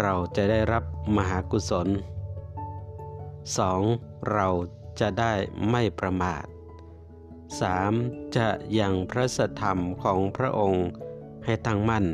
[0.00, 0.84] เราจะได้รับ
[1.16, 1.88] มหากุศล
[3.48, 4.32] 2.
[4.32, 4.48] เรา
[5.00, 5.32] จะได้
[5.70, 6.44] ไม่ประมาท
[7.62, 8.36] 3.
[8.36, 8.48] จะ
[8.80, 10.86] ยังพระสัทธรรมของพระองค์
[11.44, 12.06] ให้ตั้งมั่น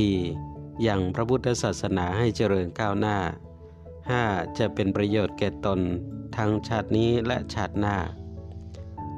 [0.00, 0.86] 4.
[0.86, 3.18] ยังพระพุทธศาสนาให้เจริญก้าวหน้า
[3.86, 4.58] 5.
[4.58, 5.80] จะเป็นประโยชน์แก่ตน
[6.36, 7.96] ทั้งชาตินี้และชาติหน้า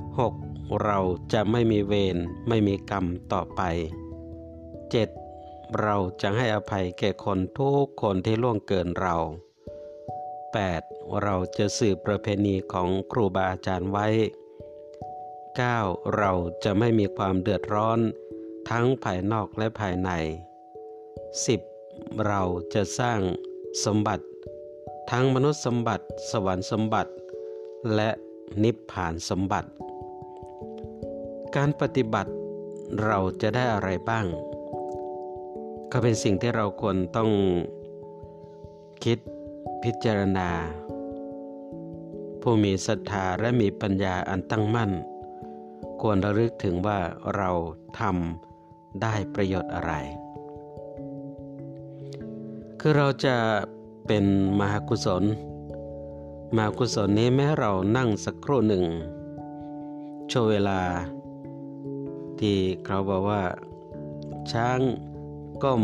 [0.00, 0.82] 6.
[0.84, 0.98] เรา
[1.32, 2.16] จะไม่มีเวร
[2.48, 3.60] ไม่มีกรรมต่อไป
[4.90, 5.80] 7.
[5.82, 9.16] เราจะให้อภัยแก่คนทุกคนที่ล่วงเกินเรา
[10.60, 11.22] 8.
[11.22, 14.06] เราจะสืบประเพณีของครูบาอาจารย์ไว้
[15.62, 16.16] 9.
[16.16, 16.32] เรา
[16.64, 17.98] จะไม่มีความเดือดร้อน
[18.70, 20.10] ทั้งภายนอกและภายใน
[21.58, 22.26] 10.
[22.26, 22.42] เรา
[22.74, 23.20] จะสร้าง
[23.84, 24.24] สมบัติ
[25.10, 27.12] ทั้งมนุษย์สมบัติ สวรรค์สมบัติ
[27.94, 28.10] และ
[28.62, 29.68] นิพพานสมบัติ
[31.56, 32.32] การปฏิบัติ
[33.04, 34.26] เราจะได้อะไรบ้าง
[35.92, 37.30] ก็เป็นสิ่งที่เราควรต้อง
[39.04, 39.18] คิด
[39.82, 40.48] พิจารณา
[42.40, 44.90] ผู้มีศรัทธาและมีปัญญาอันตั้งมั่น
[46.00, 46.98] ควรระลึกถึงว่า
[47.36, 47.50] เรา
[48.00, 49.92] ทำได้ประโยชน์อะไร
[52.80, 53.36] คือเราจะ
[54.06, 54.24] เป็น
[54.60, 55.22] มหากุศล
[56.54, 58.84] มหากุศลนี้แม้เรานั่งสักครู่หนึ่ง
[60.28, 60.80] โชว์เวลา
[62.40, 63.42] ที่เขาบอกว่า
[64.52, 64.78] ช้าง
[65.62, 65.82] ก้ม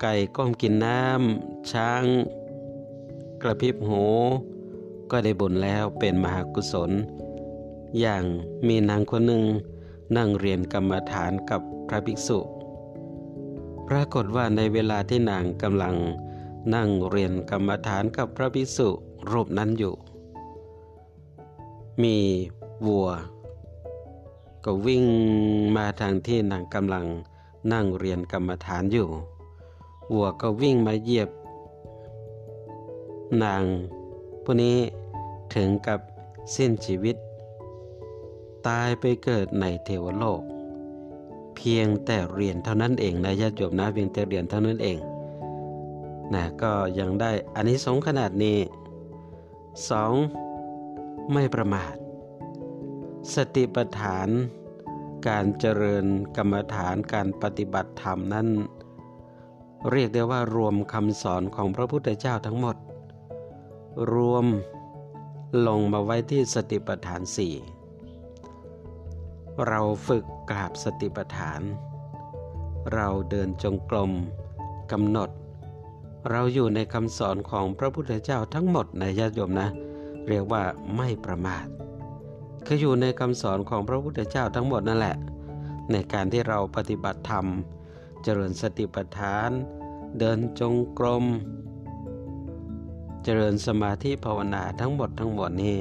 [0.00, 2.02] ไก่ก้มกินน้ำช้าง
[3.42, 4.04] กระพริบหู
[5.10, 6.90] ก็ได้บุญแล้วเป็นมหากุศล
[8.00, 8.24] อย่าง
[8.66, 9.44] มีนางคนหนึ่ง
[10.16, 12.38] นั่งเรียนกรรมฐานกับพระภิกษุ
[13.88, 15.96] ปรากฏว่าในเวลาที่นางกำลัง
[16.74, 18.88] นั่งเรียนกรรมฐานกับพระภิกษุ
[19.30, 19.94] รูปนั้นอยู่
[22.02, 22.16] มี
[22.86, 23.08] วัว
[24.64, 25.04] ก็วิ่ง
[25.76, 27.06] มาทางที่นางกำลัง
[27.72, 29.08] นั่งเรียนกรรมฐานอยู่
[30.12, 31.28] วัวก็วิ่งมาเหยียบ
[33.42, 33.62] นาง
[34.44, 34.76] ผู้นี้
[35.54, 36.00] ถึงกับ
[36.54, 37.16] สิ้นชีวิต
[38.68, 40.42] ตายไปเกิดในเทวโลก
[41.56, 44.98] เพียงแต่เรียนเท่านั้นเองนะญาติโยมนะเพียงแต่เรียนเท่านั้นเอง
[46.34, 48.58] นะก็ยังได้อันนี้สงขนาดนี้
[49.90, 50.12] สอง
[51.32, 51.94] ไม่ประมาท
[53.34, 54.28] สติปัฏฐาน
[55.28, 56.06] การเจริญ
[56.36, 58.48] กรรมฐานการปฏิบัติธรรมนั้น
[59.90, 62.76] เรียกได้ว่ารวมคำสอนของพระพุทธเจ้าทั้งหมด
[64.12, 64.46] รวม
[65.66, 67.54] ลงมาไว้ที่สติปัฏฐานสี่
[69.68, 71.60] เราฝึกกราบสติปัฏฐาน
[72.94, 74.12] เราเดินจงกรม
[74.92, 75.30] กำหนด
[76.30, 79.68] เราอยู่ในคำสอนของพระพุทธเจ้าทั้งหมดในญาติโยมนะ
[80.28, 80.62] เรียกว่า
[80.96, 81.66] ไม่ประมาท
[82.66, 85.16] คืออยู่ในคำสอนของพระพุทธเจ้าทั้งหมดนั่นแหละ
[85.90, 87.46] ในการที่เราปฏิบัติธรรม
[88.22, 89.50] เจริญสติปัฏฐาน
[90.18, 91.24] เดินจงกรม
[93.24, 95.78] เจริญสมาธิภาวนาทั้งหมดทั้งหมดนี้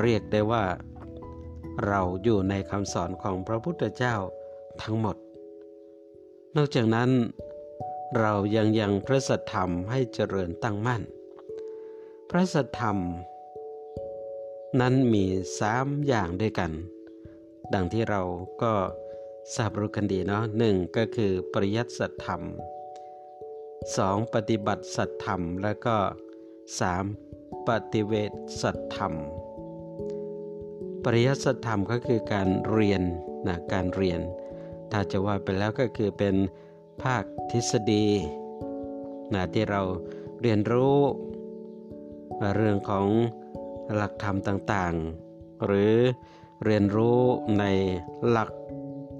[0.00, 0.64] เรียกได้ว่า
[1.86, 4.16] เราอยู่ในคำสอนของพระพุทธเจ้า
[4.82, 5.16] ทั้งหมด
[6.56, 7.10] นอกจากนั้น
[8.18, 11.02] เรายังยังพระสัทธรรมให้เจริญตั้งมั่น
[12.30, 12.98] พระสัทธรรม
[14.80, 15.24] นั้นมี
[15.60, 16.72] สามอย่างด้วยกัน
[17.74, 18.22] ดังที่เรา
[18.62, 18.74] ก็
[19.54, 22.42] ทราบรู้กันดีเนาะหนึ่งก็คือปริยัติสัทธรรม
[23.96, 25.96] สองปฏิบัติสัทธรรม แล้วก็
[26.80, 27.04] สาม
[27.68, 28.32] ปฏิเวท
[28.62, 29.12] สัทธรรม
[31.04, 33.02] ปริยัติธรรมก็คือการเรียน
[33.46, 34.20] นะการเรียน
[34.90, 36.34] ถ้าจะว่าไปแล้วก็คือเป็น
[37.02, 38.06] ภาคทฤษฎี
[39.34, 39.80] นะที่เรา
[40.42, 40.98] เรียนรู้
[42.56, 43.06] เรื่องของ
[43.94, 45.94] หลักธรรมต่างๆ หรือ
[46.64, 47.20] เรียนรู้
[47.58, 47.64] ใน
[48.28, 48.50] หลัก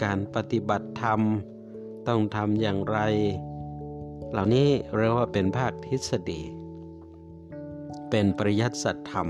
[0.03, 1.21] การปฏิบัติธรรม
[2.09, 2.99] ต้องทำอย่างไร
[4.31, 6.41] เหล่านี้เรียกว่าเป็นภาคทฤษฎี
[8.11, 8.77] เป็นปริยัติ
[9.11, 9.29] ธรรม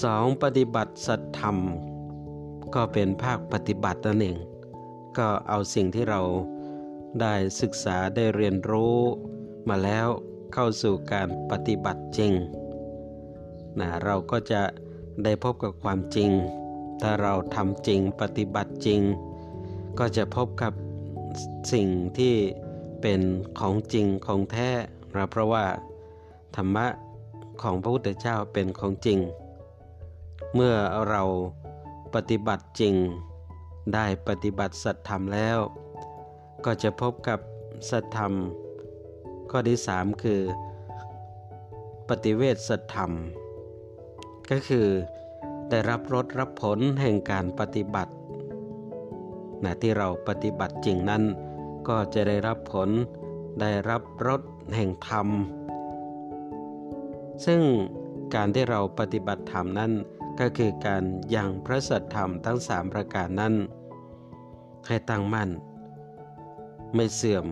[0.00, 1.56] สองปฏิบัติสัจธรรม
[2.74, 4.36] ก็เป็นภาคปฏิบัตินั่นเอง
[5.18, 6.20] ก็เอาสิ่งที่เรา
[7.20, 8.96] ได้ศึกษาได้เรียนรู้
[9.68, 10.08] มาแล้ว
[10.52, 12.32] เข้าสู่การปฏิบัติจริง
[13.78, 14.62] นะเราก็จะ
[15.24, 16.30] ได้พบกับความจริง
[17.00, 19.00] ถ้าเราทำจริงปฏิบัติจริง
[19.98, 20.72] ก็จะพบกับ
[21.72, 21.88] สิ่ง
[22.18, 22.34] ที่
[23.00, 23.20] เป็น
[23.58, 24.70] ของจริงของแท้
[25.14, 25.64] นะเพราะว่า
[26.56, 26.86] ธรรมะ
[27.62, 29.20] ของพระพุทธเจ้าเป็นของจริง
[30.54, 30.74] เมื่อ
[31.10, 31.22] เรา
[32.14, 32.94] ปฏิบัติจริง
[33.94, 35.58] ได้ปฏิบัติสัตธรรมแล้ว
[36.64, 37.38] ก็จะพบกับ
[37.90, 38.32] สัตธรรม
[39.50, 40.40] ข้อที่สามคือ
[42.08, 43.10] ปฏิเวทสัตธรรม
[44.50, 44.86] ก็คือ
[45.70, 48.12] ได้รับรสรับผลแห่งการปฏิบัติ
[49.64, 51.22] นะที่เราปฏิบัติจริงนั้น
[51.88, 52.88] ก็จะได้รับผล
[53.60, 54.40] ได้รับรส
[54.76, 55.28] แห่งธรรม
[57.46, 57.60] ซึ่ง
[58.34, 59.92] การที่เราปฏิบัติธรรมนั้น
[60.42, 61.04] ก็คือการ
[61.34, 63.54] ยังพระสัทธรรมทั้งสามประการนั้น
[64.86, 65.50] ให้ตั้งมั่น
[66.94, 67.46] ไม่เสื่อม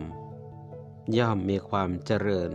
[1.17, 2.51] ย่อมมีความเจริญ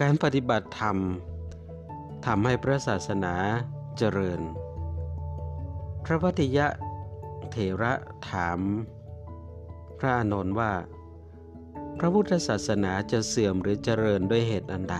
[0.00, 0.96] การปฏิบัติธรรม
[2.26, 3.34] ทำให้พระศาสนา
[3.98, 4.40] เจริญ
[6.04, 6.66] พระวัติยะ
[7.50, 7.92] เถระ
[8.30, 8.60] ถาม
[9.98, 10.72] พระอานนท์ว่า
[11.98, 14.98] พระพุทธศาสนาจะเสื่อมหรือเจริญด้วยเหตุอันใด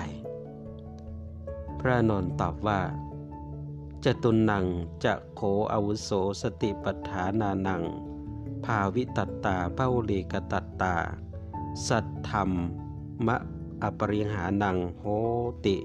[1.80, 2.80] พระนนท์ตอบว่า
[4.04, 4.66] จะตุนนัง
[5.04, 5.42] จะโข
[5.72, 6.10] อาวุโส
[6.42, 7.82] สติปัฏฐานานัง
[8.64, 10.96] ภาวิตัตตาเป้าลีกตัตตา
[11.88, 12.50] สัตธรรม
[13.26, 13.36] มะ
[13.82, 15.04] อปริหานังโห
[15.64, 15.76] ติ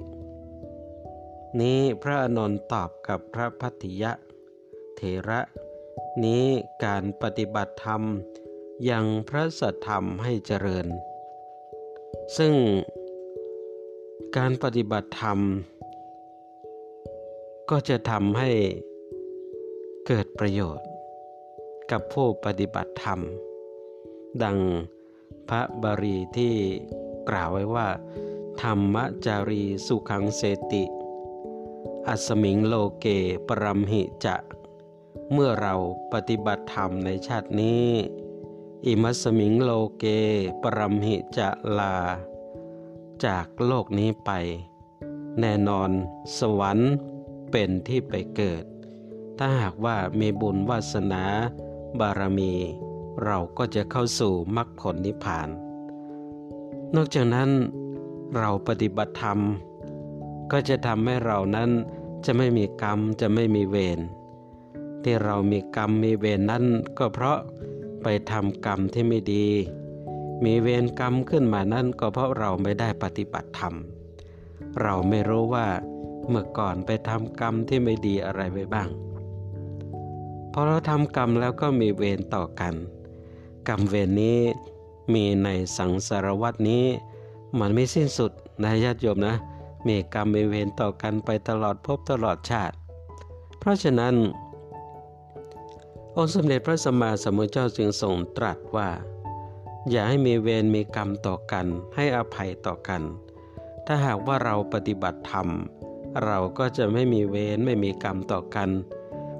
[1.59, 4.11] นี้พระนนท์ตอบกับพระพัทธิยะ
[4.95, 5.39] เถระ
[6.23, 6.45] นี้
[6.83, 8.01] การปฏิบัติธรรม
[8.89, 10.87] ยังพระสัทธรรมให้เจริญ
[12.37, 12.53] ซึ่ง
[14.41, 15.39] การปฏิบัติธรรม
[17.69, 18.51] ก็จะทำให้
[20.07, 20.87] เกิดประโยชน์
[21.91, 23.19] กับผู้ปฏิบัติธรรม
[24.43, 24.57] ดัง
[25.49, 26.55] พระบารีที่
[27.29, 27.87] กล่าวไว้ว่า
[28.61, 28.95] ธรรม
[29.25, 30.41] จารีสุขังเส
[30.73, 30.83] ติ
[32.07, 33.05] อัสมิงโลเก
[33.47, 34.35] ปรัมหิจะ
[35.31, 35.75] เมื่อเรา
[36.13, 37.89] ปฏิบัติธรรมในชาตินี้
[38.85, 40.05] อิมัสมิงโลเก
[40.63, 41.49] ปรัมหิจะ
[41.79, 41.95] ลา
[43.25, 44.31] จากโลกนี้ไป
[45.39, 45.89] แน่นอน
[46.39, 46.91] สวรรค์
[47.51, 48.63] เป็นที่ไปเกิด
[49.37, 51.23] ถ้าหากว่ามีบุญวาสนา
[51.99, 52.53] บารมี
[53.25, 55.49] เราก็จะเข้าสู่มรรคผลนิพพาน
[56.95, 57.49] นอกจากนั้น
[58.37, 59.39] เราปฏิบัติธรรม
[60.51, 61.69] ก็จะทำให้เรานั้น
[62.25, 63.99] จะไม่มีกรรมจะไม่มีเวร
[65.03, 66.63] ที่เรามีกรรมมีเวรนั้น
[66.97, 67.37] ก็เพราะ
[68.03, 69.47] ไปทำกรรมที่ไม่ดี
[70.43, 73.73] มีเวรกรรมขึ้นมานั้นก็เพราะเราไม่ได้ปฏิบัติธรรม
[74.81, 75.67] เราไม่รู้ว่า
[76.29, 78.89] เมื่อก่อนไปทำกรรมที่ไม่ดีอะไรไว้บ้าง
[80.51, 82.73] พอเราทำกรรมแล้วก็มีเวรต่อกัน
[83.67, 84.39] กรรมเวรนี้
[85.13, 86.85] มีในสังสารวัตนี้
[87.59, 88.31] มันไม่สิ้นสุด
[88.63, 89.35] นะญาติโยมนะ
[89.87, 92.75] มีกรรมมีเวรต่อกันไปตลอดพบตลอดชาติ
[93.59, 94.15] เพราะฉะนั้น
[96.15, 98.89] องค์สมเด็จพระสัมมาสัมพุทธเจ้าจึงทรงตรัสว่า
[99.89, 103.01] อย่าให้มีเวรมีกรรมต่อกัน ให้อภัยต่อกัน
[103.85, 105.47] ถ้าหากว่าเราปฏิบัติธรรม
[106.23, 108.69] เราก็จะไม่มีเวรไม่มีกรรมต่อกัน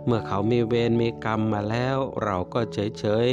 [0.06, 3.30] เมื่อเขามีเวรมีกรรมมาแล้ว เราก็เฉยเฉย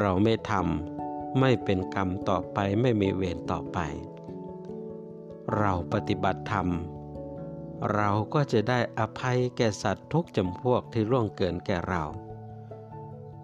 [0.00, 3.78] เราไม่ทำไม่เป็นกรรมต่อไปไม่มีเวรต่อไป
[5.56, 6.68] เราปฏิบัติธรรม
[7.94, 12.02] เราก็จะได้อภัยแก่สัตว์ทุกจำพวกที่ร่วงเกินแก่เรา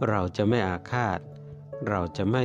[0.08, 1.18] เราจะไม่อาฆาต
[1.88, 2.44] เราจะไม่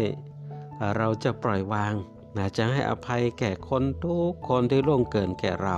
[0.97, 1.93] เราจะปล่อยวาง
[2.37, 5.77] นะจะให้อภัยแก่คนทุกคนที่ร่วงเกินแก่เรา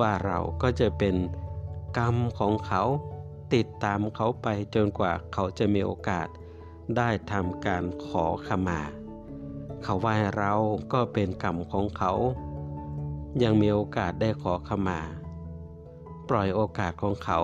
[0.00, 1.16] ว่าเราก็จะเป็น
[1.98, 2.82] กรรมของเขา
[3.54, 6.28] ติดตามเขาไปจนกว่าเขาจะมีโอกาส
[6.96, 8.80] ได้ทำการขอขมา
[9.82, 10.52] เขาว่าเรา
[10.92, 12.12] ก็เป็นกรรมของเขา
[13.42, 15.00] ยังมีโอกาสได้ขอขมา
[16.28, 17.38] ปล่อยโอกาสของเขา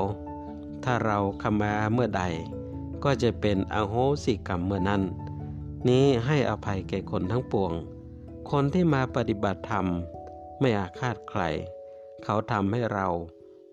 [0.84, 2.22] ถ้าเราขมาเมื่อใด
[3.04, 3.94] ก็จะเป็นอโห
[4.24, 5.02] สิกรรมเมื่อนั้น
[5.88, 7.72] นี้ให้อภัยแก่คนทั้งปวง
[8.50, 9.86] คนที่มาปฏิบัติธรรม
[10.60, 11.42] ไม่อาฆาตใคร
[12.24, 13.06] เขาทำให้เรา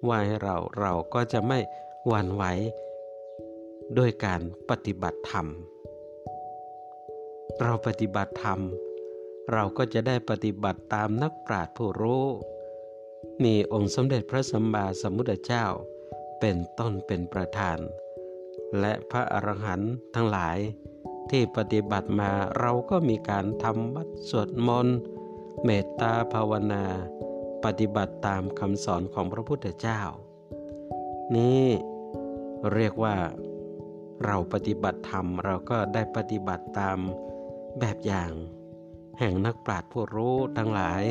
[0.07, 1.59] ว่าให้เราเราก็จะไม่
[2.07, 2.43] หวั่นไหว
[3.97, 5.47] ด้วยการปฏิบัติธรรม
[7.61, 8.59] เราปฏิบัติธรรม
[9.53, 12.25] เราก็จะได้ปฏิบัติตามนักปราชญ์ผู้รู้
[13.43, 15.65] มีองค์สมเด็จพระสัมมาสัมพุทธเจ้า
[16.39, 17.79] เป็นต้นเป็นประธาน
[18.79, 20.57] และพระอรหันต์ทั้งหลาย
[21.31, 24.97] ที่ปฏิบัติมาเราก็มีการทำวัดสวดมนต์
[25.63, 26.83] เมตตาภาวนา
[27.63, 30.01] ปฏิบัติตามคำสอนของพระพุทธเจ้า
[31.35, 31.63] นี้
[32.73, 33.15] เรียกว่า
[34.25, 36.97] เราปฏิบัติธรรมเราก็ได้ปฏิบัติตาม
[37.79, 38.31] แบบอย่าง
[39.19, 41.01] แห่งนักปราชญ์ผู้รู้ทั้งหลาย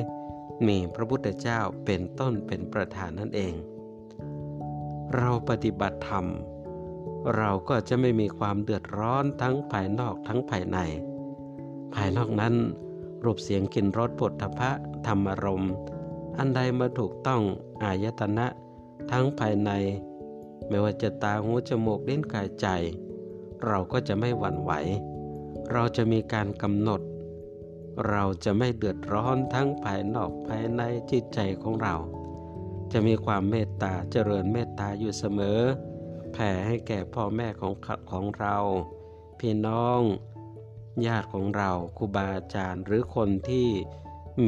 [0.67, 3.55] มีพระพุทธเจ้าเป็นต้นเป็นประธานนั่นเอง
[5.17, 6.27] เราปฏิบัติธรรม
[7.37, 10.79] เราก็จะไม่มีความเดือดร้อนทั้งภายนอกทั้งภายใน
[11.95, 12.55] ภายนอกนั้น
[13.25, 14.71] รูปเสียงกลิ่นรสปุถะ
[15.07, 15.65] ธรรมรม
[16.39, 17.43] อันใดมาถูกต้อง
[17.83, 18.47] อายตนะ
[19.11, 19.71] ทั้งภายใน
[20.69, 22.67] ไม่ว่าจะตาหูจมูกเล่นกายใจ
[23.67, 24.73] เราก็จะไม่หวั่นไหว
[25.73, 27.01] เราจะมีการกำหนด
[28.09, 31.95] เราจะไม่เดือดร้อนทั้งภายนอกภายในจิตใจของเรา
[32.93, 35.61] จะมีความเมตตาเจริญเมตตาอยู่เสมอ
[36.39, 37.75] แผ่ให้แก่พ่อแม่ของ
[38.13, 38.57] ของเรา
[39.39, 40.01] พี่น้อง
[41.07, 43.69] ญาติของเราครูบาอาจารย์หรือคนที่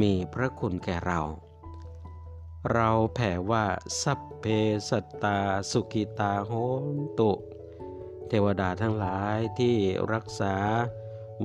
[0.01, 1.21] มีพระคุณแก่เรา
[2.73, 3.65] เราแผ่ว่า
[4.01, 4.45] สัพเพ
[4.89, 5.39] สัตตา
[5.71, 6.51] สุกิตาโห
[6.93, 7.31] นตุ
[8.27, 9.75] เทวดาทั้งหลายที่
[10.13, 10.55] รักษา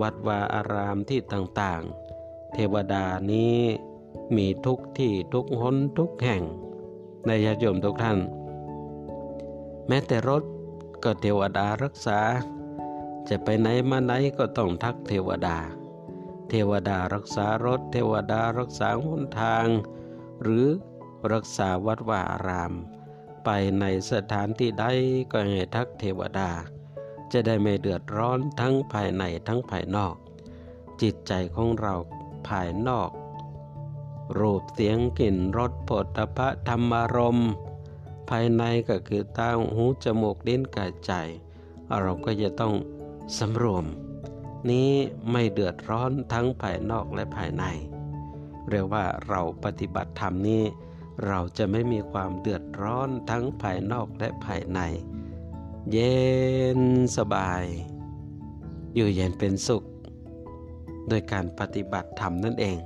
[0.00, 3.58] วัดวาอารามที่ต่างๆ เทวดานี้
[4.36, 6.42] มีทุกที่ทุกหนทุกแห่ง
[7.26, 8.18] ในญาติโยมทุกท่าน
[9.88, 10.42] แม้แต่รถ
[11.04, 12.20] ก็เทวดารักษา
[13.28, 15.56] จะไปไหนมาไหนก็ต้องทักเทวดา
[16.48, 19.66] เทวดารักษารถ เทวดารักษาหนทาง
[20.42, 20.66] หรือ
[21.32, 22.72] รักษาวัดวาอาราม
[23.44, 23.50] ไป
[23.80, 24.84] ในสถานที่ใด
[25.32, 26.50] ก็ให้ทักเทวดา
[27.32, 30.14] จะได้ไม่เดือดร้อนทั้งภายในทั้งภายนอก
[31.02, 31.94] จิตใจของเรา
[32.48, 33.10] ภายนอก
[34.38, 37.40] รูปเสียงกลิ่นรสผลตภะธรรมารม
[38.30, 41.12] ภายในก็คือตาหูจมูกลิ้นกายใจ
[42.00, 42.74] เราก็จะต้อง
[43.38, 43.84] สำรวม
[44.70, 44.90] นี้
[45.30, 47.64] ไม่เดือดร้อนทั้งภายนอกและภายใน
[48.68, 50.62] เรียกว่าเราปฏิบัติธรรมนี้
[51.26, 54.80] เราจะไม่มีความเดือดร้อนทั้งภายนอกและภายใน
[55.92, 56.16] เย็
[56.78, 56.80] น
[57.16, 57.64] สบาย
[58.94, 59.84] อยู่เย็นเป็นสุข
[61.08, 62.78] โดยการปฏิบัติธรรมนั่นเอง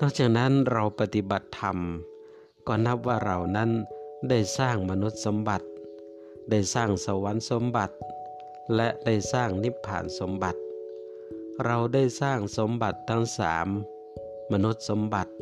[0.00, 1.76] นอกจากนั้นเราปฏิบัติธรรม
[2.66, 3.70] ก็นับว่าเรานั้น
[4.28, 5.66] ได้สร้างมนุษย์สมบัติ
[6.50, 7.94] ได้สร้างสวรรค์สมบัติ
[8.74, 10.60] และได้สร้างนิพพานสมบัติ
[11.64, 13.66] เราได้สร้างสมบัติทั้งสาม
[14.52, 15.32] มนุษย์สมบัติ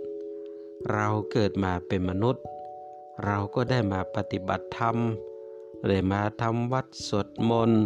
[0.92, 2.44] เราเกิดมาเป็นมนุษย์
[3.24, 4.96] เราก็ได้มาปฏิบัติธรรม
[5.88, 7.82] ได้มาทำวัดสวดมนต์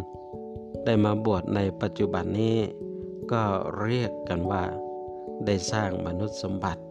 [0.84, 2.58] ได้มาบวชในปัจจุบันนี้
[3.32, 3.42] ก็
[3.82, 4.64] เรียกกันว่า
[5.46, 6.82] ได้สร้างมนุษย์สมบัติ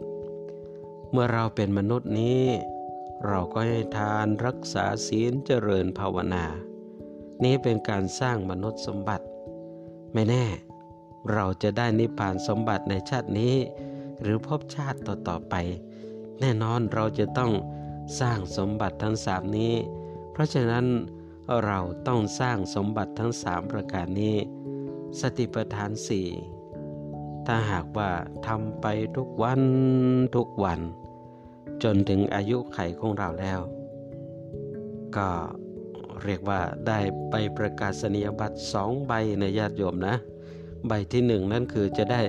[1.12, 2.44] เมื่อเราเป็นมนุษย์นี้
[3.28, 6.46] เราก็ให้ทานรักษาศีลเจริญภาวนา
[7.44, 9.26] นี้เป็นการสร้างมนุษย์สมบัติ
[10.14, 10.46] ไม่แน่
[11.34, 13.56] เราจะได้นิพพานสมบัติในชาตินี้
[14.22, 15.56] หรือพบชาติต่อๆไป
[16.40, 17.52] แน่นอนเราจะต้อง
[18.20, 19.74] สร้างสมบัติทั้งสามนี้
[20.32, 20.86] เพราะฉะนั้น
[21.66, 24.38] เราต้องสร้างสมบัติทั้งสามประการนี้
[25.22, 26.28] สติปัฏฐานสี่
[27.46, 28.12] ถ้าหากว่า
[28.48, 28.86] ทำไป
[29.18, 29.62] ทุกวัน
[30.36, 30.80] ทุกวัน
[31.84, 33.60] จนถึงอายุไขของเราแล้ว
[35.18, 35.30] ก็
[36.24, 37.00] เรียกว่าได้
[37.30, 40.16] ไปประกาศนียบัตรสองใบในญาติโยมนะ
[40.88, 42.22] ใบที่หนึ่งนั่นคือจะได้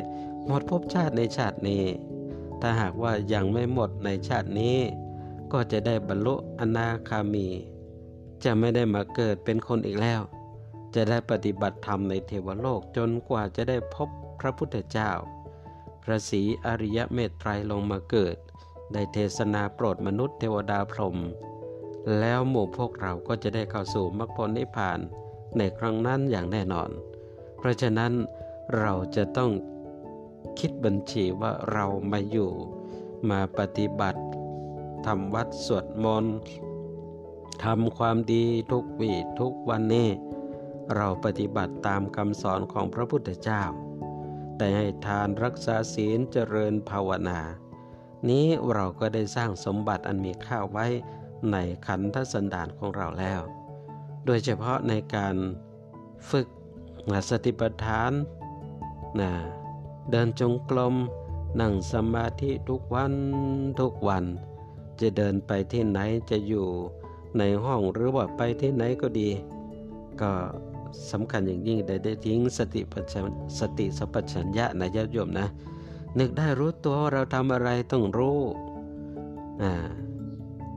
[0.46, 1.84] หมดภพชาติในชาตินี้
[2.60, 4.76] ถ้าหากว่ายังไม่หมดในชาตินี้
[5.52, 7.46] ก็จะได้บรรลุอนาคามี
[8.44, 10.20] จะไม่ได้มาเกิดเป็นคนอีกแล้ว
[10.94, 14.08] จะได้ปฏิบัติธรรมในเทวโลกจนกว่าจะได้พบ
[14.40, 15.10] พระพุทธเจ้า
[16.02, 18.36] พระศรีอริยเมตไตรลงมาเกิด
[18.92, 21.16] ได้เทศนาโปรดมนุษย์เทวดาพรหม
[22.18, 24.98] แล้วหมู่พวกเราก็จะได้เข้าสู่มรรคผลนิพพาน
[25.56, 26.90] ในครั้งนั้นอย่างแน่นอน
[27.56, 28.12] เพราะฉะนั้น
[28.78, 29.50] เราจะต้อง
[30.58, 32.50] คิดบัญชีว่าเรามาอยู่
[33.30, 34.22] มาปฏิบัติ
[35.06, 36.36] ทำวัดสวดมนต์
[37.64, 40.08] ทำความดีทุกวีทุกวันนี้
[40.96, 43.62] เราปฏิบัติตามคำสอนของพระพุทธเจ้า
[44.56, 47.40] แต่ให้ทานรักษาศีลเจริญภาวนา
[48.28, 50.86] นี้เราก็ได้สร้างสมบัติอันมีค่าไว้
[51.52, 51.56] ใน
[51.86, 53.40] ขันธสันดานของเราแล้ว
[54.26, 55.36] โดยเฉพาะในการ
[56.30, 56.46] ฝึก
[57.30, 58.12] สติปัฏฐาน
[59.20, 59.30] นะ
[60.10, 60.94] เดินจงกรม
[61.60, 63.14] นั่งสมาธิทุกวัน
[63.80, 64.24] ทุกวัน
[65.00, 65.98] จะเดินไปที่ไหน
[66.30, 66.66] จะอยู่
[67.38, 69.30] ในห้องหรือว่าไปที่ไหนก็ดี
[70.20, 70.30] ก็
[71.10, 73.04] สำคัญอย่างยิ่งได้ได้ทิ้งสติปัญ
[73.58, 75.46] สติสัพชัญญะนะญาติโยมนะ
[76.18, 78.40] นึกได้รู้ตัวว่าเราทำอะไรต้องรู้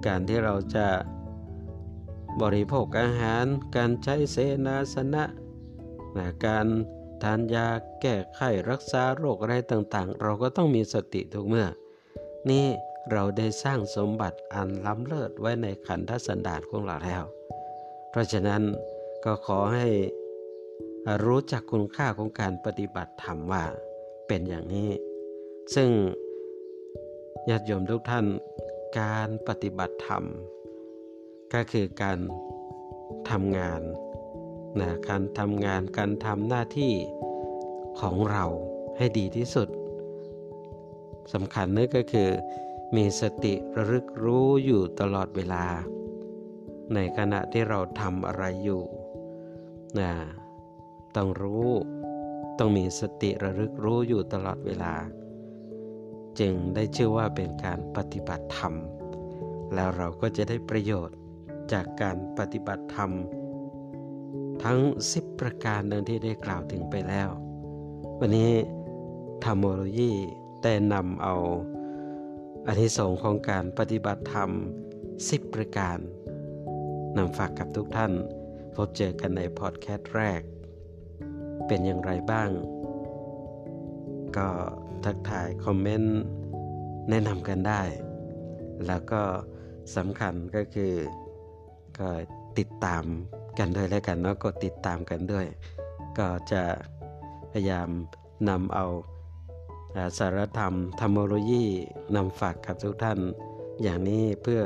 [0.05, 0.87] การที่เราจะ
[2.41, 3.45] บริโภคอาหาร
[3.75, 5.23] การใช้เสนาสนะ
[6.17, 6.67] นะการ
[7.23, 7.67] ทานยา
[8.01, 8.39] แก้ไข
[8.69, 11.67] รักษาโรคอะไรต่างๆ เราก็ต้องมีสติทุกเมื่อ
[12.49, 12.65] นี่
[13.11, 17.23] เราได้สร้างสมบัติอันล้ำเลิศไว้ในขันธสันดานของเราแล้ว
[18.09, 18.61] เพราะฉะนั้น
[19.25, 19.87] ก็ขอให้
[21.25, 23.63] รู้จักคุณค่าของการปฏิบัติธรรมว่า
[24.27, 24.89] เป็นอย่างนี้
[25.75, 25.89] ซึ่ง
[27.49, 28.25] ญาติโยมทุกท่าน
[28.99, 30.23] การปฏิบัติธรรม
[31.53, 32.19] ก็คือการ
[33.29, 33.81] ทำงาน
[34.79, 36.93] นะการทำงานการทำหน้าที่
[37.99, 38.45] ของเรา
[38.97, 39.69] ให้ดีที่สุด
[41.33, 42.29] สำคัญนั่นก็คือ
[42.95, 45.65] มีสติระลึกรู้อยู่ตลอดเวลา
[46.93, 48.83] ในขณะที่เราทำอะไรอยู่
[49.99, 50.13] นะ
[51.15, 51.69] ต้องรู้
[52.59, 54.93] ต้องมีสติระลึกรู้อยู่ตลอดเวลา
[56.39, 58.73] จึงได้ชื่อว่าเป็นการปฏิบัติธรรม
[59.73, 61.17] แล้วเราก็จะได้ประโยชน์
[61.73, 63.11] จากการปฏิบัติธรรม
[64.63, 64.79] ทั้ง
[65.13, 67.29] 10 ประการดังที่ได้กล่าวถึงไปแล้ว
[68.19, 68.51] วันนี้
[69.45, 70.11] ธรรมโลยี
[70.63, 71.35] ได้นำเอา
[72.67, 74.49] อานิสงส์ของการปฏิบัติธรรม
[75.01, 75.97] 10 ประการ
[77.17, 78.11] นำฝากกับทุกท่าน
[78.73, 80.41] พบเจอกันในพอดแคสต์แรก
[81.67, 82.49] เป็นอย่างไรบ้าง
[84.37, 84.49] ก็
[85.05, 86.19] ทักทายคอมเมนต์
[87.09, 87.81] แนะนำกันได้
[88.87, 89.21] แล้วก็
[89.95, 90.93] สำคัญก็คือ
[91.99, 92.09] ก็
[92.57, 93.03] ติดตาม
[93.59, 95.45] กันด้วยแล้วกันเนาะก็ติดตามกันด้วย
[96.17, 96.63] ก็จะ
[97.51, 97.89] พยายาม
[98.49, 98.85] นำเอา
[100.17, 101.65] สารธรรมธรรมโลยี
[102.15, 103.19] นำฝากกับทุกท่าน
[103.81, 104.61] อย่างนี้เพื่อ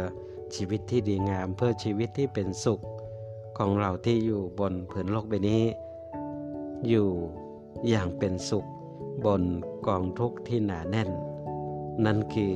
[0.56, 2.82] ชีวิตที่ดีงาม เพื่อชีวิตที่เป็นสุข
[3.58, 5.64] ของเราที่อยู่บนผืนโลกใบนี้
[6.90, 7.08] อยู่
[7.90, 8.66] อย่างเป็นสุข
[9.26, 9.44] บน
[9.88, 11.10] กองทุกข์ที่หนาแน่น
[12.06, 12.54] นั่นคือ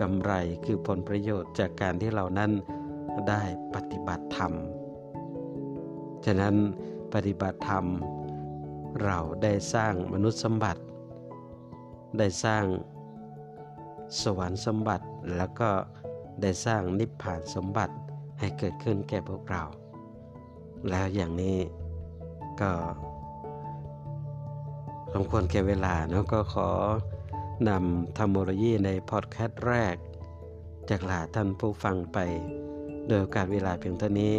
[0.00, 0.32] กำไร
[0.64, 2.52] คือผลประโยชน์จากการที่เรานั้น
[3.28, 3.42] ได้
[3.74, 4.52] ปฏิบัติธรรม
[6.24, 6.54] ฉะนั้น
[7.14, 7.84] ปฏิบัติธรรม
[9.04, 10.82] เราได้สร้างมนุษย์สมบัติ
[12.18, 12.64] ได้สร้าง
[14.22, 15.06] สวรรค์สมบัติ
[15.36, 15.70] แล้วก็
[16.42, 17.94] ได้สร้างนิพพานสมบัติ
[18.38, 19.62] ให้เกิดขึ้นแก่พวกเรา
[20.88, 21.58] แล้วอย่างนี้
[22.60, 22.72] ก็
[25.18, 26.68] สมควรแก่เวลาเนาะก็ขอ
[27.68, 29.96] นำธรรมโลยีในพอดแคสต์แรก
[30.90, 32.18] จากลาท่านผู้ฟังไป
[33.06, 34.34] โดยโอกาสเวลาเพียงเท่านี้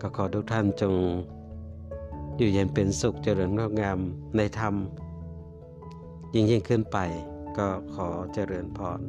[0.00, 0.94] ก็ขอทุกท่านจง
[2.36, 3.98] อยู่เย็นเป็นสุขเจริญงอกงาม
[4.36, 4.74] ในธรรม
[6.34, 6.98] ยิ่งยิ่งขึ้นไป
[7.58, 9.00] ก็ขอเจริญพร